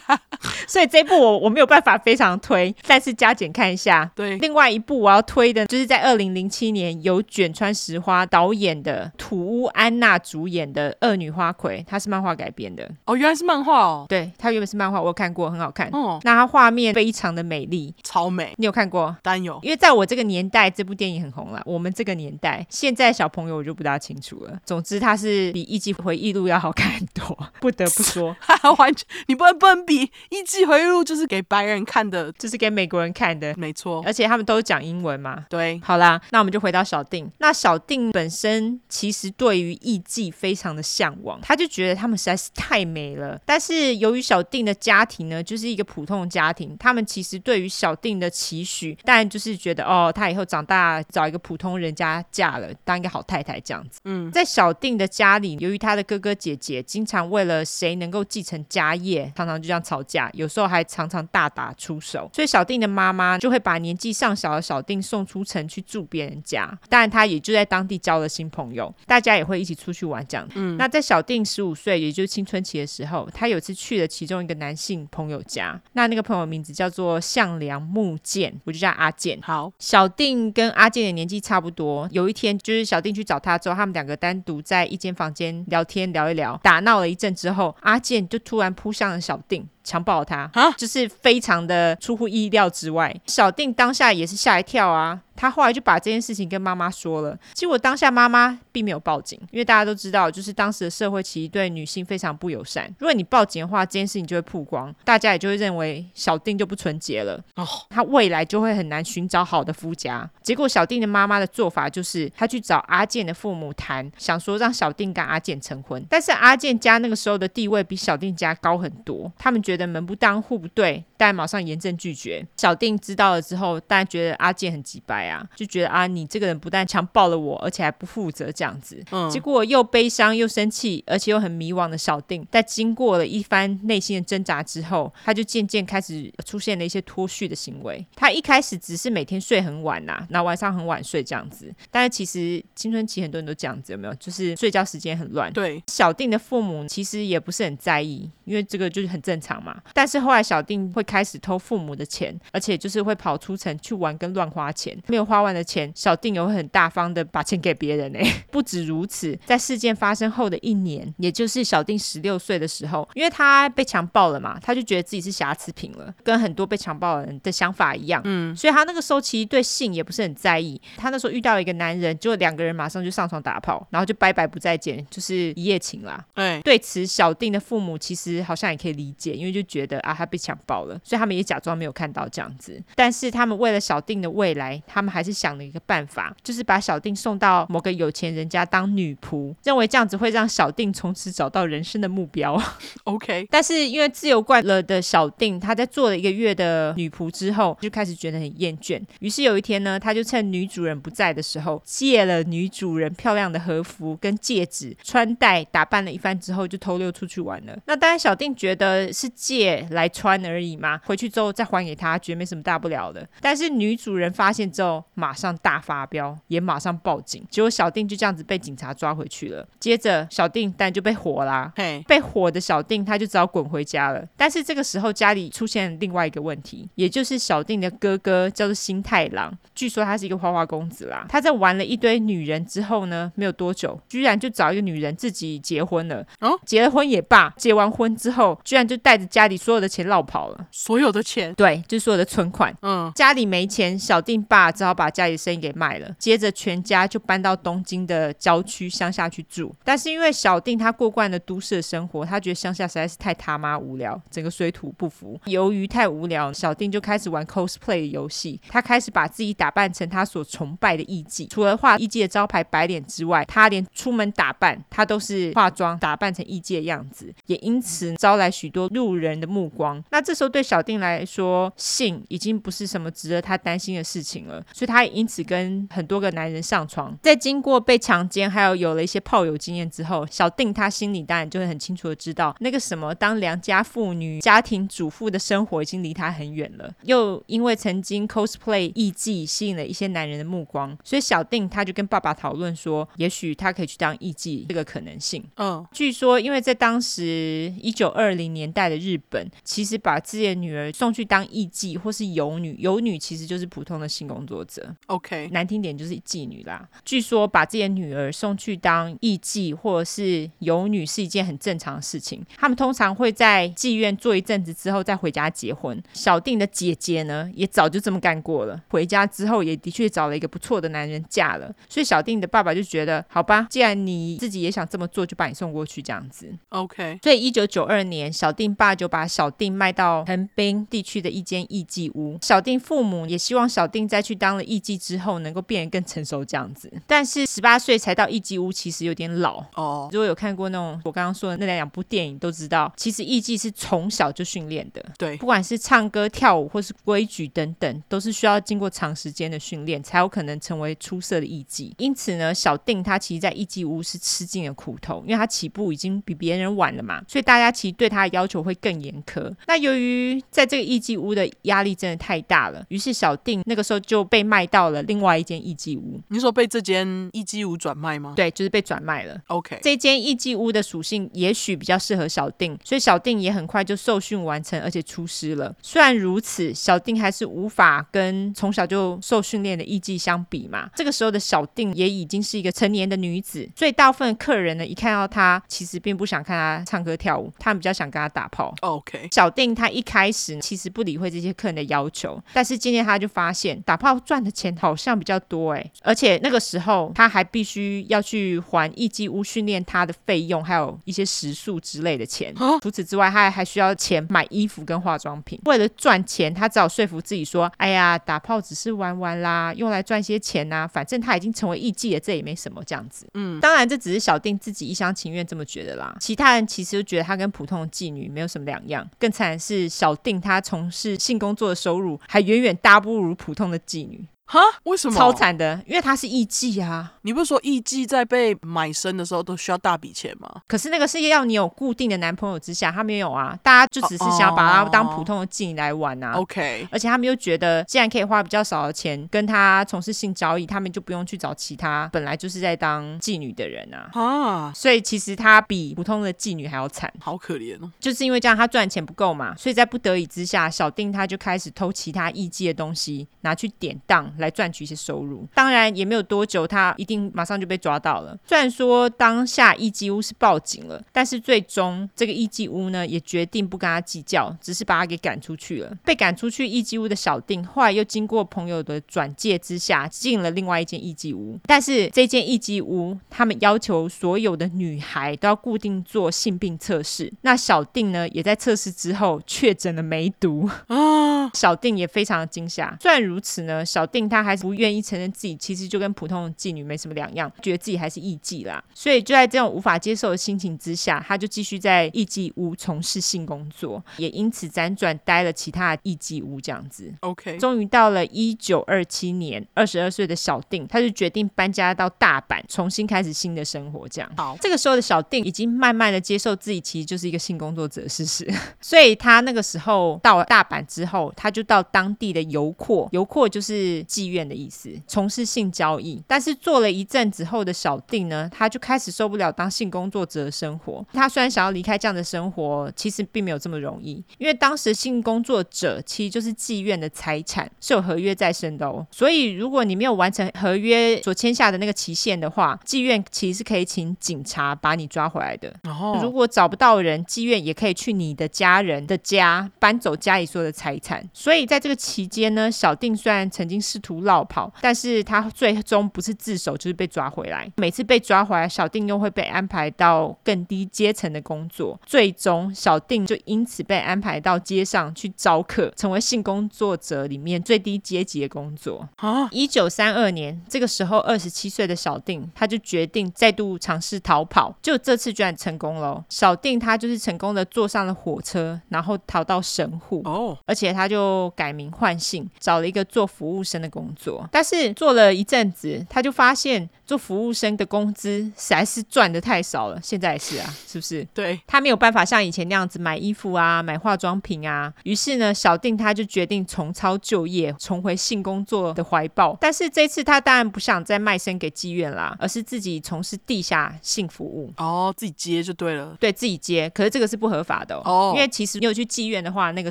[0.69, 4.09] 所以这一部我我没有办法非常推，但是加减看一下。
[4.15, 12.89] 对，另外一部我要推的就是在二零零七年由卷川石花导演的土屋安娜主演的《恶女花魁》，它是漫画改编的。
[13.07, 14.07] 哦，原来是漫画哦。
[14.09, 15.89] 对，它原本是漫画，我有看过，很好看。
[15.93, 18.53] 哦，那它画面非常的美丽，超美。
[18.57, 19.17] 你有看过？
[19.23, 21.63] 当然有，因为在我这个年代，这部电影很红了。
[21.65, 24.59] 我们这个年代，现在小朋友我就不大清楚了。
[24.65, 28.35] 总之，它是比《艺伎回忆录》要好看很多， 不得不说。
[28.79, 34.03] 完全，你不能不能比《艺伎回忆录》就是给白人看的，就是给美国人看的，没错。
[34.07, 35.45] 而且他们都讲英文嘛。
[35.49, 37.31] 对，好啦，那我们就回到小定。
[37.39, 43.39] 那小定本身其实对于艺伎非常的向往，他就觉得他们实在是太美了。
[43.45, 54.01] 但是由于小定的家庭呢，就是一个普通的家庭，他们其实对于小定的期许，当然就是觉得哦，他以后长大找一个普通人家嫁了，当一个好太太这样子。
[54.05, 70.49] 嗯，在小定的家里，由于他的哥哥姐姐经常为了谁能够继承家业，常常就这样吵架，有时候还常常大打出手，所以小定的妈妈就会把年纪尚小的小定送出城去住别人家，当然他也就在当地交了新朋友，大家也会一起出去玩这样。
[70.55, 79.39] 嗯，那在小定十五岁，也就是青春期的时候，他有次去了其中一个男性朋友家，那那个朋友名字叫做向良木健，我就叫阿健。
[79.43, 89.69] 好，小定跟阿健的年纪差不多，有一天就是小定去找他之后，他们两个单独在一间房间聊天聊一聊，打闹了一阵之后，阿健就突然扑向了小定。
[89.85, 93.15] 强暴他啊，就是非常的出乎意料之外。
[93.27, 95.21] 小定当下也是吓一跳啊。
[95.35, 102.87] 他后来就把这件事情跟妈妈说了，结果当下妈妈并没有报警，因为大家都知道，就是当时的社会其实对女性非常不友善。
[102.99, 110.31] 如果你报警的话，这件事情就会曝光，大家也就会认为小定就不纯洁了，哦，他未来就会很难寻找好的夫家。
[110.43, 116.05] 结果小定的妈妈的做法就是，他去找阿健的父母谈，想说让小定跟阿健成婚。
[116.09, 122.47] 但是阿健家那个时候的地位比小定家高很多，他们觉觉得门不当户不对，但马上严正拒绝。
[122.59, 129.03] 小定知道了之后，当然觉得阿健很急掰啊，就觉得啊，你这个人不但强暴了我，而且还不负责这样子。
[129.11, 138.05] 嗯，结果又悲伤又生气，而且又很迷惘的小定，在经过了一番内心的挣扎之后，他就渐渐开始出现了一些脱序的行为。
[138.15, 144.15] 他一开始只是每天睡很晚呐、啊，然后晚上很晚睡这样子，但是其实青春期很多人都这样子，有没有？
[144.17, 145.51] 就是睡觉时间很乱。
[145.53, 149.81] 对，小定的父母其实也不是很在意，因为这个就是很正常嘛。
[149.95, 158.19] 但是后来小定会开始偷父母的钱，而且就是会跑出城去玩跟乱花钱，没有花完的钱，小定也会很大方的把钱给别人呢。
[158.51, 168.21] 不止如此，在事件发生后的一年，也就是小定十六岁的时候，因为他被强暴了嘛，他就觉得自己是瑕疵品了，跟很多被强暴的人的想法一样。
[168.25, 170.81] 嗯，所以他那个时候其实对性也不是很在意。
[170.97, 176.25] 他那时候遇到了一个男人，就两个人马上就上床打炮，然后就拜拜不再见，就是一夜情啦。
[176.35, 182.83] 哎，对此小定的父母其实好像也可以理解，因为就觉得啊他被强暴了，所以他们也假装没有看到这样子。
[182.95, 192.61] 但是他们为了小定的未来，他们还是想了一个办法，就是把小定送到某个有钱人家当女仆，认为这样子会让小定从此找到人生的目标。
[193.05, 199.01] OK，但是因为自由惯了的小定，他在做了一个月的女仆之后，就开始觉得很厌倦。
[199.21, 207.77] 于是有一天呢，他就趁女主人不在的时候，借了女主人漂亮的和服跟戒指，穿戴打扮了一番之后，就偷溜出去玩了。
[207.87, 213.29] 那当然，小定觉得是借来穿而已嘛，回去之后再还给他，觉得没什么大不了的。
[213.41, 217.45] 但是女主人发现之后，马上大发飙，也马上报警。
[217.51, 219.67] 结果小定就这样子被警察抓回去了。
[219.81, 224.25] 接着小定当然就被火啦，嘿，被火的小定他就只好滚回家了。
[224.37, 231.27] 但是这个时候家里出现另外一个问题，也就是小定的哥哥叫做新太郎，据说他是一个花花公子啦。
[231.29, 236.25] 他在玩了一堆女人之后呢，没有多久，居然就找一个女人自己结婚了。
[236.39, 240.67] 哦，结了婚也罢，结完婚之后，居然就带着家里所有的钱落跑了。
[240.71, 241.55] 所有的钱？
[241.55, 242.77] 对，就是所有的存款。
[242.83, 246.15] 嗯，家里没钱，小定爸只好把家里的生意给卖了。
[246.19, 249.75] 接着全家就搬到东京的郊区乡下去住。
[249.83, 255.41] 但是因为小定他过惯了都市的生活，他觉得乡下实在是太他妈无聊，整个水土不服。
[255.47, 258.61] 由于太无聊，小定就开始玩 cosplay 的游戏。
[258.69, 270.03] 他开始把自己打扮成他所崇拜的艺妓，除了画艺妓的招牌白脸之外，他连出门打扮他都是化妆打扮成艺妓的样子，也因此招来许多路人的目光。
[270.11, 277.17] 那这时候对小定来说，性已经不是什么值得他担心的事情了，所以他也因此跟很多个男人上床。
[277.23, 286.93] 在经过被强奸，还有有了一些炮友经验之后，小定他心里当然就会很清楚的知道，那个什么当良家妇女、家庭主妇的生活已经离他很远了。
[287.03, 295.45] 又因为曾经 cosplay 艺妓吸引了一些男人的目光，所以小定他就跟爸爸讨论说，也许他可以去当艺妓这个可能性。
[295.57, 304.95] 嗯，据说因为在当时一九二零年代的日本，其实把自己的女儿送去当艺妓或是游女，游女其实就是普通的性工作者。
[305.07, 306.89] OK，难听点就是妓女啦。
[307.05, 312.45] 据说把自己的女儿送去当艺妓或者是游女是一件很正常的事情。
[312.57, 316.01] 他们通常会在妓院做一阵子之后再回家结婚。
[316.13, 318.81] 小定的姐姐呢，也早就这么干过了。
[318.89, 321.75] 回家之后也的确找了一个不错的男人嫁了。
[321.89, 326.53] 所以小定的爸爸就觉得，好吧，既然你自己也想这么做，就把你送过去这样子。
[326.69, 327.19] OK。
[327.23, 332.39] 所以一九九二年，小定爸就把小定卖到横滨地区的一间艺妓屋。
[332.43, 336.93] 小定父母也希望小定在去当了艺妓之后，能够变得更成熟这样子。
[337.07, 340.09] 但是十八岁才到艺妓屋，其实有点老哦。
[340.13, 345.05] 如果有看过那种我刚刚说的那两部电影，都知道，其实艺妓是从小就训练的。
[345.19, 351.93] 对，不管是唱歌、跳舞或是规矩等等，都是需要经过长时间的训练，才有可能成为出色的艺妓。
[351.99, 359.51] 因此呢，小定他其实，在艺妓屋是吃尽了苦头，因为他起步已经比别人晚了嘛，所以大家其实对他的要求会更严苛。
[359.67, 366.21] 那由于在这个艺妓屋的压力真的太大了，于是小定那个时候就被卖到了另外一间艺妓屋。
[366.29, 368.35] 你说被这间艺妓屋转卖吗？
[368.37, 369.41] 对，就是被转卖了。
[369.47, 375.75] OK，这间艺妓屋的属性也许比较适合小定，所以小定也很快就受训完成，而且出师了。
[375.81, 380.91] 虽然如此，小定还是无法跟从小就受训练的艺妓相比嘛。
[380.97, 388.72] 这个时候的小定也已经是一个成年的女子，所以大部分客人呢，一看到她，其实并不想看她唱歌跳舞，他们比较想跟她打炮。
[388.81, 402.55] OK，小定他一开始其实不理会这些客人的要求，但是今天他就发现打炮赚的钱好像比较多哎，而且那个时候他还必须要去还艺妓屋训练他的费用，还有一些食宿之类的钱。
[402.83, 405.59] 除此之外，他还需要钱买衣服跟化妆品。
[405.65, 416.17] 为了赚钱，他只好说服自己说：“哎呀，打炮只是玩玩啦，用来赚些钱呐，反正他已经成为艺妓了，这也没什么。”这样子，嗯，当然这只是小定自己一厢情愿这么觉得啦。
[416.19, 419.09] 其他人其实就觉得他跟普通的妓女没有什么么两样。
[419.19, 424.25] 更惨的是，小定她从事性工作的收入还远远大不如普通的妓女。
[424.47, 424.61] 哈？
[424.85, 425.17] 为什么？
[425.17, 427.15] 超惨的，因为他是艺妓啊。
[427.23, 430.49] 你不是说艺妓在被买身的时候都需要大笔钱吗？
[430.67, 433.59] 可是那个是要你有固定的男朋友之下，他没有啊。
[433.63, 436.33] 大家就只是想要把他当普通的妓女来玩啊。
[436.33, 444.11] OK，而且他们又觉得，既然可以花比较少的钱跟他从事性交易，他们就不用去找其他本来就是在当妓女的人啊。
[444.13, 447.91] 啊，所以其实他比普通的妓女还要惨，好可怜哦。
[448.01, 454.32] 就是因为这样，他赚钱不够嘛，所以在不得已之下，小定他就开始偷其他艺妓的东西拿去典当。
[454.39, 458.37] 来赚取一些收入，当然也没有多久，他一定马上就被抓到了。
[458.45, 465.93] 虽然说当下艺妓屋是报警了，但是最终这个艺妓屋呢也决定不跟他计较，只是把他给赶出去了。
[466.05, 471.59] 被赶出去艺妓屋的小定，后来又经过朋友的转介之下，进了另外一间艺妓屋。
[471.67, 477.33] 但是这间艺妓屋，他们要求所有的女孩都要固定做性病测试。
[477.43, 481.51] 那小定呢，也在测试之后确诊了梅毒啊。
[481.53, 482.97] 小定也非常的惊吓。
[483.01, 484.22] 虽然如此呢，小定。
[484.29, 488.83] 他还是不愿意承认自己其实就跟普通的妓女没什么两样，觉得自己还是艺妓啦。
[488.95, 497.13] 所以就在这种无法接受的心情之下，他就继续在艺妓屋从事性工作，也因此辗转待了其他的艺妓屋这样子。
[497.21, 504.09] OK，终于到了一九二七年，二十二岁的小定，他就决定搬家到大阪，重新开始新的生活。
[504.09, 508.49] 这样，好，这个时候的小定已经慢慢的接受自己其实就是一个性工作者事实，
[508.81, 516.23] 所以他那个时候到了大阪之后，他就到当地的游廓，游廓就是妓院的意思，从事性交易。
[516.27, 521.03] 但是做了一阵子后的小定呢，他就开始受不了当性工作者的生活。
[521.15, 529.07] 他虽然想要离开这样的生活，其实并没有这么容易，因为当时性工作者其实就是妓院的财产，是有合约在身的哦。
[529.11, 535.73] 所以如果你没有完成合约所签下的那个期限的话，妓院其实是可以请警察把你抓回来的。
[535.83, 541.27] 然后，如果找不到人，妓院也可以去你的家人的家搬走家里所有的财产。
[541.33, 547.71] 所以在这个期间呢，小定虽然曾经试图落跑，但是他最终不是自首就是被抓回来。
[547.77, 551.99] 每次被抓回来，小定又会被安排到更低阶层的工作。
[552.05, 559.09] 最终，小定就因此被安排到街上去招客，成为性工作者里面最低阶级的工作。
[559.17, 559.49] 啊！
[559.51, 564.75] 一九三二年，这个时候二十七岁的小定，他就决定再度尝试逃跑。
[564.83, 566.25] 就这次居然成功了。
[566.29, 570.23] 小定他就是成功的坐上了火车，然后逃到神户。
[570.25, 574.49] 哦，而且他就改名换姓，找了一个做服务生的工作。
[574.51, 580.01] 但是做了一阵子，他就发现做服务生的工资实在是赚的太少了。
[580.03, 581.23] 现在也是啊，是不是？
[581.35, 584.91] 对，他没有办法像以前那样子买衣服啊，买化妆品啊。
[585.05, 589.57] 于是呢，小定他就决定重操旧业，重回性工作的怀抱。
[589.61, 594.73] 但是这次他当然不想再卖身给妓院啦，而是自己从事地下性服务。
[594.79, 596.17] 哦，自己接就对了。
[596.19, 598.03] 对，自己接，可是这个是不合法的哦。
[598.05, 599.91] 哦，因为其实你有去妓院的话，那个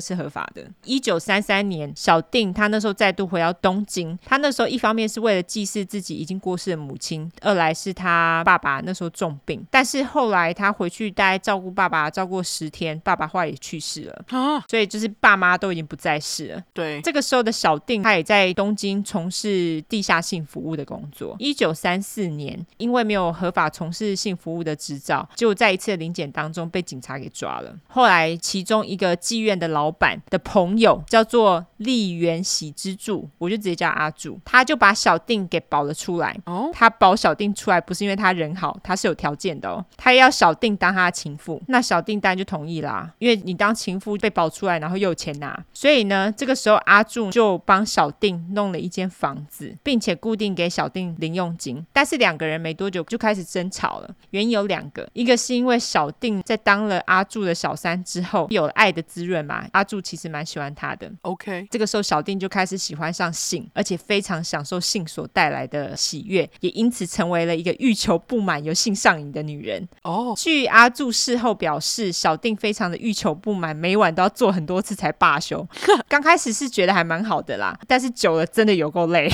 [0.00, 0.62] 是合法的。
[0.84, 16.62] 一九三三年，小定他那时候再度回到东京，他那时候一方面是为了祭祀自己已经过世的母亲，二来是他爸爸那时候重病，但是后来他回去大概照顾爸爸，照顾十天，爸爸后来也去世了，啊，所以就是爸妈都已经不在世了。
[16.72, 21.36] 对，这个时候的小定他也在东京从事地下性服务的工作。
[21.38, 27.74] 一九三四年，因为没有合法从事性服务的执照，就在一次临检当中被警察给抓了。
[27.88, 36.36] 后来其中一个妓院的老板的朋友叫做立原喜之助，我就直接叫阿柱，他就把小定给保了出来。
[36.46, 39.84] 哦，他保小定出来不是因为他人好，他是有条件的哦。
[39.96, 51.84] 他要小定当他的情妇，那小定当然就同意啦，因为你当情妇被保出来，然后又有钱拿，所以呢，这个时候阿柱就帮小定弄了一间房子，并且固定给小定零用金。
[51.92, 61.10] 但是两个人没多久就开始争吵了，原因有两个，一个是因为小定在当了阿柱的小三之后，有了爱的滋润嘛，阿柱其实蛮喜欢他的。
[61.22, 69.86] OK，这个时候小定就开始喜欢上性，而且非常享受性所带来的喜悦，也因此成为了一个欲求不满、有性上瘾的女人。
[70.02, 70.38] 哦，oh.
[70.38, 75.66] 据阿柱事后表示，小定非常的欲求不满，每晚都要做很多次才罢休。
[76.08, 79.30] 刚开始是觉得还蛮好的啦，但是久了真的有够累。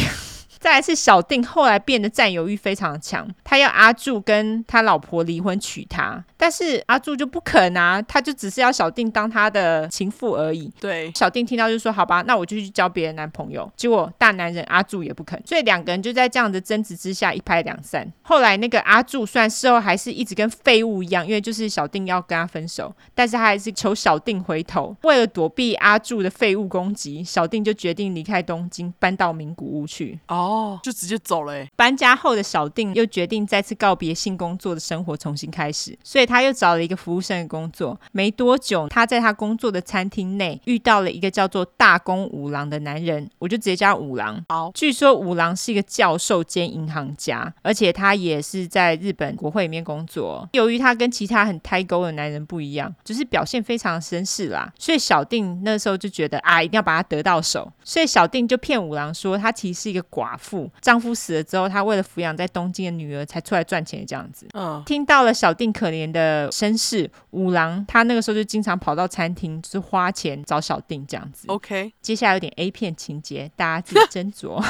[0.60, 10.72] 再来是小定，后来变得占有欲非常强，他要阿柱跟他老婆离婚娶她，但是阿柱就不肯啊，他就只是要小定当他的情妇而已。
[10.80, 13.70] 对，小定听到就说好吧，那我就去交别的男朋友。
[13.76, 18.10] 结果大男人阿柱也不肯，所以两个人就在这样的争执之下一拍两散。
[18.22, 24.96] 后来那个阿柱虽然事后还是一直跟废物一样，因为就是小定要跟他分手，但是他还是求小定回头。
[25.02, 30.18] 为了躲避阿柱的废物攻击，小定就决定离开东京，搬到名古屋去。
[30.28, 30.47] 哦。
[30.48, 31.66] 哦，就直接走了。
[31.76, 37.98] 搬家后的小定又决定再次告别性工作的生活，重新开始，所以他又找了一个服务生的工作。
[38.12, 44.42] 没多久，他在他工作的餐厅内遇到了一个叫做大宫五郎的男人，我就直接叫五郎。
[44.48, 50.48] 好，据说五郎是一个教授兼银行家，而且他也是在日本国会里面工作。
[50.52, 57.70] 由于他跟其他很胎沟的男人不一样，就是表现非常绅士啦，所以小定那时候就觉得啊，一定要把他得到手。
[57.84, 64.46] 所以小定就骗五郎说，他其实是一个寡妇，丈夫死了之后，她为了抚养在东京的女儿才出来赚钱这样子。
[64.54, 71.48] 嗯，听到了小定可怜的身世，五郎他那个时候就经常跑到餐厅，就是花钱找小定这样子。
[71.48, 74.64] OK，接下来有点 A 片情节，大家自己斟酌。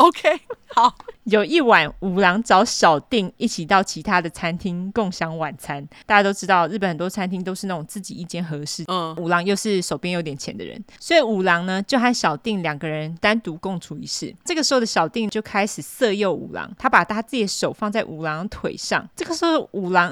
[0.00, 0.40] OK，
[0.74, 0.94] 好。
[1.24, 5.86] 有一晚，五郎找小定一起到其他的餐厅共享晚餐。
[6.06, 8.82] 大家都知道，日本很多餐厅都是那种自己一间合适。
[8.88, 14.34] 嗯，五郎又是手边有点钱的人，所以五郎呢就和小定两个人单独共处一室。
[14.44, 19.06] 这个时候的小定就开始色诱五郎，他把他自己的手放在五郎腿上。
[19.14, 20.10] 这个时候五郎，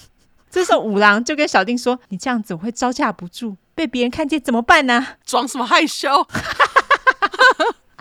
[0.50, 5.04] 这时候五郎就跟小定说：“你这样子我会招架不住，被别人看见怎么办呢？
[5.24, 6.26] 装什么害羞？”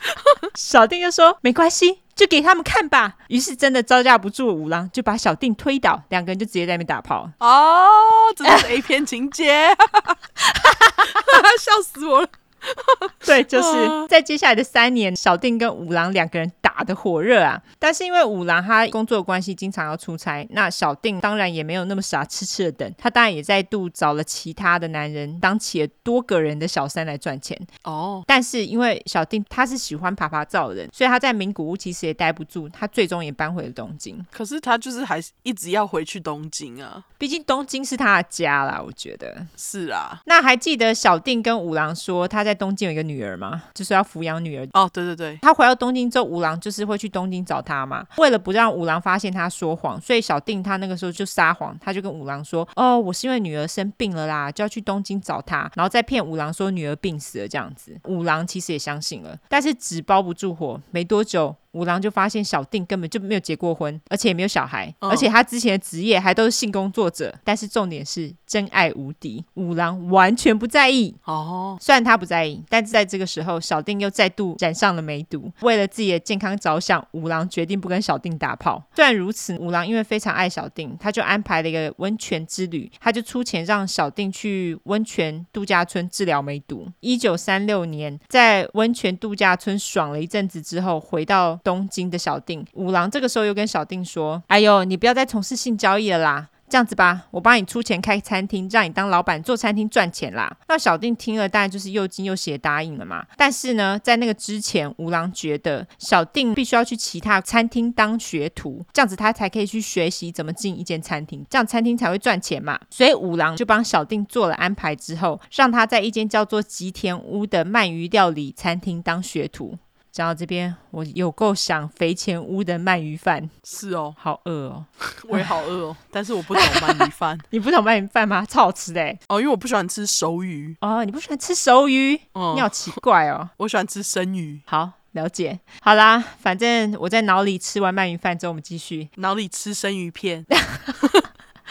[0.55, 7.29] 小定就说：“没关系，就给他们看吧。”于是真的招架不住五郎，就把小定推倒，两个人就直接在那边打炮。
[7.39, 7.87] 哦，
[8.35, 9.69] 这是 A 片情节，
[11.59, 12.27] 笑死我了。
[13.25, 17.61] 对，就是在接下来的三年，小定跟五郎两个人打得火热啊。
[17.77, 22.95] 但是因为五郎他工作关系经常要出差，那小定当然也没有那么傻，痴痴的等。
[22.97, 27.59] 他当然也再度找了其他的男人当起了多个人的小三来赚钱。
[27.83, 34.25] 哦，但是因为小定他是喜欢爬爬照的人，所以他在名古屋其实也待不住，他最终也搬回了东京。
[34.31, 40.19] 可是他就是还是一直要回去东京啊，毕竟东京是他的家啦，我觉得是啊。
[40.25, 43.63] 那还记得小定跟五郎说他在东京有一个女儿嘛？
[43.73, 44.67] 就是要抚养女儿。
[44.73, 48.05] 哦，对对对，他回到东京之后，五郎就是会去东京找他嘛。
[48.17, 57.97] 为了不让五郎发现他说谎，所以小定他那个时候就撒谎，他就跟五郎说：“哦，我是因为女儿生病了啦，就要去东京找她。”然后再骗五郎说女儿病死了这样子。
[58.05, 61.55] 五郎其实也相信了，但是纸包不住火，没多久。
[61.73, 67.33] 五郎就发现小定根本就没有结过婚，而且也没有小孩，哦、而且他之前的职业还都是性工作者。
[67.43, 71.15] 但是重点是真爱无敌，五郎完全不在意。
[71.25, 75.51] 哦，虽然他不在意，但是在这个时候，小定又再度染上了梅毒。
[75.61, 78.83] 为了自己的健康着想，五郎决定不跟小定打炮。
[78.95, 86.87] 虽然如此，五郎因为非常爱小定，他就安排了一个温泉之旅，他就出钱让小定去温泉度假村治疗梅毒。
[87.01, 91.58] 一九三六年，在温泉度假村爽了一阵子之后，回到。
[91.63, 100.55] 东京的小定，五郎这个时候又跟小定说：“哎呦，你不要再从事性交易了啦。”这样子吧，我帮你出钱开餐厅，让你当老板做餐厅赚钱啦。
[100.67, 103.25] 那小定听了，当然就是又惊又喜答应了嘛。
[103.35, 112.79] 但是呢，在那个之前，五郎觉得小定必须要去其他餐厅当学徒，这样子他才可以去学习怎么进一间餐厅，这样餐厅才会赚钱嘛。
[112.91, 119.79] 所以五郎就帮小定做了安排之后，让他在一间叫做吉田屋的鳗鱼料理餐厅当学徒。
[120.19, 123.49] 讲到这边，我有够想肥前屋的鳗鱼饭。
[123.63, 124.85] 是哦，好饿哦，
[125.29, 125.95] 我也好饿哦。
[126.11, 128.45] 但是我不懂鳗鱼饭， 你不懂鳗鱼饭吗？
[128.45, 130.75] 超好吃的哦，因为我不喜欢吃熟鱼。
[130.81, 132.19] 哦，你不喜欢吃熟鱼？
[132.33, 133.49] 嗯，你好奇怪哦。
[133.55, 134.59] 我喜欢吃生鱼。
[134.65, 135.57] 好，了解。
[135.81, 140.45] 好啦，反正我在脑里吃完鳗鱼饭之后，我们继续脑里吃生鱼片。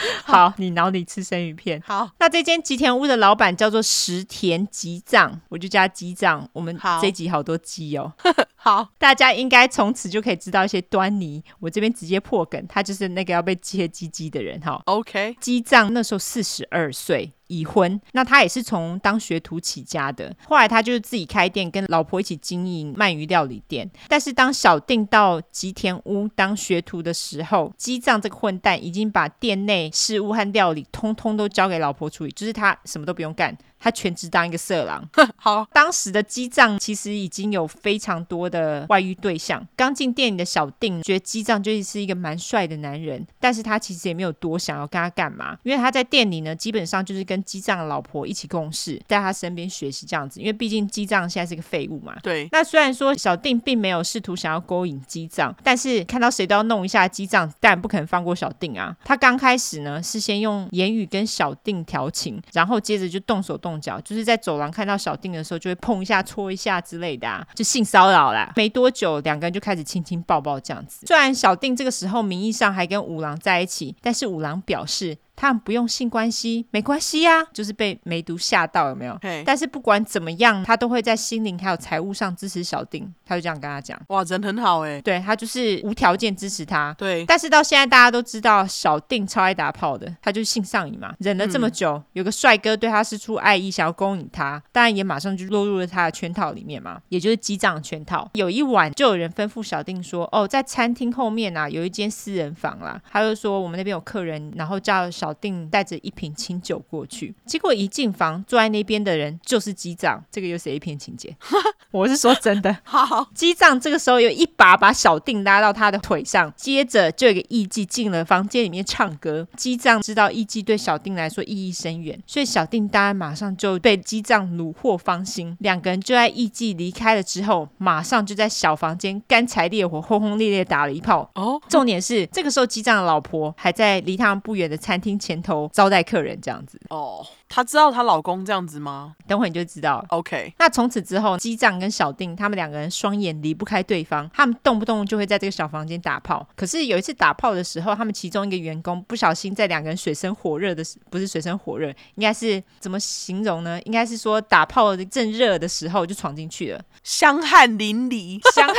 [0.24, 1.82] 好，你脑里吃生鱼片。
[1.86, 6.48] 好，那这间吉田屋的老板叫做石田吉藏，我就叫他吉藏。
[6.52, 8.12] 我们这一集好多鸡哦。
[8.60, 11.42] 好，大家应该从此就可以知道一些端倪。
[11.60, 14.82] 我这边直接破梗，他就是那个要被切鸡鸡的人哈。
[14.86, 17.32] OK，吉藏那时候四十二岁。
[17.48, 20.36] 已婚，那他也是从当学徒起家的。
[20.46, 23.90] 后来他就是自己开店，跟老婆一起经营鳗鱼料理店。
[24.06, 33.56] 但是当小定到吉田屋当学徒的时候，基藏这个混蛋已经把店内事务和料理通通都交给老婆处理，就是他什么都不用干。
[33.80, 35.08] 他全职当一个色狼。
[35.36, 39.64] 好，当时的基藏其实已经有非常多的外遇对象。
[39.76, 50.40] 刚进店里的小定觉得吉藏就是一个蛮帅的男人，但是他其实也没有多想要跟他干嘛，因为他在店里呢，基本上就是跟机长的老婆一起共事，在他身边学习这样子。
[50.40, 52.16] 因为毕竟机长现在是个废物嘛。
[52.22, 52.48] 对。
[52.50, 58.96] 那虽然说小定并没有试图想要勾引机长，但是看到谁都要弄一下吉藏，当然不可能放过小定啊。
[59.04, 63.68] 他刚开始呢是先用言语跟小定调情，然后接着就动手动。
[63.68, 68.37] 动脚，就是在走廊看到小定的时候，就会碰一下、戳一下之类的啊，就性骚扰啦。
[68.56, 71.06] 没多久，两个人就开始亲亲抱抱这样子。
[71.06, 79.16] 虽然小定这个时候名义上还跟五郎在一起，但是五郎表示他们不用性关系没关系呀、啊，就是被梅毒吓到有没有？
[79.44, 83.98] 但是不管怎么样，他都会在心灵还有财务上支持小定，他就这样跟他讲。
[84.08, 86.92] 哇，人很好哎，对，他就是无条件支持他。
[86.98, 98.28] 对，但是到现在大家都知道小定超爱打炮的，他就是性上瘾嘛，忍了这么久，嗯、有个帅哥对他施出爱意，想要勾引他，当然也马上就落入了他的圈套里面嘛，也就是机长圈套。
[98.34, 111.36] 有一晚就有人吩咐小定说：“哦，在餐厅后面啊，有一间私人房啦。”他就说：“我们那边有客人，然后叫小定带着一瓶清酒过去。”结果一进房，坐在那边的人就是机长，这个又是 A 片情节。
[111.90, 119.46] 我是说真的， 好，机长这个时候有一把把小定拉到他的腿上，接着就有个艺妓进了房间里面唱歌。
[119.56, 125.56] 机长知道艺妓对小定来说意义深远，所以小定当然马上就被机长虏获芳心。
[125.60, 131.30] 两个人就在艺妓离开了之后，马上就在小房间干柴烈火、轰轰烈烈打了一炮。
[131.34, 136.80] 哦，重点是这个时候机长的老婆还在离他们不远的餐厅前头招待客人，这样子。
[136.90, 137.26] 哦。
[137.50, 139.16] 她知道她老公这样子吗？
[139.26, 140.06] 等会你就知道了。
[140.10, 146.46] OK，那从此之后，机长跟小定他们两个人双眼离不开对方，他们动不动就会在这个小房间打炮。
[146.54, 153.80] 可是有一次打炮的时候，他们其中一个员工不小心在两个人水深火热的，不是水深火热，应该是怎么形容呢？
[153.86, 158.76] 应该是说打炮正热的时候就闯进去了，香汗淋漓，香汗，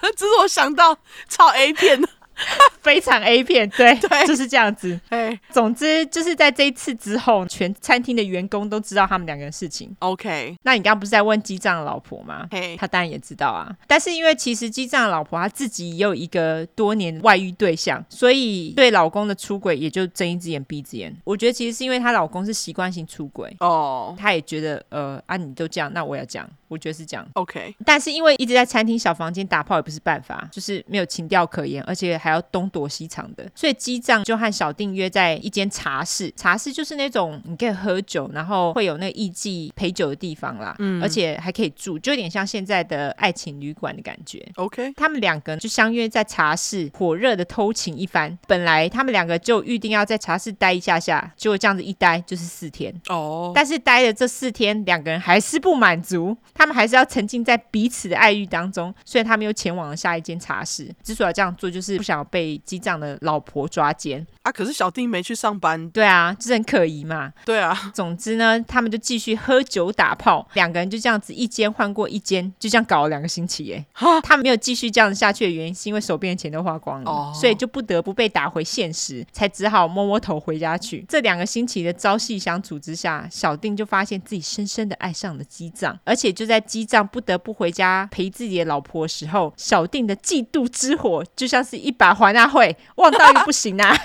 [0.16, 0.96] 这是我想到
[1.28, 2.08] 超 A 片的。
[2.82, 4.98] 非常 A 片，对，对，就是这样子。
[5.10, 9.94] 哎总之就是在这一次之后，全餐厅的员工都知道他们两个人事情。
[10.00, 12.48] OK，那你刚刚不是在问机长的老婆吗？
[12.50, 13.70] 嘿他当然也知道啊。
[13.86, 21.14] 但是因为其实机长的老婆她自己也有一个多年外遇对象，所以对老公的出轨也就睁一只眼闭一只眼。
[21.24, 26.48] 我觉得其实是因为她老公是习惯性出轨哦，她也觉得呃啊你都这样，那我要这样。
[26.68, 27.74] 我觉得是这样，OK。
[27.84, 36.32] 但是因为一直在餐厅小房间打炮也不是办法，就是没有情调可言，而且还要东躲西藏的，所以机长就和小定约在一间茶室。
[36.36, 44.44] 茶室就是那种你可以喝酒，然后会有那个艺妓陪酒的地方啦，嗯，而且还可以住，就有点像现在的爱情旅馆的感觉。
[44.56, 48.36] OK，他们两个就相约在茶室火热的偷情一番。
[48.46, 53.46] 本来他们两个就预定要在茶室待一下下，结果这样子一待就是四天哦。
[53.46, 53.52] Oh.
[53.54, 56.36] 但是待了这四天，两个人还是不满足。
[56.54, 60.88] 他们还是要沉浸在彼此的爱欲当中，所以他们又前往了下一间茶室。
[61.02, 64.52] 之所以要这样做，就是不想要被机长的老婆抓奸啊。
[64.52, 67.32] 可是小丁没去上班，对啊，这很可疑嘛。
[67.44, 73.64] 对啊，总之呢，他们就继续喝酒打炮，两个人就这样子一间换过一间，就这样搞了两个星期。
[73.64, 73.84] 耶。
[73.92, 81.04] 哈，他们没有继续这样子下去的原因，是因为手边的钱都花光了，哦、所以就不得不被打回现实，才只好摸摸头回家去。
[81.08, 86.52] 这两个星期的朝夕相处之下，小丁就发现自己深深的爱上了机长，而且就在。
[86.52, 93.96] 在机长不得不回家陪自己的老婆的时候，小定的嫉妒之火就像是一把环大会，忘到一个不行啊！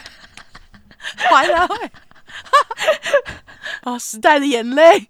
[1.30, 1.92] 环大会，
[3.84, 5.08] 啊， 时代的眼泪，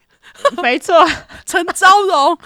[0.61, 1.07] 没错，
[1.45, 2.37] 陈昭荣，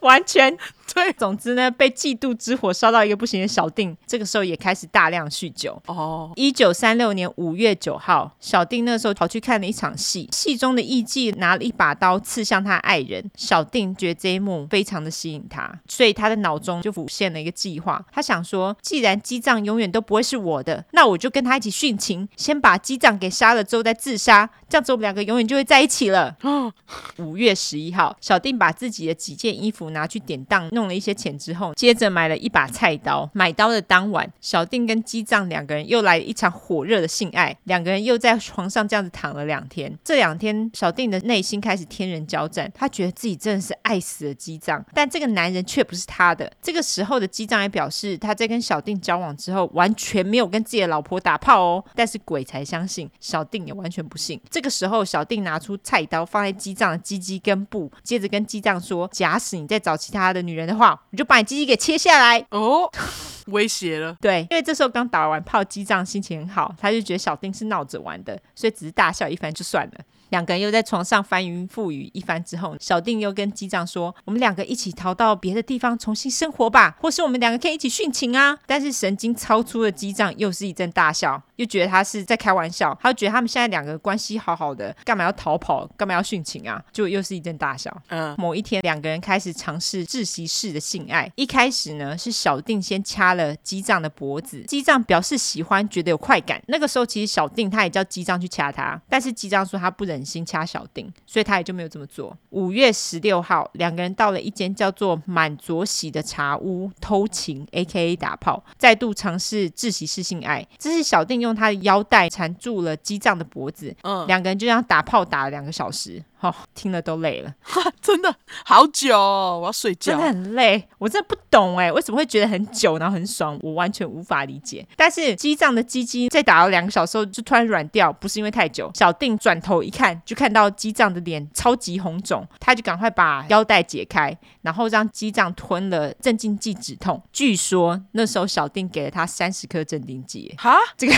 [0.00, 0.56] 完全。
[0.94, 5.80] 对， 总之呢，被嫉妒之火烧到一个不行的小定，这个时候也开始大量酗酒。
[5.86, 18.04] 哦，一九三六年五月九号，小定那时候跑去看了一场戏，戏中的艺妓拿了一把刀刺向他爱人，小定觉得这一幕非常的吸引他，所以他的脑中就浮现了一个计划。
[18.12, 26.36] 他想说，既然机长永远都不会是我的，那我就跟他一起殉情，先把机长给杀了之后再自杀，这样子我们两个永远就会在一起了。
[26.42, 26.70] 哦，
[27.16, 30.81] 五月十一号，小定把自己的几件衣服拿去典当弄。
[30.82, 33.30] 用了一些钱之后，接着买了一把菜刀。
[33.32, 39.96] 买刀的当晚，小定跟机长两个人又来了一场火热的性爱，两个人又在床上这样子躺了两天。
[40.02, 46.50] 这两天，小定的内心开始天人交战，他觉得自己真的是爱死了机长，但这个男人却不是他的。
[46.60, 51.84] 这个时候的机长也表示，他在跟小定交往之后，完全没有跟自己的老婆打炮哦。
[51.94, 54.40] 但是鬼才相信，小定也完全不信。
[54.50, 62.90] 这个时候，小定拿出菜刀放在机长的鸡鸡根部，接着跟机长说：“假使你再找其他的女人的话，我就把你鸡鸡给切下来哦，
[63.48, 64.16] 威胁了。
[64.20, 69.92] 对，因为这时候刚打完炮，机长心情很好，他就觉得小丁是闹着玩的，所以只是大笑一番就算了。
[70.32, 86.82] 两个人又在床上翻云覆雨一番之后，小定又跟机长说：“我们两个一起逃到别的地方重新生活吧，或是我们两个可以一起殉情啊。”但是神经超出的机长又是一阵大笑，又觉得他是在开玩笑，他就觉得他们现在两个关系好好的，干嘛要逃跑，干嘛要殉情啊？
[86.92, 87.94] 就又是一阵大笑。
[88.08, 94.62] 嗯，某一天两个人开始尝试窒息式的性爱，一开始呢是小定先掐掐了机长的脖子。
[94.62, 96.60] 机长表示喜欢，觉得有快感。
[96.66, 102.36] 那个时候其实小定他也叫机长去掐他，但是机长说他不忍心掐小定，所以他也就没有这么做。
[102.50, 110.66] 五月十六号，两个人到了一间叫做满佐喜的茶屋偷情，A.K.A 打炮，再度尝试窒息式性爱。
[110.78, 116.22] 这是小定用他的腰带缠住了机藏的脖子，嗯，两个人就这样打炮打了两个小时。
[116.42, 117.54] 哦，听了都累了，
[118.02, 124.84] 真的好久哦，我要睡觉，真的很累，我真的不懂哎，为什么会觉得很久，然后很爽，我完全无法理解。
[124.96, 128.90] 但是机长的鸡鸡在打了两个小时后就突然软掉，不是因为太久。
[128.94, 137.22] 小定转头一看，就看到机长的脸超级红肿，他就赶快把腰带解开，然后让机长吞了镇静剂止痛。
[137.32, 141.14] 据说那时候小定给了他三十颗镇定剂，哈，这个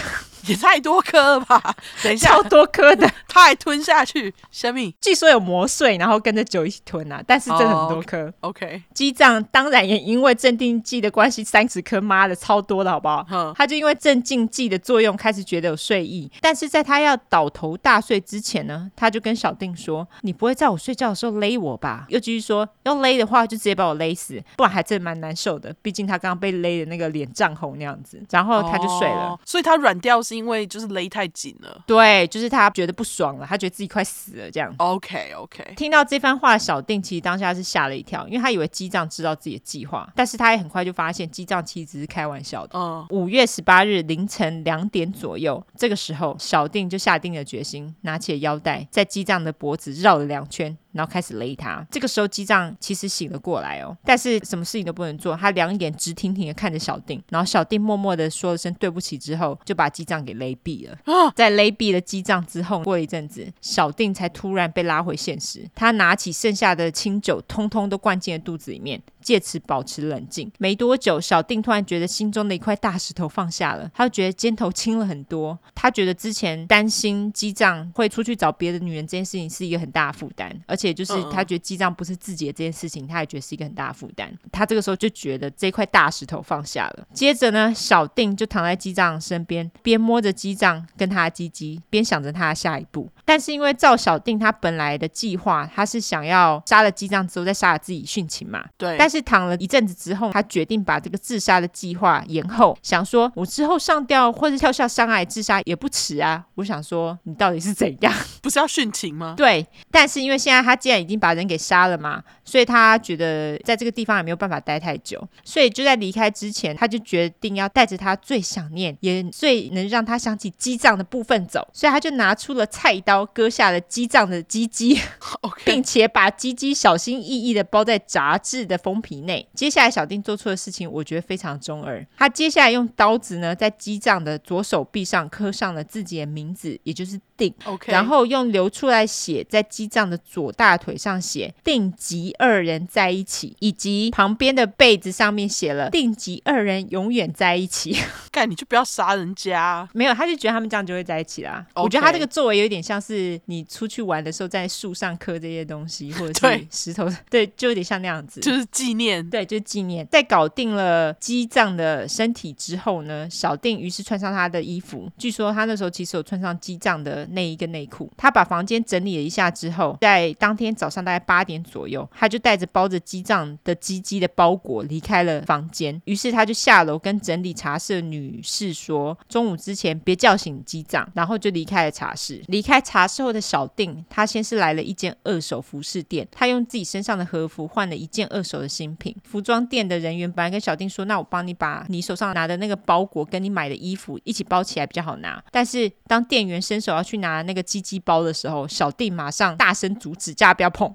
[0.47, 1.61] 也太多颗了吧？
[2.05, 5.15] 等一下，超多颗的，他还吞下去，生命据。
[5.15, 8.25] 说有磨碎，然后跟着酒一起吞啊，但是真的很多颗。
[8.41, 13.55] Oh, OK，机长当然也因为镇定剂的关系，三十颗，妈的超多的，好不好？Huh.
[13.55, 25.73] 他就因为镇静剂的作用开始觉得有睡意，但是在他要倒头大睡之前呢，他就跟小定说：“你不会在我睡觉的时候勒我吧？”又继续说：“要勒的话就直接把我勒死，不然还真蛮难受的。
[25.81, 29.29] 毕竟他刚刚被勒的那个脸涨红那样子。”然后他就睡了。
[29.29, 31.83] Oh, 所以他软掉是因为就是勒太紧了。
[31.87, 34.75] 对，就是他觉得不爽了，他觉得自己快死了这样。
[34.79, 35.75] OK OK。
[35.77, 42.79] 听到这番话的小定其实当下是吓了一跳，因为他以为机长知道自己的计划，但是他也很快就发现机长其实只是开玩笑的。
[42.79, 50.77] 嗯，五月十八日凌晨两点左右，这个时候小定就下定了决心，拿起了腰带，在机长的脖子绕了两圈。
[50.95, 60.97] 然后开始勒他，这个时候机长其实醒了过来哦，但是什么事情都不能做，他两眼直挺挺的看着小定，然后小定默默的说了声对不起之后，就把机长给勒毙了。
[61.05, 69.03] 啊，在勒毙了机长之后，过了一阵子，小定才突然被拉回现实，他拿起剩下的清酒，通通都灌进了肚子里面。
[69.25, 70.53] 借此保持冷静。
[70.59, 75.59] 没多久，小定突然觉得心中的一块大石头放下了，他就觉得肩头轻了很多。
[75.75, 84.31] 他觉得之前担心机藏会出去找别的女人这件事情是一个很大的负担，而且就是他觉得机藏不是自己的这件事情，他也觉得是一个很大的负担。
[84.53, 87.07] 他这个时候就觉得这块大石头放下了。
[87.15, 93.09] 接着呢，小定就躺在机藏身边，边摸着机藏跟他的鸡鸡，边想着他的下一步。
[93.25, 98.65] 但是因为赵小定他本来的计划，他是想要杀了机长之后再杀了自己殉情嘛？
[98.77, 98.97] 对。
[98.99, 106.45] 但是躺了一阵子之后，他决定把这个自杀的计划延后，想说我之后上吊或者跳下山崖自杀也不迟啊。
[106.57, 108.13] 我想说你到底是怎样？
[108.43, 109.35] 不是要殉情吗？
[109.37, 109.67] 对。
[109.91, 123.14] 但是因为现在他既然已经把人给杀了嘛，所以他觉得在这个地方也没有办法待太久，所以就在离开之前，他就决定要带着他最想念也最能让他想起机长的部分走，所以他就拿出了菜刀。
[123.23, 124.99] 割下了机脏的鸡鸡，
[125.43, 125.65] Okay.
[125.67, 129.47] 并且把鸡鸡小心翼翼的包在杂志的封皮内。
[129.53, 132.05] 接下来，小丁做错的事情，我觉得非常中二。
[132.17, 137.55] 他接下来用刀子呢，在机脏的左手臂上刻上了自己的名字，也就是定。
[137.65, 137.93] Okay.
[137.93, 147.95] 然后用流出来血在机脏的左大腿上写“定吉二人在一起”，以及旁边的被子上面写了“定吉二人永远在一起”。
[148.33, 149.87] 干，你就不要杀人家。
[149.93, 151.65] 没有，他就觉得他们这样就会在一起啦。
[151.75, 152.95] 我觉得他这个作为有点像。
[153.05, 160.07] 是你出去玩的时候，在树上刻这些东西，或者是石头，对，对，就有点像那样子，就是纪念，对，就是纪念。
[160.11, 165.11] 在搞定了机藏的身体之后呢，小定于是穿上他的衣服。
[165.19, 168.11] 据说他那时候其实有穿上机藏的内衣跟内裤。
[168.17, 176.01] 他把房间整理了一下之后，在当天早上大概八点左右，他就带着包着机藏的鸡鸡的包裹离开了房间。
[176.05, 182.43] 于是他就下楼跟整理茶室的女士说，中午之前别叫醒机藏，然后就离开了茶室。
[182.49, 183.05] 离开茶。
[183.15, 189.15] 室后的小定，他先是来了一间二手服饰店，他用自己身上的和服换了一件二手的新品。
[189.23, 200.93] 服装店的人员本来跟小定说：“那我帮你把你手上拿的那个包裹跟你买的衣服一起包起来比较好拿。”但是当店员伸手要去拿那个鸡鸡包的时候，小定马上大声阻止，叫他不要碰。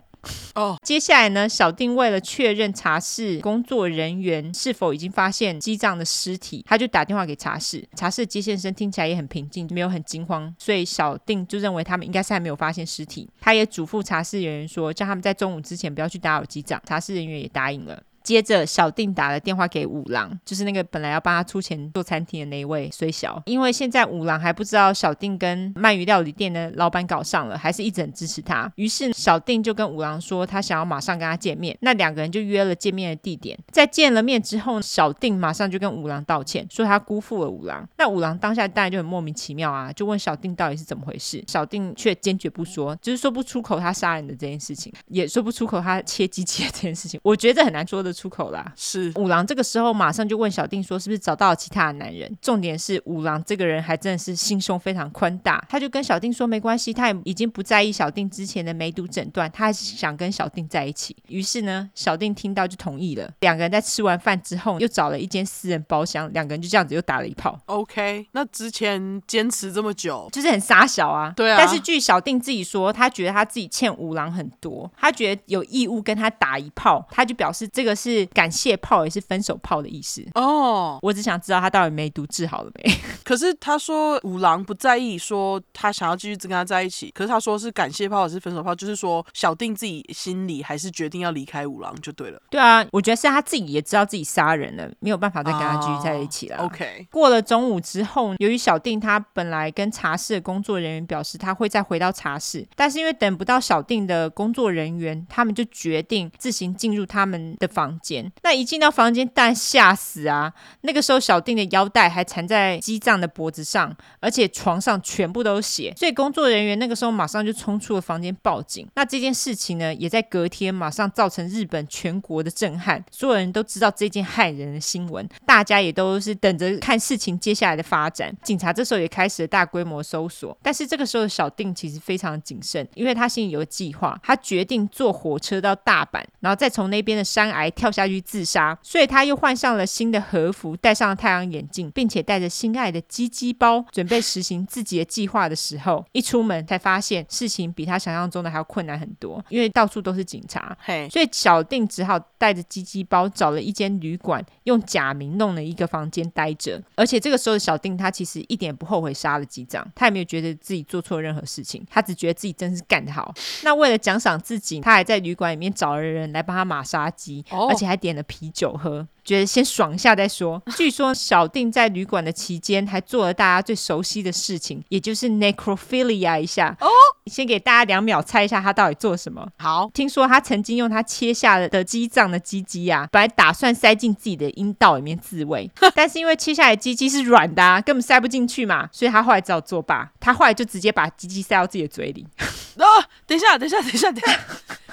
[0.56, 7.88] 哦，接下来呢，小定为了确认茶室工作人员是否已经发现机长的尸体，他就打电话给茶室。
[7.96, 13.30] 茶室接线生听起来也很平静，没有很惊慌，所以小定就认为他们应该是还没有发现尸体。
[13.40, 16.82] 他也嘱咐茶室人员说，叫他们在中午之前不要去打扰机长。
[16.86, 18.04] 茶室人员也答应了。
[18.30, 23.42] 接着，小定打了电话给五郎，就是那个本来要帮他出钱做餐厅的那一位虽小。
[23.48, 28.72] 因为现在五郎还不知道小定跟鳗鱼料理店的老板搞上了，还是一直很支持他。
[28.76, 31.76] 于是小定就跟五郎说，他想要马上跟他见面。
[31.82, 33.58] 那两个人就约了见面的地点。
[33.72, 37.84] 在见了面之后，小定马上就跟五郎道歉，说他辜负了五郎。
[37.98, 41.44] 那五郎当下当然就很莫名其妙啊，就问小定到底是怎么回事。
[41.48, 47.20] 小定却坚决不说，就是说不出口他杀人的这件事情，也说不出口他切鸡切这件事情。
[47.24, 48.19] 我觉得很难说得出。
[48.20, 48.74] 出口啦。
[48.76, 63.32] 是五郎这个时候马上就问小定说：“是不是找到了其他的男人？”重点是五郎这个人还真的是心胸非常宽大，他就跟小定说：“没关系，他也已经不在意小定之前的梅毒诊断，他还是想跟小定在一起。”于是呢，小定听到就同意了。
[63.40, 67.58] 两个人在吃完饭之后，又找了一间私人包厢，两个人就这样子又打了一炮。
[67.68, 71.32] OK，那之前坚持这么久，就是很傻小啊。
[71.36, 71.56] 对啊。
[71.58, 80.26] 但是据小定自己说，他觉得他自己欠五郎很多，他觉得有义务跟他打一炮，他就表示这个是感谢炮，也是分手炮的意思。
[80.36, 80.98] 哦。
[81.02, 82.92] 我只想知道他到底梅毒治好了没？
[83.24, 87.12] 可是他说五郎不在意，说他想要继续跟他在一起。
[87.14, 92.42] 可是他说是感谢炮，也是分手炮，就是说小定自己心里还是决定要离开五郎就对了。
[92.50, 96.58] 对啊，我觉得是他自己也知道自己杀人了，没有办法再跟他继续在一起了。
[96.58, 97.08] Oh, OK。
[97.12, 108.32] 过了中午之后，由于小定他本来跟茶室的工作人员表示他会再回到茶室，但是因为等不到小定的工作人员，他们就决定自行进入他们的房房间。
[108.44, 110.54] 那一进到房间，当然吓死啊！
[110.82, 118.88] 那个时候小定的腰带还缠在机长的脖子上，而且床上全部都是血，所以工作人员那个时候马上就冲出了房间报警。
[118.96, 128.36] 那这件事情呢，也在隔天马上造成日本全国的震撼，所有人都知道这件骇人的新闻，大家也都是等着看事情接下来的发展。
[128.44, 138.78] 警察这时候也开始了大规模搜索，但是这个时候小定其实非常谨慎，因为他心里有计划，他决定坐火车到大阪，然后再从那边的山崖跳下去自杀。
[138.84, 150.78] 所以他又换上了新的和服，戴上了太阳眼镜，并且带着心爱的鸡鸡包，准备实行自己的计划的时候， 一出门才发现事情比他想象中的还要困难很多，因为到处都是警察。
[150.82, 156.82] 嘿，所以小定只好带着鸡鸡包找了一间旅馆，用假名弄了一个房间待着。
[156.96, 163.34] 而且这个时候的小丁他其实一点不后悔杀了机长，他也没有觉得自己做错任何事情，他只觉得自己真是干得好。
[163.64, 169.08] 那为了奖赏自己，他还在旅馆里面找了人来帮他马杀鸡，而且还点了啤酒喝。
[169.30, 170.60] 觉得先爽一下再说。
[170.76, 176.76] 据说小定在旅馆的期间还做了大家最熟悉的事情，也就是 necrophilia 一下。
[176.82, 176.88] 哦，
[177.28, 179.48] 先给大家两秒猜一下他到底做什么。
[179.60, 190.12] 好，听说他曾经用他切下了的鸡脏的鸡鸡啊，本来打算塞进自己的阴道里面自慰， 但是因为切下来的鸡鸡是软的啊，根本塞不进去嘛，所以他后来只好作罢。
[190.20, 192.26] 他后来就直接把鸡鸡塞到自己的嘴里。
[192.78, 192.86] 哦，
[193.28, 194.40] 等一下，等一下，等一下，等一下。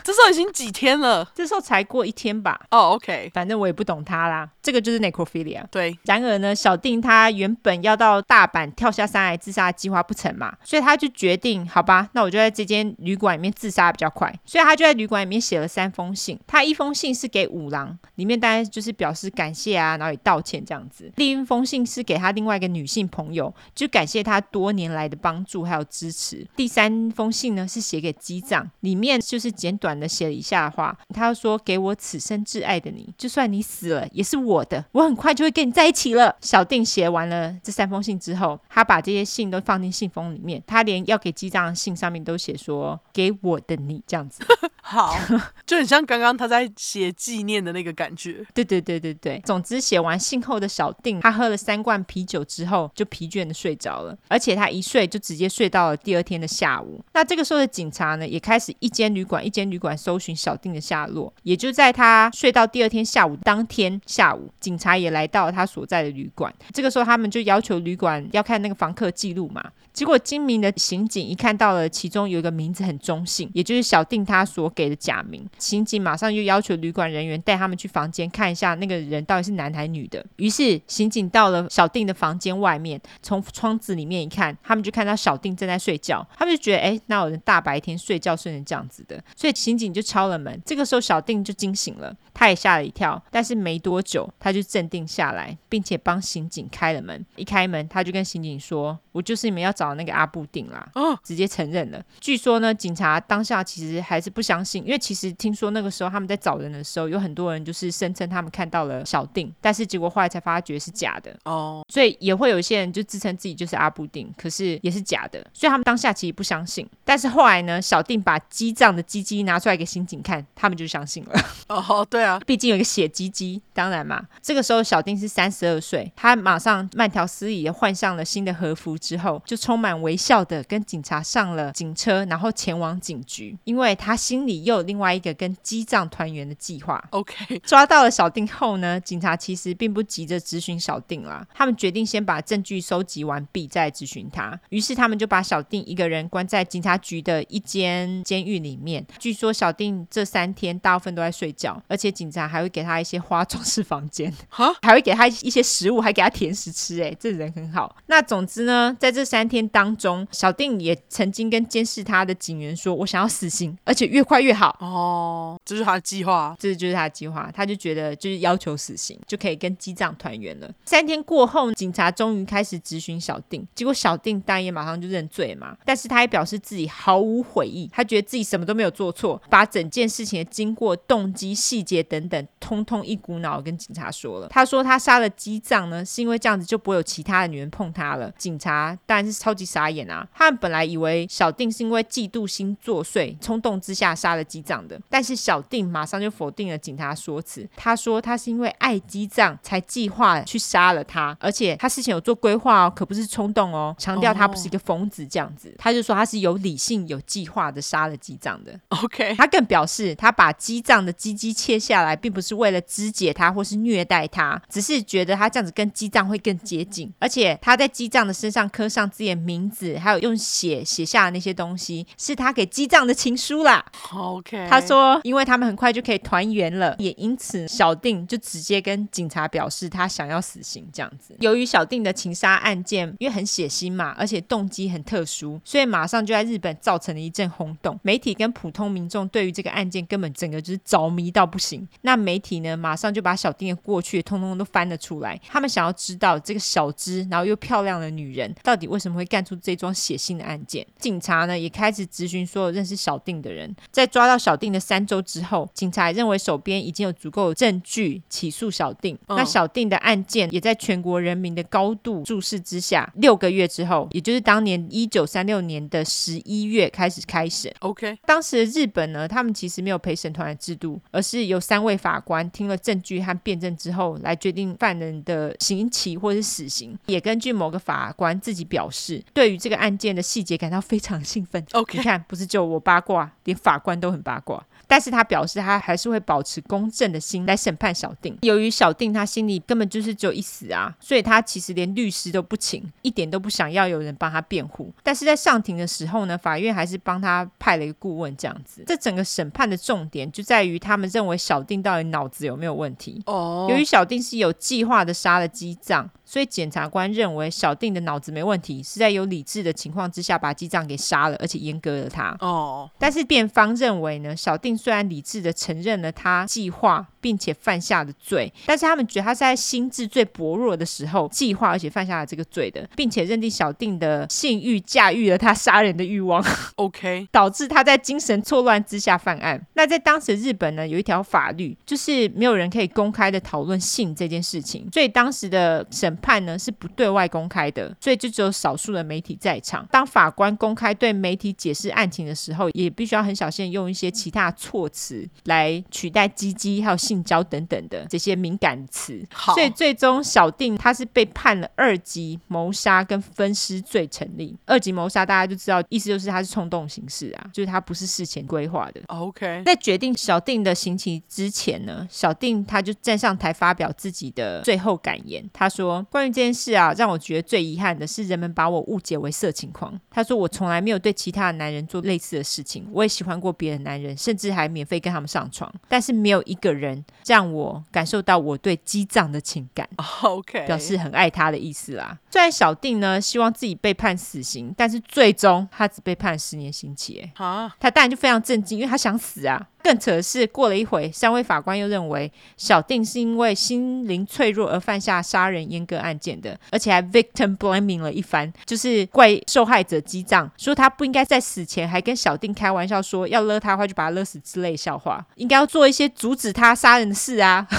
[0.06, 1.28] 这时候已经几天了？
[1.34, 2.60] 这时候才过一天吧。
[2.70, 4.48] 哦、oh，OK，反正我也不懂他啦。
[4.62, 5.64] 这个就是 necrophilia。
[5.68, 5.98] 对。
[6.04, 14.32] 然而呢，小定他原本要到大阪跳下山来自杀的计划不成嘛，所以他就决定，好吧，那我就在这间旅馆里面自杀比较快。
[14.44, 16.38] 所以他就在旅馆里面写了三封信。
[16.46, 21.10] 他一封信是给五郎，里面当然就是表示感谢啊，然后也道歉这样子。
[21.16, 26.46] 另一封信是给他另外一个女性朋友，就感谢他多年来的帮助还有支持。
[26.54, 44.42] 第三封信呢是写给机长，里面就是简短写了一下话，他说：“给我此生挚爱的你，就算你死了也是我的，我很快就会跟你在一起了。”小定写完了这三封信之后，他把这些信都放进信封里面，他连要给机长的信上面都写说：“给我的你”这样子。
[44.88, 45.18] 好，
[45.66, 48.46] 就很像刚刚他在写纪念的那个感觉。
[48.54, 49.42] 对对对对对。
[49.44, 57.04] 总之，写完信后的小定，他喝了三罐啤酒之后，就疲倦的睡着了，而且他一睡就直接睡到了第二天的下午。
[57.14, 61.34] 那这个时候的警察呢，也开始一间旅馆一间旅馆搜寻小定的下落。
[61.42, 66.54] 也就在他睡到第二天下午当天下午，警察也来到了他所在的旅馆。
[66.72, 69.64] 这个时候，他们就要求旅馆要看那个房客记录嘛。
[69.96, 75.48] 结果精明的刑警一看到了其中有一个名字很中性，也就是小定他所给的假名。
[75.58, 80.22] 刑警马上就要求旅馆人员带他们去房间看一下那个人到底是男还是女的。
[80.36, 86.28] 于是刑警到了小定的房间外面，从窗子里面一看，他们就看到小定正在睡觉。
[86.36, 89.18] 他们就觉得，哎，那有人大白天睡觉睡成这样子的？
[89.34, 90.60] 所以刑警就敲了门。
[90.66, 97.24] 这个时候小定就惊醒了，他也吓了一跳，但是没多久他就镇定下来，并且帮刑警开了门。
[97.36, 102.02] 一开门，他就跟刑警说：“我就是你们要找那个阿布定啦。”哦，直接承认了。
[102.20, 111.36] 据说呢，警察当下其实还是不相信，因为其实听说那个时候他们在找人的时候，有很多人就是声称他们看到了小定，但是结果后来才发觉是假的。
[111.44, 115.44] 哦，所以也会有一些人就自称自己就是阿布定，可是也是假的。
[115.52, 116.88] 所以他们当下其实不相信。
[117.04, 121.40] 但是后来呢，小定把机账的鸡鸡拿出来给刑警看，他们就相信了。
[121.68, 124.22] 哦，对啊，毕竟有一个血鸡鸡，当然嘛。
[124.42, 137.04] 这个时候小定是三十二岁，他马上慢条斯理的换上了新的和服之后，就充满微笑的跟警察上了警车，然后前往警局，因为他心里又有另外一个跟机长团圆的计划。
[137.10, 144.58] OK， 抓到了小定后呢，警察其实并不急着质询小定啦，他们决定先把证据收集完毕再质询他。
[144.70, 149.06] 于是他们就把小定一个人关在警察局的一间监狱里面。
[149.18, 157.02] 据说小定这三天大部分都在睡觉，而且警察还会给他一些花装饰房间，哈，还会给他一些食物，还给他甜食吃。
[157.02, 157.94] 哎，这人很好。
[158.06, 167.50] 那总之呢，在这三天当中，小定也曾经跟监视他的警员说：“我想要死刑，而且越快越好。”哦，这是他的计划，这就是他的计划。
[167.52, 170.70] 他就觉得就是要求死刑就可以跟机长团圆了。
[170.84, 175.76] 三天过后，警察终于开始质询小定，结果小定当然也马上就认罪嘛。
[175.84, 184.46] 但是他也表示自己毫无悔意，他觉得自己什么都没有做错，把整件事情的经过、动机、细节等等，通通一股脑跟警察说了。
[184.48, 188.30] 他说他杀了机长呢，是因为这样子就不会有其他的女人碰他了。
[188.38, 190.26] 警察当然是超级傻眼啊！
[190.32, 197.68] 他们本来以为小定是因为嫉妒心作祟，冲动之下杀了机长的，但是小定马上就否定了警察说辞。
[197.76, 203.94] 他说他是因为爱机长才计划去杀了他，而且他事前有做规划哦，可不是冲动哦。
[203.98, 208.78] 强调他不是一个疯子这样子，他就说他是有理性、有计划的杀了机长的。
[208.88, 223.84] OK，他更表示他把机长的鸡鸡切下来，并不是为了肢解他或是虐待他，只是觉得他这样子跟机长会更接近，而且他在机长的身上刻上自己的名字，还有用血写下的那些东西，是他给机长的情书啦。
[224.14, 231.36] OK，他说，因为他们很快就可以团圆了，也因此小定就直接跟警察表示他想要死刑这样子。
[231.40, 237.98] 由于小定的情杀案件因为很血腥嘛，而且动机很特殊，所以马上就在日本造成了一阵轰动。
[238.02, 241.86] 媒体跟普通民众对于这个案件根本整个就是着迷到不行。
[242.02, 250.84] 那媒体呢，马上就把小定的过去通通都翻了出来，他们想要知道这个小资然后又漂亮的女人到底为什么会干出这桩血腥的案件。
[250.98, 253.74] 警察呢也开始质询所有认识小定的人。
[253.90, 259.18] 在抓到小定的三周之后，警察认为手边已经有足够的证据起诉小定。
[259.28, 267.72] 那小定的案件也在全国人民的高度注视之下，六个月之后，也就是当年一九三六年的十一月开始开审。
[267.80, 276.96] OK，当时的日本呢，他们其实没有陪审团的制度，而是由三位法官听了证据和辩证之后，来决定犯人的刑期或是死刑。
[277.06, 281.64] 也根据某个法官自己表示，对于这个案件的细节感到非常兴奋。
[281.72, 284.64] OK，你看，不是就我八卦，连法官都很八卦。
[284.86, 288.36] 但是他表示，他还是会保持公正的心来审判小定。
[288.42, 294.92] 由于小定他心里根本就是只有一死啊，所以他其实连律师都不请，一点都不想要有人帮他辩护。
[295.02, 298.84] 但是在上庭的时候呢，法院还是帮他派了一个顾问，这样子。
[298.86, 303.22] 这整个审判的重点就在于他们认为小定到底脑子有没有问题。
[303.26, 312.36] 哦，由于小定是有计划的杀了机长，所以检察官认为小定的脑子没问题，是在有理智的情况之下把机长给杀了，而且阉割了他。
[312.40, 314.66] 哦，但是辩方认为呢，小定。
[314.76, 326.44] 虽然理智的承认了他计划并且犯下的罪，但是他们觉得他是在心智最薄弱的时候计划而且犯下了这个罪的，并且认定小定的性欲驾驭了他杀人的欲望。
[326.76, 329.64] OK，导致他在精神错乱之下犯案。
[329.74, 339.86] 那在当时日本呢，有一条法律，就是没有人可以公开的讨论性这件事情，所以当时的审判呢是不对外公开的，所以就只有少数的媒体在场。
[339.90, 349.24] 当法官公开对媒体解释案情的时候，也必须要很小心用一些其他措辞来取代鸡鸡还有性交等等的这些敏感词，
[349.54, 354.56] 所以最终小定他是被判了二级谋杀跟分尸罪成立。
[354.66, 359.00] 二级谋杀大家就知道，意思就是他是冲动行事啊，就是他不是事前规划的。
[359.08, 365.48] OK，在决定小定的刑期之前呢，小定他就站上台发表自己的最后感言。
[365.52, 379.88] 他说：“关于这件事啊，让我觉得最遗憾的是人们把我误解为色情狂。”他说：“我从来没有对其他的男人做类似的事情，我也喜欢过别的男人，甚至还免费跟他们上床，但是没有一个人让我感受到我对机长的情感。
[380.22, 382.18] OK，表示很爱他的意思啦。
[382.30, 387.30] 虽然小定呢希望自己被判死刑，但是最终他只被判十年刑期。
[387.36, 389.68] 他当然就非常震惊，因为他想死啊。
[389.82, 407.66] 更扯的是，过了一会，三位法官又认为小定是因为心灵脆弱而犯下杀人阉割案件的，而且还 victim blaming 了一番，就是怪受害者激账，说他不应该在死前还跟小丁开玩笑说要勒他的话就把他勒死之类笑话，应该要做一些阻止他杀人的事啊。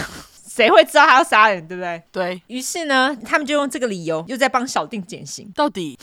[0.57, 2.02] 谁会知道他要杀人，对不对？
[2.11, 2.41] 对。
[2.48, 5.52] 于是呢，他们就用这个理由又在帮小定减刑。
[5.53, 5.99] 到底？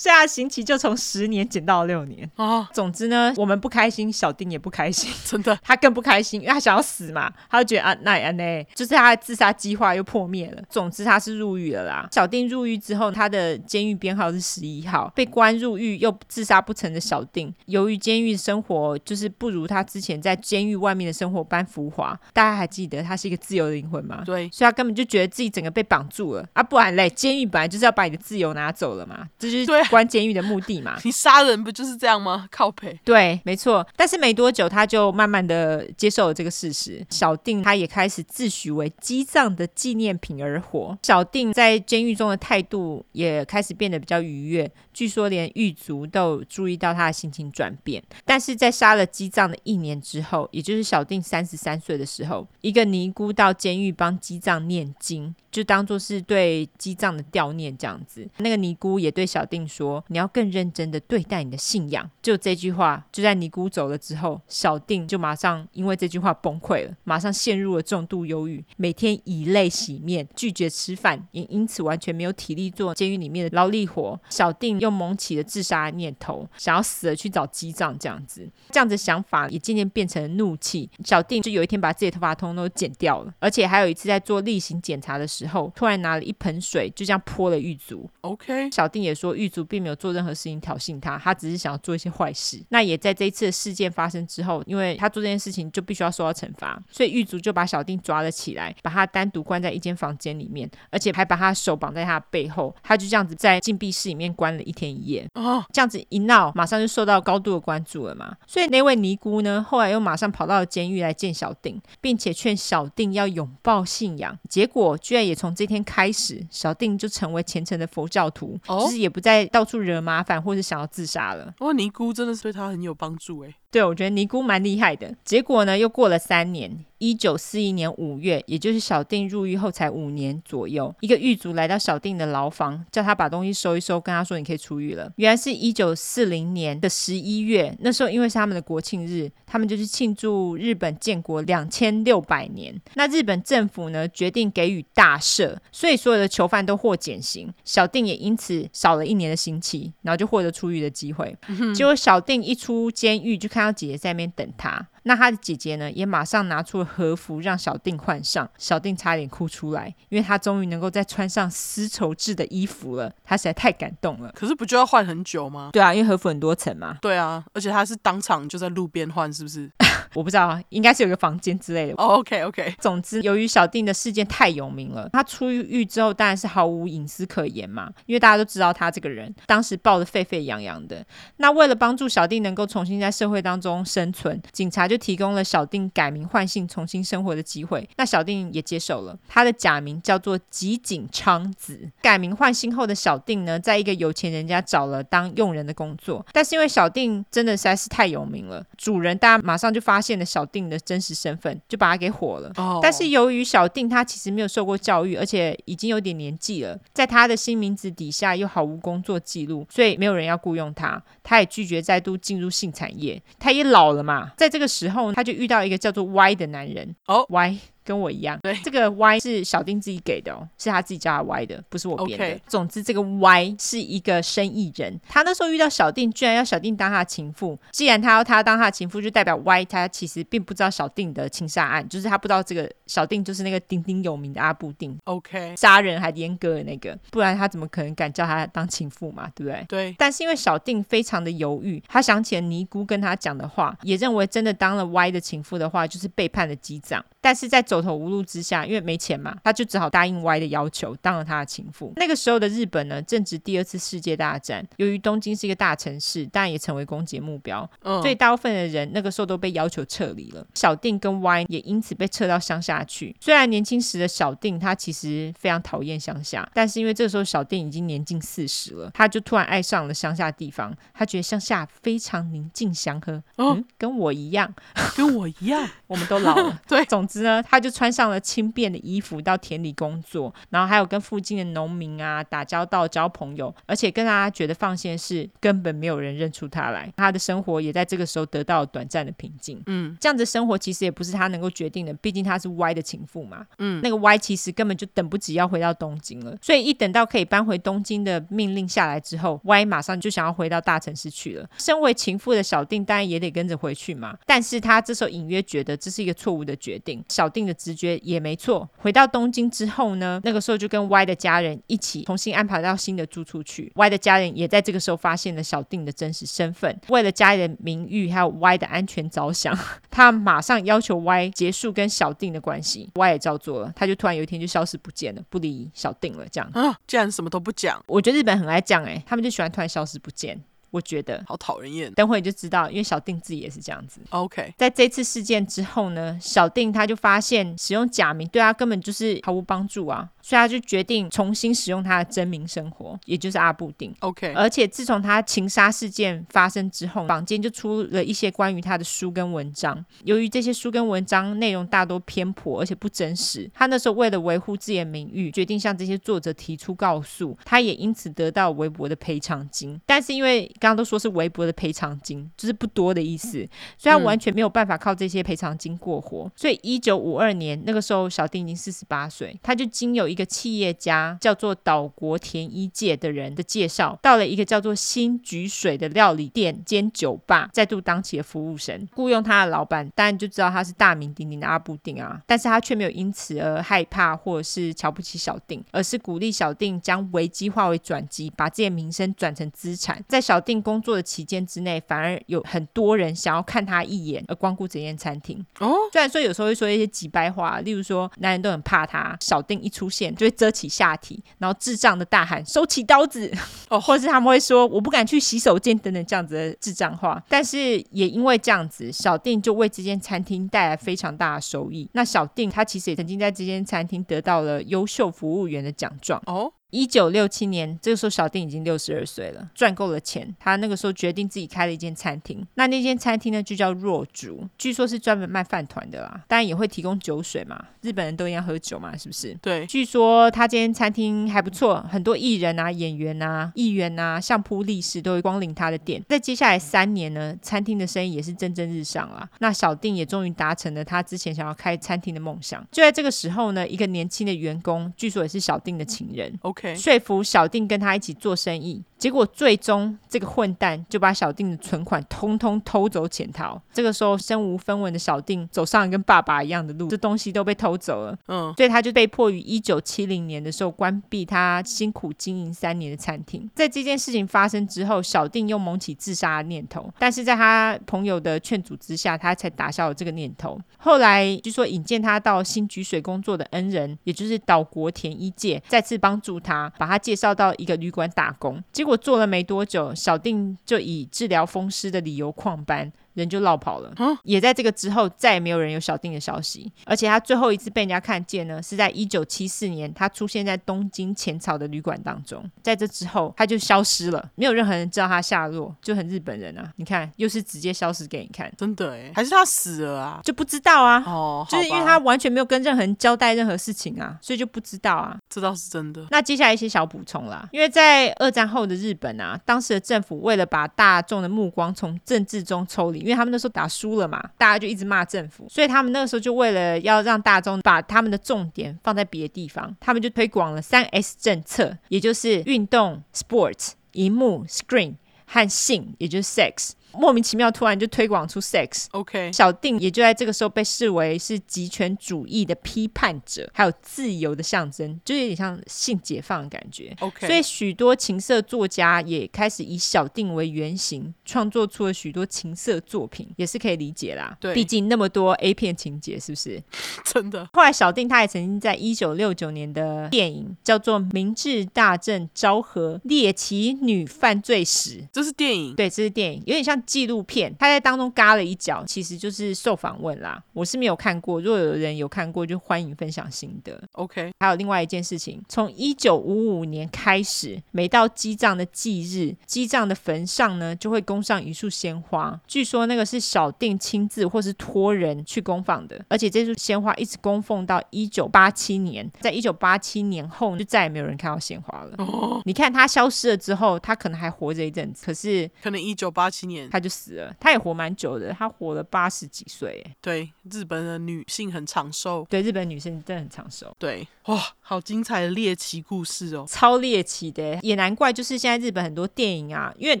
[0.02, 2.28] 所以他刑期就从十年减到六年。
[2.34, 10.62] 啊，总之呢，我们不开心，小丁也不开心， 真的，他更不开心，因为他想要死嘛，他就觉得啊，那安呢，就是他的自杀计划又破灭了。
[10.68, 12.08] 总之他是入狱了啦。
[12.10, 24.24] 小丁入狱之后，他的监狱编号是十一号，被关入狱又自杀不成的小丁，由于监狱生活就是不如他之前在监狱外面的生活般浮华，大家还记得他是一个自由的灵魂吗？
[24.26, 26.44] 对，所以他根本就觉得自己整个被绑住了。
[26.54, 30.98] 啊，不然嘞，监狱本来就是要把你的自由拿走了嘛，这就是关监狱的目的嘛。
[31.04, 32.48] 你杀人不就是这样吗？
[32.50, 32.98] 靠北。
[33.04, 33.86] 对，没错。
[33.94, 37.06] 但是没多久，他就慢慢的接受了这个事实。
[37.10, 40.98] 小定他也开始自诩为姬藏的纪念品而活。
[41.02, 44.68] 小定在监狱中的态度也开始变得比较愉悦。
[44.94, 48.02] 据说连狱卒都注意到他的心情转变。
[48.24, 55.34] 但是在杀了姬藏的一年之后，也就是小定三十三岁的时候，一个尼姑到监狱帮姬藏念经。
[55.50, 74.20] 就当做是对姬藏的悼念这样子，那个尼姑也对小丁说：“你要更认真的对待你的信仰。”就这句话，就在尼姑走了之后，小定就马上因为这句话崩溃了，马上陷入了重度忧郁，每天以泪洗面，拒绝吃饭，也因此完全没有体力做监狱里面的劳力活。
[74.28, 80.90] 小定又萌起了自杀的念头，想要死了去找机长这样子，这样子想法也渐渐变成了怒气。
[81.04, 85.72] 小定就有一天把自己的头发通通都剪掉了，而且还有一次在做例行检查的时候。
[85.74, 88.08] 突然拿了一盆水，就这样泼了狱卒。
[88.20, 92.62] OK，小定也说，狱卒并没有做任何事情挑衅他，他只是想要做一些坏事。
[92.70, 102.74] 那也在这一次的事件发生之后，因为他做这件事情就必须要受到惩罚，所以狱卒就把小丁抓了起来，把他单独关在一间房间里面，而且还把他手绑在他的背后。
[102.82, 105.28] 他就这样子在禁闭室里面关了一天一夜。
[105.34, 108.34] 哦，这样子一闹，马上就受到高度的关注了嘛。
[108.46, 114.38] 所以那位尼姑呢，后来又马上跑到了监狱来见小丁，并且劝小丁要拥抱信仰。
[114.48, 115.32] 结果居然也。
[115.42, 121.54] 从这天开始，小丁就成为虔诚的佛教徒，就、哦、是也不再到处惹麻烦或是想要自杀了。
[121.60, 123.54] 哇，尼姑真的是对他很有帮助哎。
[123.72, 125.12] 对，我觉得尼姑蛮厉害的。
[125.24, 126.84] 结果呢，又过了三年。
[126.98, 142.72] 一九四一年五月，也就是小定入狱后才五年左右，一个狱卒来到小定的牢房，叫他把东西收一收，跟他说：“你可以出狱了。”原来是一九四零年的十一月，那时候因为是他们的国庆日，他们就是庆祝日本建国两千六百年。
[142.94, 151.36] 那日本政府呢，决定给予大赦，所以所有的囚犯都获减刑，小定也因此少了一年的刑期，然后就获得出狱的机会。
[151.48, 154.86] 嗯、结果小定一出监狱，就看到姐姐在那边等他。
[155.04, 164.32] 那他的姐姐呢，也马上拿出了和服让小定换上，小定差点哭出来，因为他终于能够再穿上丝绸制的衣服了，他实在太感动了。
[164.32, 165.70] 可是不就要换很久吗？
[165.72, 166.98] 对啊，因为和服很多层嘛。
[167.02, 169.70] 对啊，而且他是当场就在路边换，是不是？
[170.14, 171.94] 我不知道啊，应该是有个房间之类的。
[171.94, 172.74] Oh, OK OK。
[172.78, 181.04] 总之，由于小定的事件太有名了，他出狱之后当然是毫无隐私可言嘛，因为大家都知道他这个人当时爆得沸沸扬扬的。
[181.36, 187.88] 那为了帮助小定能够重新在社会当中生存，警察就提供了小定改名换姓、重新生活的机会。
[187.96, 191.90] 那小定也接受了，他的假名叫做吉井昌子。
[192.00, 202.52] 改名换姓后的小定呢，在一个有钱人家找了当佣人的工作，但是因为小定真的实在是太有名了，主人大家马上就发现了小定的真实身份，就把他给火了。
[202.82, 211.00] 但是由于小定他其实没有受过教育，而且已经有点年纪了，在他的新名字底下又毫无工作记录，所以没有人要雇佣他。
[211.22, 213.22] 他也拒绝再度进入性产业。
[213.38, 216.96] 他也老了嘛，在这个时候他就遇到一个叫做 Y 的男人。
[217.06, 217.58] 哦、oh.，Y。
[217.84, 222.24] 跟我一样，对，这个 Y 是小丁自己给的哦，是他自己叫他 Y 的，不是我编的。
[222.24, 222.40] Okay.
[222.46, 227.58] 总之，这个 Y 是一个生意人，他那时候遇到小丁，居然要小丁当他的情妇。
[227.70, 239.64] 既然他要他当他的情妇，就代表 Y 他其实并不知道小丁的情杀案，就是他不知道这个小丁就是那个鼎鼎有名的阿布丁，OK，杀人还阉割的那个，不然他怎么可能敢叫他当情妇嘛，对不对？
[239.68, 239.94] 对。
[239.98, 247.04] 但是因为小丁非常的犹豫，他想起了尼姑跟他讲的话，也认为真的当了 Y 的情妇的话，就是背叛了姬藏。
[247.22, 251.92] 但是在走投无路之下，因为没钱嘛，他就只好答应 Y 的要求，当了他的情妇。
[251.96, 254.66] 那个时候的日本呢，正值第二次世界大战。
[254.76, 260.44] 由于东京是一个大城市，但也成为攻击目标，所以大部分的人那个时候都被要求撤离了。
[260.54, 263.14] 小定跟 Y 也因此被撤到乡下去。
[263.20, 270.76] 虽然年轻时的小定他其实非常讨厌乡下，但是因为这个时候小定已经年近四十了，他就突然爱上了乡下地方。
[270.92, 274.52] 他觉得乡下非常宁静祥和，嗯，跟我一样，
[274.96, 276.60] 跟我一样，我们都老了。
[276.66, 277.06] 对，总。
[277.12, 286.90] 之呢，他就穿上了轻便的衣服到田里工作，然后还有跟附近的农民啊打交道、交朋友，而且更让他觉得放心的是，根本没有人认出他来。
[286.96, 289.62] 他的生活也在这个时候得到了短暂的平静。
[289.66, 293.46] 嗯，这样子生活其实也不是他能够决定的，毕竟他是 Y 的情妇嘛。
[293.58, 301.48] 嗯，那个 Y 其实根本就等不及要回到东京了，所以一等到可以搬回东京的命令下来之后，Y 马上就想要回到大城市去了。
[301.58, 307.01] 身为情妇的小定当然也得跟着回去嘛，但是他这时候隐约觉得这是一个错误的决定。
[307.08, 313.72] 小定的直觉也没错，回到东京之后呢，那个时候就跟 Y 的家人一起重新安排到新的住处去。
[313.74, 319.56] Y 的家人也在这个时候发现了小定的真实身份，为了家人的名誉还有 Y 的安全着想，
[319.90, 322.90] 他马上要求 Y 结束跟小定的关系。
[322.94, 326.26] Y 也照做了，他就突然有一天就消失不见了，不理小定了。
[326.30, 327.82] 这样啊，竟然什么都不讲。
[327.86, 330.42] 我觉得日本很爱讲，哎，他们就喜欢突然消失不见。
[330.72, 331.92] 我觉得好讨人厌。
[331.92, 334.00] 等会你就知道，因为小定自己也是这样子。
[334.10, 340.08] OK，在这次事件之后呢，小定他就发现使用假名对他根本就是毫无帮助啊。
[340.22, 343.92] 所以他就决定重新使用他的真名生活，也就是阿布丁。
[344.00, 349.84] OK，而且自从他情杀事件发生之后，坊间就出了一些关于他的书跟文章。
[350.04, 357.36] 由于这些书跟文章内容大多偏颇，而且不真实，他那时候为了维护自己的名誉，决定向这些作者提出告诉。
[357.44, 359.80] 他也因此得到微薄的赔偿金。
[359.84, 366.26] 但是因为刚刚都说是微薄的赔偿金，就是不多的意思，所以他完全没有办法靠这些赔偿金过活。
[366.26, 370.11] 嗯、所以一九五二年那个时候，小丁已经四十八岁，他就经有。
[370.12, 390.04] 一个企业家叫做岛国田一介的人的介绍，到了一个叫做新菊水的料理店兼酒吧，再度当起了服务生，雇佣他的老板，当然就知道他是大名鼎鼎的阿布定啊，但是他却没有因此而害怕或者是瞧不起小定，而是鼓励小定将危机化为转机，把自己的名声转成资产。
[390.06, 395.44] 在小定工作的期间之内，反而有很多人想要看他一眼而光顾这间餐厅。
[395.60, 400.01] 哦，虽然说有时候会说一些几白话，例如说男人都很怕他，小定一出现。
[400.16, 403.30] 就会遮起下体，然后智障的大喊“收起刀子”，
[403.68, 407.22] 哦，或是他们会说“我不敢去洗手间”等等这样子的智障话。
[407.28, 407.58] 但是
[407.90, 411.88] 也因为这样子，小定就为这间餐厅带来非常大的收益。
[411.92, 416.52] 那小定他其实也曾经在这间餐厅得到了优秀服务员的奖状哦。
[416.72, 422.44] 一九六七年，这个时候小定已经六十二岁了，赚够了钱，他那个时候决定自己开了一间餐厅。
[422.54, 429.36] 那那间餐厅呢，就叫若竹，据说是专门卖饭团的啦，当然也会提供酒水嘛，日本人都一样喝酒嘛，是不是？
[429.42, 429.66] 对。
[429.66, 436.02] 据说他这间餐厅还不错，很多艺人啊、演员啊、议员啊、相扑力士都会光临他的店。
[436.08, 439.28] 在接下来三年呢，餐厅的生意也是蒸蒸日上啦。
[439.40, 442.66] 那小定也终于达成了他之前想要开餐厅的梦想。
[442.72, 446.32] 就在这个时候呢，一个年轻的员工，据说也是小定的情人。
[446.40, 446.61] OK。
[446.76, 448.82] 说服小定跟他一起做生意。
[449.02, 453.60] 结果最终这个混蛋就把小定的存款通通偷走潜逃。
[453.72, 458.16] 这个时候身无分文的小定走上了跟爸爸一样的路，这东西都被偷走了。
[458.28, 463.50] 嗯，所以他就被迫于一九七零年的时候关闭他辛苦经营三年的餐厅。
[463.56, 470.56] 在这件事情发生之后，小定又萌起自杀的念头，但是在他朋友的劝阻之下，他才打消了这个念头。
[470.78, 478.62] 后来据说引荐他到新菊水工作的恩人，也就是岛国田一介，再次帮助他，把他介绍到一个旅馆打工。
[478.70, 478.91] 结果。
[478.92, 482.92] 我做了没多久，小定就以治疗风湿的理由旷班。
[483.14, 483.92] 人就落跑了，
[484.24, 500.20] 也在这个之后再也没有人有小定的消息，而且他最后一次被人家看见呢，是在一九七四年，他出现在东京浅草的旅馆当中，在这之后他就消失了，没有任何人知道他下落，就很日本人啊，你看又是直接消失给你看，真的哎，还是他死了啊？
[500.24, 506.06] 就不知道啊，哦，就是因为他完全没有跟任何人交代任何事情啊，所以就不知道啊，这倒是真的。
[506.10, 524.94] 那接下来一些小补充啦，因为在二战后的日本啊，当时的政府为了把大众的目光从政治中抽离，因为他们那时候打输了嘛，大家就一直骂政府，所以他们那个时候就为了要让大众把他们的重点放在别的地方，他们就推广了三 S 政策，也就是运动 （sports）、荧幕 （screen）
[525.26, 526.72] 和性，也就是 sex。
[526.94, 528.86] 莫名其妙，突然就推广出 sex。
[528.90, 536.94] OK，小定也就在这个时候被视为是极权主义的批判者，还有自由的象征，就有点像性解放的感觉。
[537.00, 544.36] OK，所以许多情色作家也开始以小定为原型，创作出了许多情色作品，也是可以理解啦。
[544.38, 546.62] 对，毕竟那么多 A 片情节，是不是？
[547.06, 547.48] 真的。
[547.52, 555.74] 后来小定他也曾经在一九六九年的电影叫做《明治大正昭和猎奇女犯罪史》，这是电影。
[555.74, 556.81] 对，这是电影，有点像。
[556.86, 560.42] 纪录片，他在当中嘎了一脚，其实就是受访问啦。
[560.52, 563.82] 我是没有看过，如果有人有看过，就欢迎分享心得。
[563.92, 572.40] OK，还有另外一件事情，从一九五五年开始，每到基藏的忌日，基藏的坟上呢就会供上一束鲜花。
[572.46, 581.94] 据说那个是小定亲自或是托人去供奉的，而且这束鲜花一直供奉到一九八七年，在一九八七年后就再也没有人看到鲜花了。
[581.98, 587.36] 哦，你看他消失了之后，他可能还活着一阵子，可是可能一九八七年他就死了。
[587.38, 589.84] 他也活蛮久的，他活了八十几岁。
[590.00, 592.26] 对，日本的女性很长寿。
[592.30, 593.70] 对，日本女性真的很长寿。
[593.78, 600.00] 对，哇，好精彩的猎奇故事哦，超猎奇的，也难怪就是现在日本很多电影啊，因为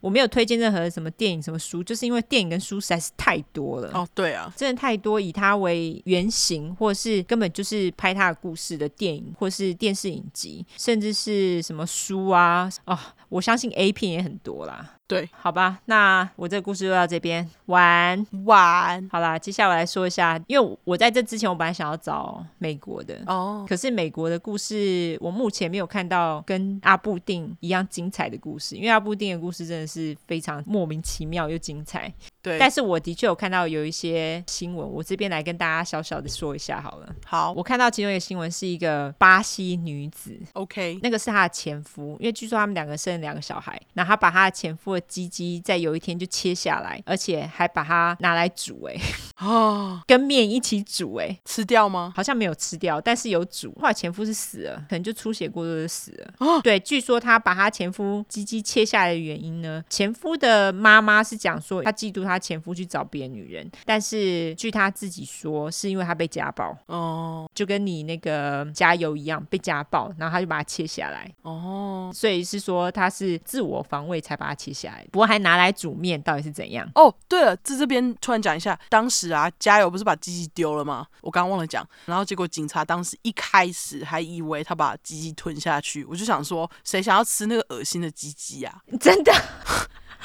[0.00, 3.90] 我没有推荐任何什么电影什么书，就是因为电影跟书实在是太多了。
[3.92, 12.96] 哦，对啊，真的太多，以他为原型，或是根本就是拍他的故事的电影，或是电视影集，甚至是什么书啊，哦，
[13.28, 14.96] 我相信 A 片也很多啦。
[15.10, 19.08] 对，好吧，那我这个故事就到这边，晚晚。
[19.10, 23.20] 好啦，接下来我来说一下，因为我在这之前我本来想要找美国的。
[23.26, 32.14] 哦，可是美国的故事我目前没有看到跟阿布定一样精彩的故事，因为阿布定的故事真的是非常莫名其妙又精彩。
[32.40, 37.12] 对，但是我的确有看到有一些新闻，我这边来跟大家小小的说一下好了。
[37.26, 48.96] 好，我看到其中一个新闻是一个巴西女子，OK，那个是她的前夫，因为据说他们两个生了两个小孩，然后她把她的前夫的鸡鸡在有一天就切下来，而且还把它拿来煮，哎，
[49.38, 52.12] 哦，跟面一起煮，哎，吃掉吗？
[52.16, 53.72] 好像没有吃掉，但是有煮。
[53.80, 56.32] 后来前夫是死了，可能就出血过多就死了。
[56.38, 62.30] 哦，对，据说他把他前夫鸡鸡切下来的原因呢，前夫的妈妈是讲说他嫉妒她。
[62.30, 76.88] 她前夫去找别的女人，但是据他自己说，是因为他被家暴哦，就跟你那个加油一样被家暴，然后他就把它切下来哦，所以是说他是自我防卫才把它切下来，不过还拿来煮面，到底是怎样？
[76.94, 81.06] 哦，对了，在这边突然讲一下，当时啊，加油不是把鸡鸡丢了吗？
[81.20, 88.80] 我刚刚忘了讲，然后结果警察当时一开始还以为他把鸡鸡吞下去，我就想说，谁想要吃那个恶心的鸡鸡啊？
[89.00, 89.32] 真的。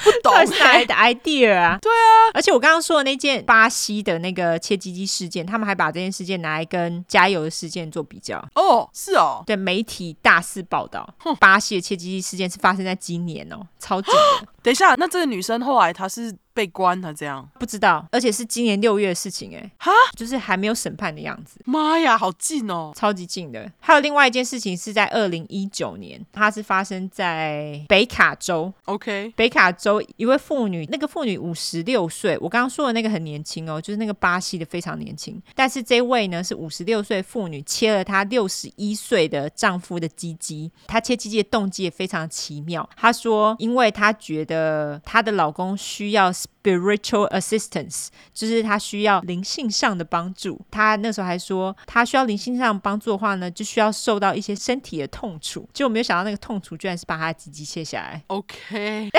[0.03, 1.77] 不懂哪来的 idea 啊？
[1.81, 8.37] 对啊，而且我刚刚说的那件巴西的那个切鸡鸡事件，他们还把这件事件拿来跟加油的事件做比较。
[8.55, 14.47] 哦，是哦，对，媒体大肆报道，哼巴西的切鸡鸡事件是发生在今年哦，超近的。
[14.63, 16.35] 等一下，那这个女生后来她是？
[16.55, 21.59] 被关了这样不知道，而且是今年六月的事情哎，哈，就是还没有审判的样子。
[21.65, 23.69] 妈呀，好近哦，超级近的。
[23.81, 28.73] 还有另外一件事情是在二零一九年，它是发生在北卡州。
[28.85, 35.41] OK，北卡州一位妇女，那个妇女五十六岁，我刚刚说的那个很年轻哦，就是那个巴西的非常年轻。
[35.53, 40.71] 但是这位呢是五十六岁妇女，切了她六十一岁的丈夫的鸡鸡。
[40.87, 42.89] 她切鸡鸡的动机也非常奇妙。
[42.95, 46.31] 她说，因为她觉得她的老公需要。
[46.65, 50.59] Spiritual assistance 就是他需要灵性上的帮助。
[50.71, 55.69] 他那时候还说，他需要灵性上的帮助的话呢，就需要受到一些身体的痛楚。
[55.71, 58.23] 结果没有想到，那个痛楚居然是把他的鸡鸡切下来。
[58.27, 59.09] OK，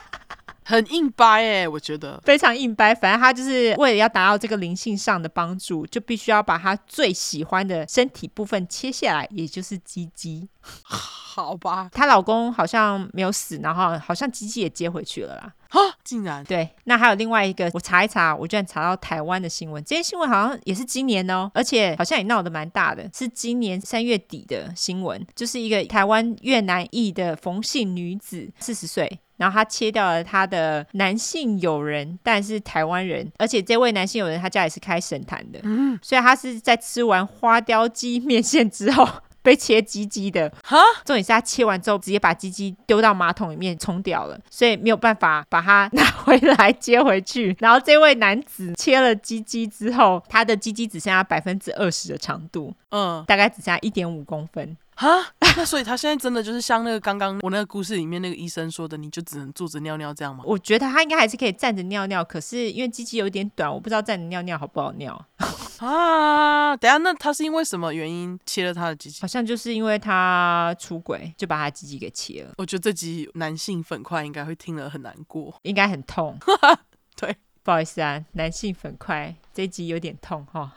[0.64, 2.94] 很硬掰哎，我觉得非常硬掰。
[2.94, 10.48] 反正他就是为了要达到这个灵性上的帮助，就必须要把他最喜欢的身体部分切下来，也就是鸡鸡。
[10.82, 15.52] 好吧，她老公好像没有死，然后好像鸡鸡也接回去了啦。
[15.76, 16.68] 哈，竟然对。
[16.84, 19.84] 那还有另外一个，我查一查，我居然查到台湾的新闻。
[19.84, 39.06] 这些新闻好像也是今年哦，而且好像也闹得蛮大的，是今年三月底的新闻，就是一个台湾越南裔的冯姓女子，四十岁，然后她切掉了她的男性友人，但是台湾人，而且这位男性友人他家里是开神坛的，嗯，所以他是在吃完花雕鸡面线之后。
[39.46, 47.56] 被切鸡鸡的，哈，重点是他切完之后直接把鸡鸡丢到马桶里面冲掉了，所以没有办法把它拿回来接回去。
[47.60, 54.76] 然后这位男子切了鸡鸡之后，他的鸡鸡只剩下百分之二十的长度，嗯，大概只剩下一点五公分。
[54.96, 55.24] 哈，
[55.56, 60.42] 那所以他现在真的就是像那个刚刚我那个故事里面那个医生说的，你就只能坐着尿尿这样吗？
[60.46, 65.22] 我觉得他应该还是可以站着尿尿，可是因为鸡鸡有点短，我不知道站着尿尿好不好尿。
[65.80, 69.20] 啊，等下，那他是因为什么原因切了他的鸡鸡？
[69.20, 72.54] 好像就是因为他出轨，就把他鸡鸡给切了。
[72.56, 76.38] 我觉得这集男性粉块应该会听了很难过，应该很痛。
[77.14, 80.72] 对，不好意思啊，男性粉块这一集有点痛哈。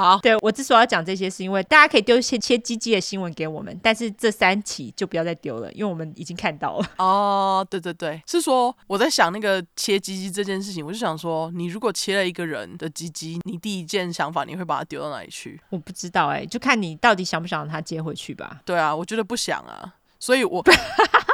[0.00, 6.86] 好，对，我之所以要讲这些，是因为大家可以丢一些切鸡鸡的新闻给我们，但是这三期就不要再丢了，因为我们已经看到了。
[6.96, 15.60] 哦，对对对，是说我在想那个切鸡鸡这件事情，我就想说，你如果切了一个人的鸡鸡，你第一件想法你会把它丢到哪里去？
[15.68, 18.62] 我不知道哎、欸，就看你到底想不想让它接回去吧。
[18.64, 20.64] 对啊，我觉得不想啊，所以我。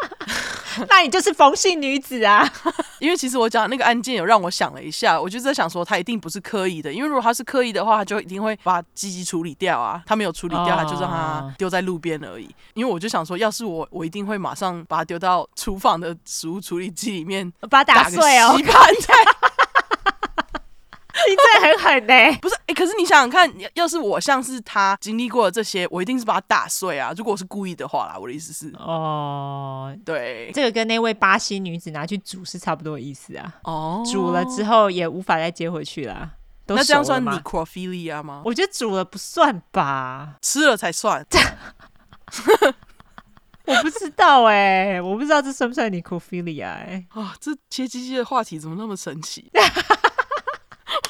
[0.89, 2.49] 那你就是冯姓女子啊！
[2.99, 10.03] 因为其实我讲那个案件有让我想了一下，我就在想说他一定不是刻意的，因为如果他是刻意的话，他就一定会把鸡鸡处理掉啊。
[10.07, 12.49] 他没有处理掉，他就让他丢在路边而已。
[12.75, 18.59] 因为我就想说，要是我，我一定会马上把它丢到厨房的食物处理机里面，把它打碎哦。
[21.29, 22.55] 你真的很狠呢、欸， 不是？
[22.55, 27.13] 哎、欸，可是你想想看，要是我像是他经历过的这些，我一定是把它打碎啊！
[27.17, 33.55] 如果我是故意的话啦，我的意思是，哦，对，这个跟那位巴西女子拿去煮是差不多的意思啊。
[33.65, 36.31] 哦，煮了之后也无法再接回去啦。
[36.69, 38.43] 那这样算 necrophilia 吗？
[38.45, 41.25] 我觉得煮了不算吧，吃了才算。
[43.67, 47.21] 我不知道哎、欸，我不知道这算不算 necrophilia 哎、欸。
[47.21, 49.51] 啊，这切鸡鸡的话题怎么那么神奇？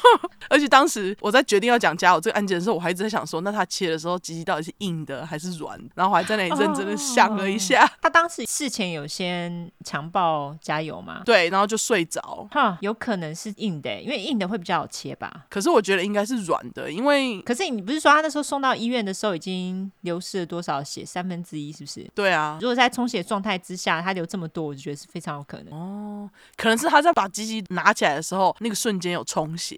[0.49, 5.79] 而且当时我在决定要讲加油这个案件的时候，我还一直在想说，那他切的时候鸡鸡到底是硬的还是软？
[5.95, 7.85] 然后我还在那里认真的想了一下。
[7.85, 11.21] 哦、他当时事前有先强暴加油吗？
[11.25, 12.47] 对，然后就睡着。
[12.51, 15.45] 哈，有可能是硬的，因为硬的会比较好切吧。
[15.49, 21.05] 可是我觉得应该是软的，因为可是你不是说他那时候送到医院的时候已经流失了多少血？
[21.05, 22.09] 三分之一是不是？
[22.13, 22.57] 对啊。
[22.61, 25.73] 如果在充血状态之下，他流这么多，我就觉得是非常有可能。
[25.73, 29.77] 哦，可能是他在把鸡鸡拿起来的时候，那个瞬间有充血。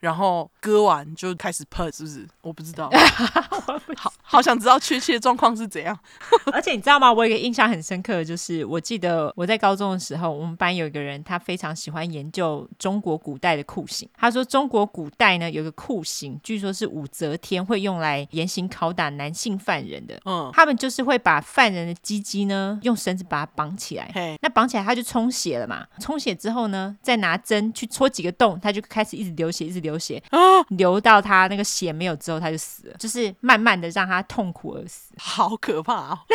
[0.00, 2.26] 然后割完就开始喷，是不是？
[2.40, 2.90] 我不知道，
[3.96, 5.96] 好 好想知道确切状况是怎样。
[6.52, 7.12] 而且你知道吗？
[7.12, 14.08] 我有一个印象很深刻的就是，我记得我在高中的时候，我们班有一个人，他非常喜欢研究中国古代的酷刑。
[14.16, 20.18] 他说，中国古代呢有个酷刑，据说是武则天会用来严刑拷打男性犯人的。
[20.24, 24.10] 嗯，他们就是会把犯人的鸡鸡呢用绳子把它绑起来。
[24.14, 25.86] 嘿，那绑起来他就充血了嘛。
[26.00, 29.89] 充血之后呢，再拿针去戳几个洞，他就开始一直流血，一直流。
[29.90, 30.38] 流血啊，
[30.68, 36.18] 流到他那个血没有之后，他就死了，就是慢慢的让他痛苦而死，好可怕哦！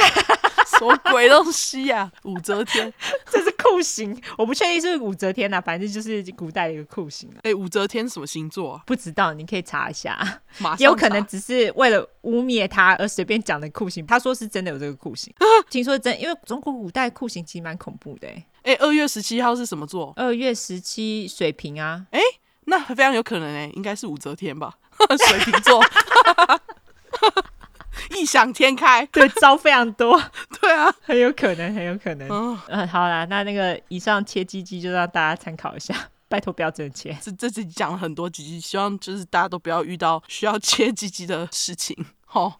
[0.77, 2.11] 什么鬼东西呀？
[2.24, 2.92] 武则天，
[3.32, 7.30] 这是酷刑，我不确定是不是武则天呐，反正就是古代的一个酷刑。
[7.43, 8.84] 哎，武则天什么星座啊？
[8.85, 10.75] 不知道，你可以查一下，马。
[10.77, 14.06] 有可能只是为了污蔑他而随便讲的酷刑。
[14.06, 15.34] 他说是真的有这个酷刑，
[15.69, 18.27] 听说真，因为中国古代酷刑其实蛮恐怖的。
[18.64, 20.11] 哎，二月十七号是什么座？
[20.16, 22.19] 二月十七水瓶啊，哎。
[22.66, 24.74] 那非常有可能哎、欸，应该是武则天吧，
[25.27, 25.84] 水瓶座，
[28.11, 30.22] 异想天开，对，招非常多，
[30.60, 32.27] 对啊，很有可能，很有可能。
[32.30, 35.95] 嗯，嗯，好啦，那那个以上切鸡鸡就让大家参考一下，
[36.27, 37.18] 拜托不要切。
[37.22, 41.95] 这这次讲了很多鸡鸡，希望就是大家都不要遇到需要切鸡鸡的事情。
[42.26, 42.53] 好，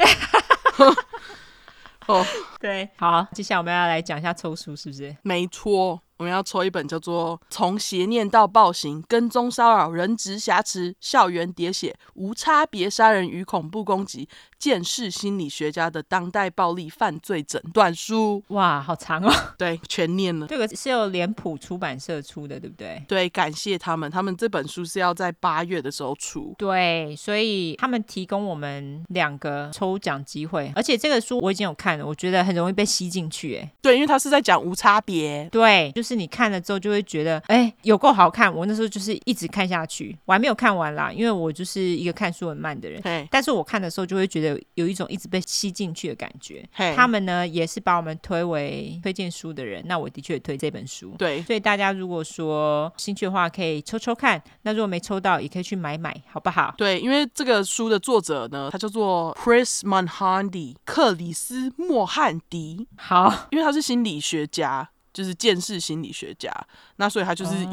[2.08, 2.26] 哦，
[2.60, 5.16] 对，好，接下来我们要来讲一下抽书，是不是？
[5.24, 6.02] 没错。
[6.18, 14.26] 我们要抽一本叫做《从邪念到暴行、跟踪骚扰、人质挟持、校园喋血、无差别杀人与恐怖攻击》，
[14.66, 18.44] 鉴识心理学家的当代暴力犯罪诊断书。
[18.48, 19.32] 哇，好长哦！
[19.60, 20.48] 对，全念了。
[20.48, 23.00] 这个是由脸谱出版社出的，对不对？
[23.08, 26.56] 对，感谢他们，他们这本书是要在八月的时候出。
[26.58, 33.58] 对，所以他们提供我们两个抽奖机会，而且这个书我已经有看了，我觉得很容易被吸进去。
[33.58, 35.48] 哎，对，因为他是在讲无差别。
[35.52, 38.52] 对，就是你看了之后就会觉得，哎，有够好看。
[38.52, 43.00] 我那时候就是一直看下去，我还没有看完啦，因为我就是一个看书很慢的人。
[43.04, 46.68] 对，但是我看的时候就会觉得有一种一直被吸进去的感觉。
[46.96, 51.14] 他们呢也是把我们推为推荐书的人，那我的确也推这本书。
[51.18, 54.42] 对，所以大家如果说兴趣的话，可以抽抽看。
[54.64, 56.74] 那如果没抽到，也可以去买买，好不好？
[56.78, 62.88] 对，因为这个书的作者呢，他叫做 Chris Manhandy，克里斯·莫汉迪。
[62.98, 64.90] 好，因为他是心理学家。
[65.16, 66.52] 就是见识心理学家，
[66.98, 67.66] 那所以他就是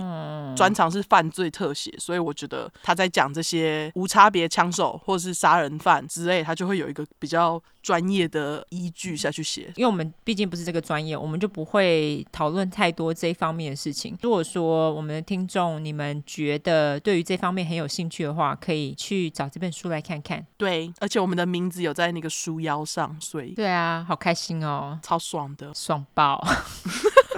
[0.55, 9.73] 专长是犯罪特写，所以我觉得他在讲这些无差别枪手或是杀人犯之类，他就会有一个比较专业的依据下去写。
[9.75, 14.17] 因为我们毕竟不是这个专业，我们就不会讨论太多这一方面的事情。
[14.23, 20.47] 如果说我们的听众你们觉得对于这方面很有兴趣的话，可以去找这本书来看看。
[20.57, 26.41] 对，而且我们的名字有在那个书腰上，所以对啊，好开心哦，超爽的，爽爆。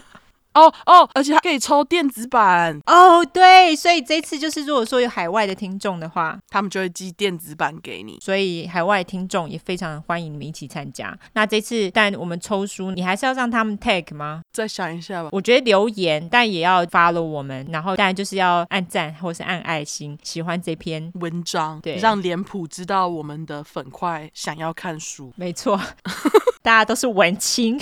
[0.54, 11.16] 哦哦，而且还可以抽电子版哦，对，所以这次就是如果说有海外的听众的话，他们就会寄电子版给你，所以海外听众也非常欢迎你们一起参加。
[11.32, 14.42] 那这次但我们抽书，你还是要让他们 tag 吗？
[14.52, 15.28] 再想一下吧。
[15.32, 25.32] 我觉得留言，但也要 follow 我们，然后当然就是要按赞或是按爱心，喜欢这篇文章，对，让脸谱知道我们的粉块想要看书。
[25.36, 25.80] 没错，
[26.62, 27.78] 大家都是文青。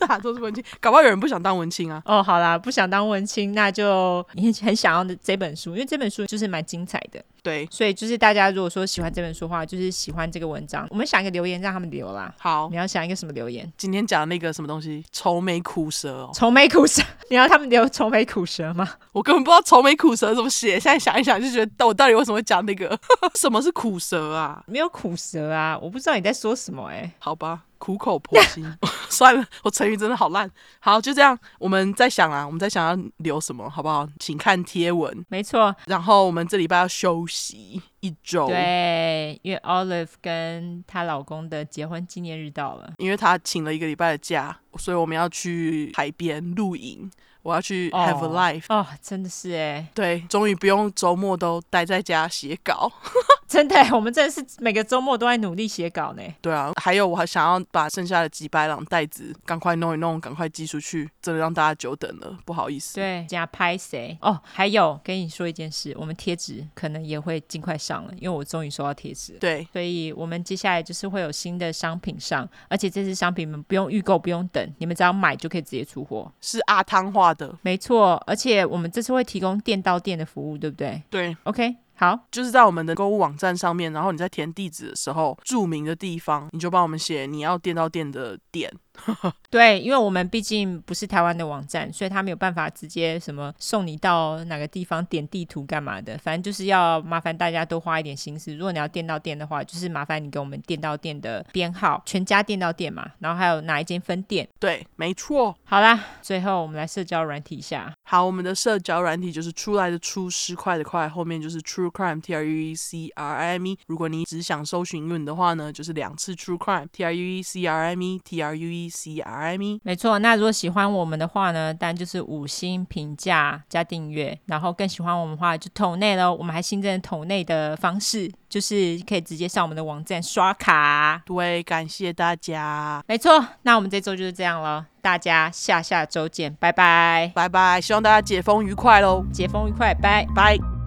[0.06, 2.02] 大家都是文青，搞不好有人不想当文青啊。
[2.06, 7.22] 哦，好啦，不想当文青，那就你很想要的这本书，因为这本书就是蛮精彩的。
[7.42, 12.34] 对，所以就是大家如果说喜欢这本书的话，就是喜欢这个文章，我们想一个留言让他们留啦。
[12.38, 13.70] 好，你要想一个什么留言？
[13.76, 15.04] 今天讲的那个什么东西？
[15.12, 16.30] 愁眉苦舌哦。
[16.34, 18.88] 愁眉苦舌，你要他们留愁眉苦舌吗？
[19.12, 22.98] 我根本不知道愁眉苦舌怎么写，现在想一想就觉得，我到底为什么会讲那个？
[23.34, 24.62] 什么是苦舌啊？
[24.66, 27.12] 没有苦舌啊，我不知道你在说什么哎、欸。
[27.18, 27.62] 好吧。
[27.80, 28.62] 苦口婆心，
[29.08, 30.50] 算了，我成语真的好烂。
[30.80, 34.06] 好，就这样，我们在想啊，我们在想要留什么，好不好？
[34.18, 35.24] 请看贴文。
[35.30, 38.48] 没错，然后我们这礼拜要休息一周。
[38.48, 47.10] 对，因为 Olive 跟她老公的结婚纪念日到了，因为她请了一个礼拜的假，所以我们要去海边露营。
[47.42, 52.90] 我要去 have a life 哦，真的是哎，对，终于不用周末都待在家写稿，
[53.48, 56.22] 真的，我们真的是每个周末都在努力写稿呢。
[56.40, 62.94] 对啊，还有我还想要把剩下的几百两袋子赶快弄一弄，赶快寄出去，真的让大家久等了，不好意思。
[62.96, 64.16] 对，加拍谁？
[64.20, 69.32] 哦，还有跟你说一件事，我们贴纸可能也会尽快上了，因为我终于收到贴纸。
[69.40, 81.02] 对，所以我们接下来就是会有新的商品上，而且这次商品们不用预购，不用等，你们只要买就可以直接出货，是阿汤话的，没错，而且我们这次会提供店到店的服务，对不对？
[81.10, 88.72] 对，OK，好，就是在我们的购物网站上面，然后你在填地址的时候，注明的地方，你就帮我们写你要店到店的店。
[89.50, 96.16] 对，因为我们毕竟不是台湾的网站，所以他没有办法直接什么送你到哪个地方点地图干嘛的。
[96.18, 98.54] 反正就是要麻烦大家多花一点心思。
[98.54, 104.46] 如果你要店到店的话，就是麻烦你给我们店到店的编号，全家店到店嘛，然后还有哪一间分店。
[104.58, 105.54] 对，没错。
[105.64, 107.92] 好啦，最后我们来社交软体一下。
[108.10, 113.78] 好，我们的社交软体就是出来的出，十块的块，后面就是 True Crime T R U E C R I M E。
[113.86, 118.88] 如果你只想搜寻英文的话呢，就是两次 True Crime T R U E C R I M E T R U E
[118.88, 119.80] C R I M E。
[119.84, 126.34] 没错，那如果喜欢我们的话呢，当然就是五星评价加订阅，然后更喜欢我们的话就抖内喽。
[126.34, 131.22] 我们还新增抖内的方式，就是可以直接上我们的网站刷卡。
[131.24, 133.02] 对，感谢大家。
[133.06, 140.79] 没错，那我们这周就是这样了，大家下下周见，拜拜，拜拜，希望大家解封愉快喽，解封愉快，拜拜。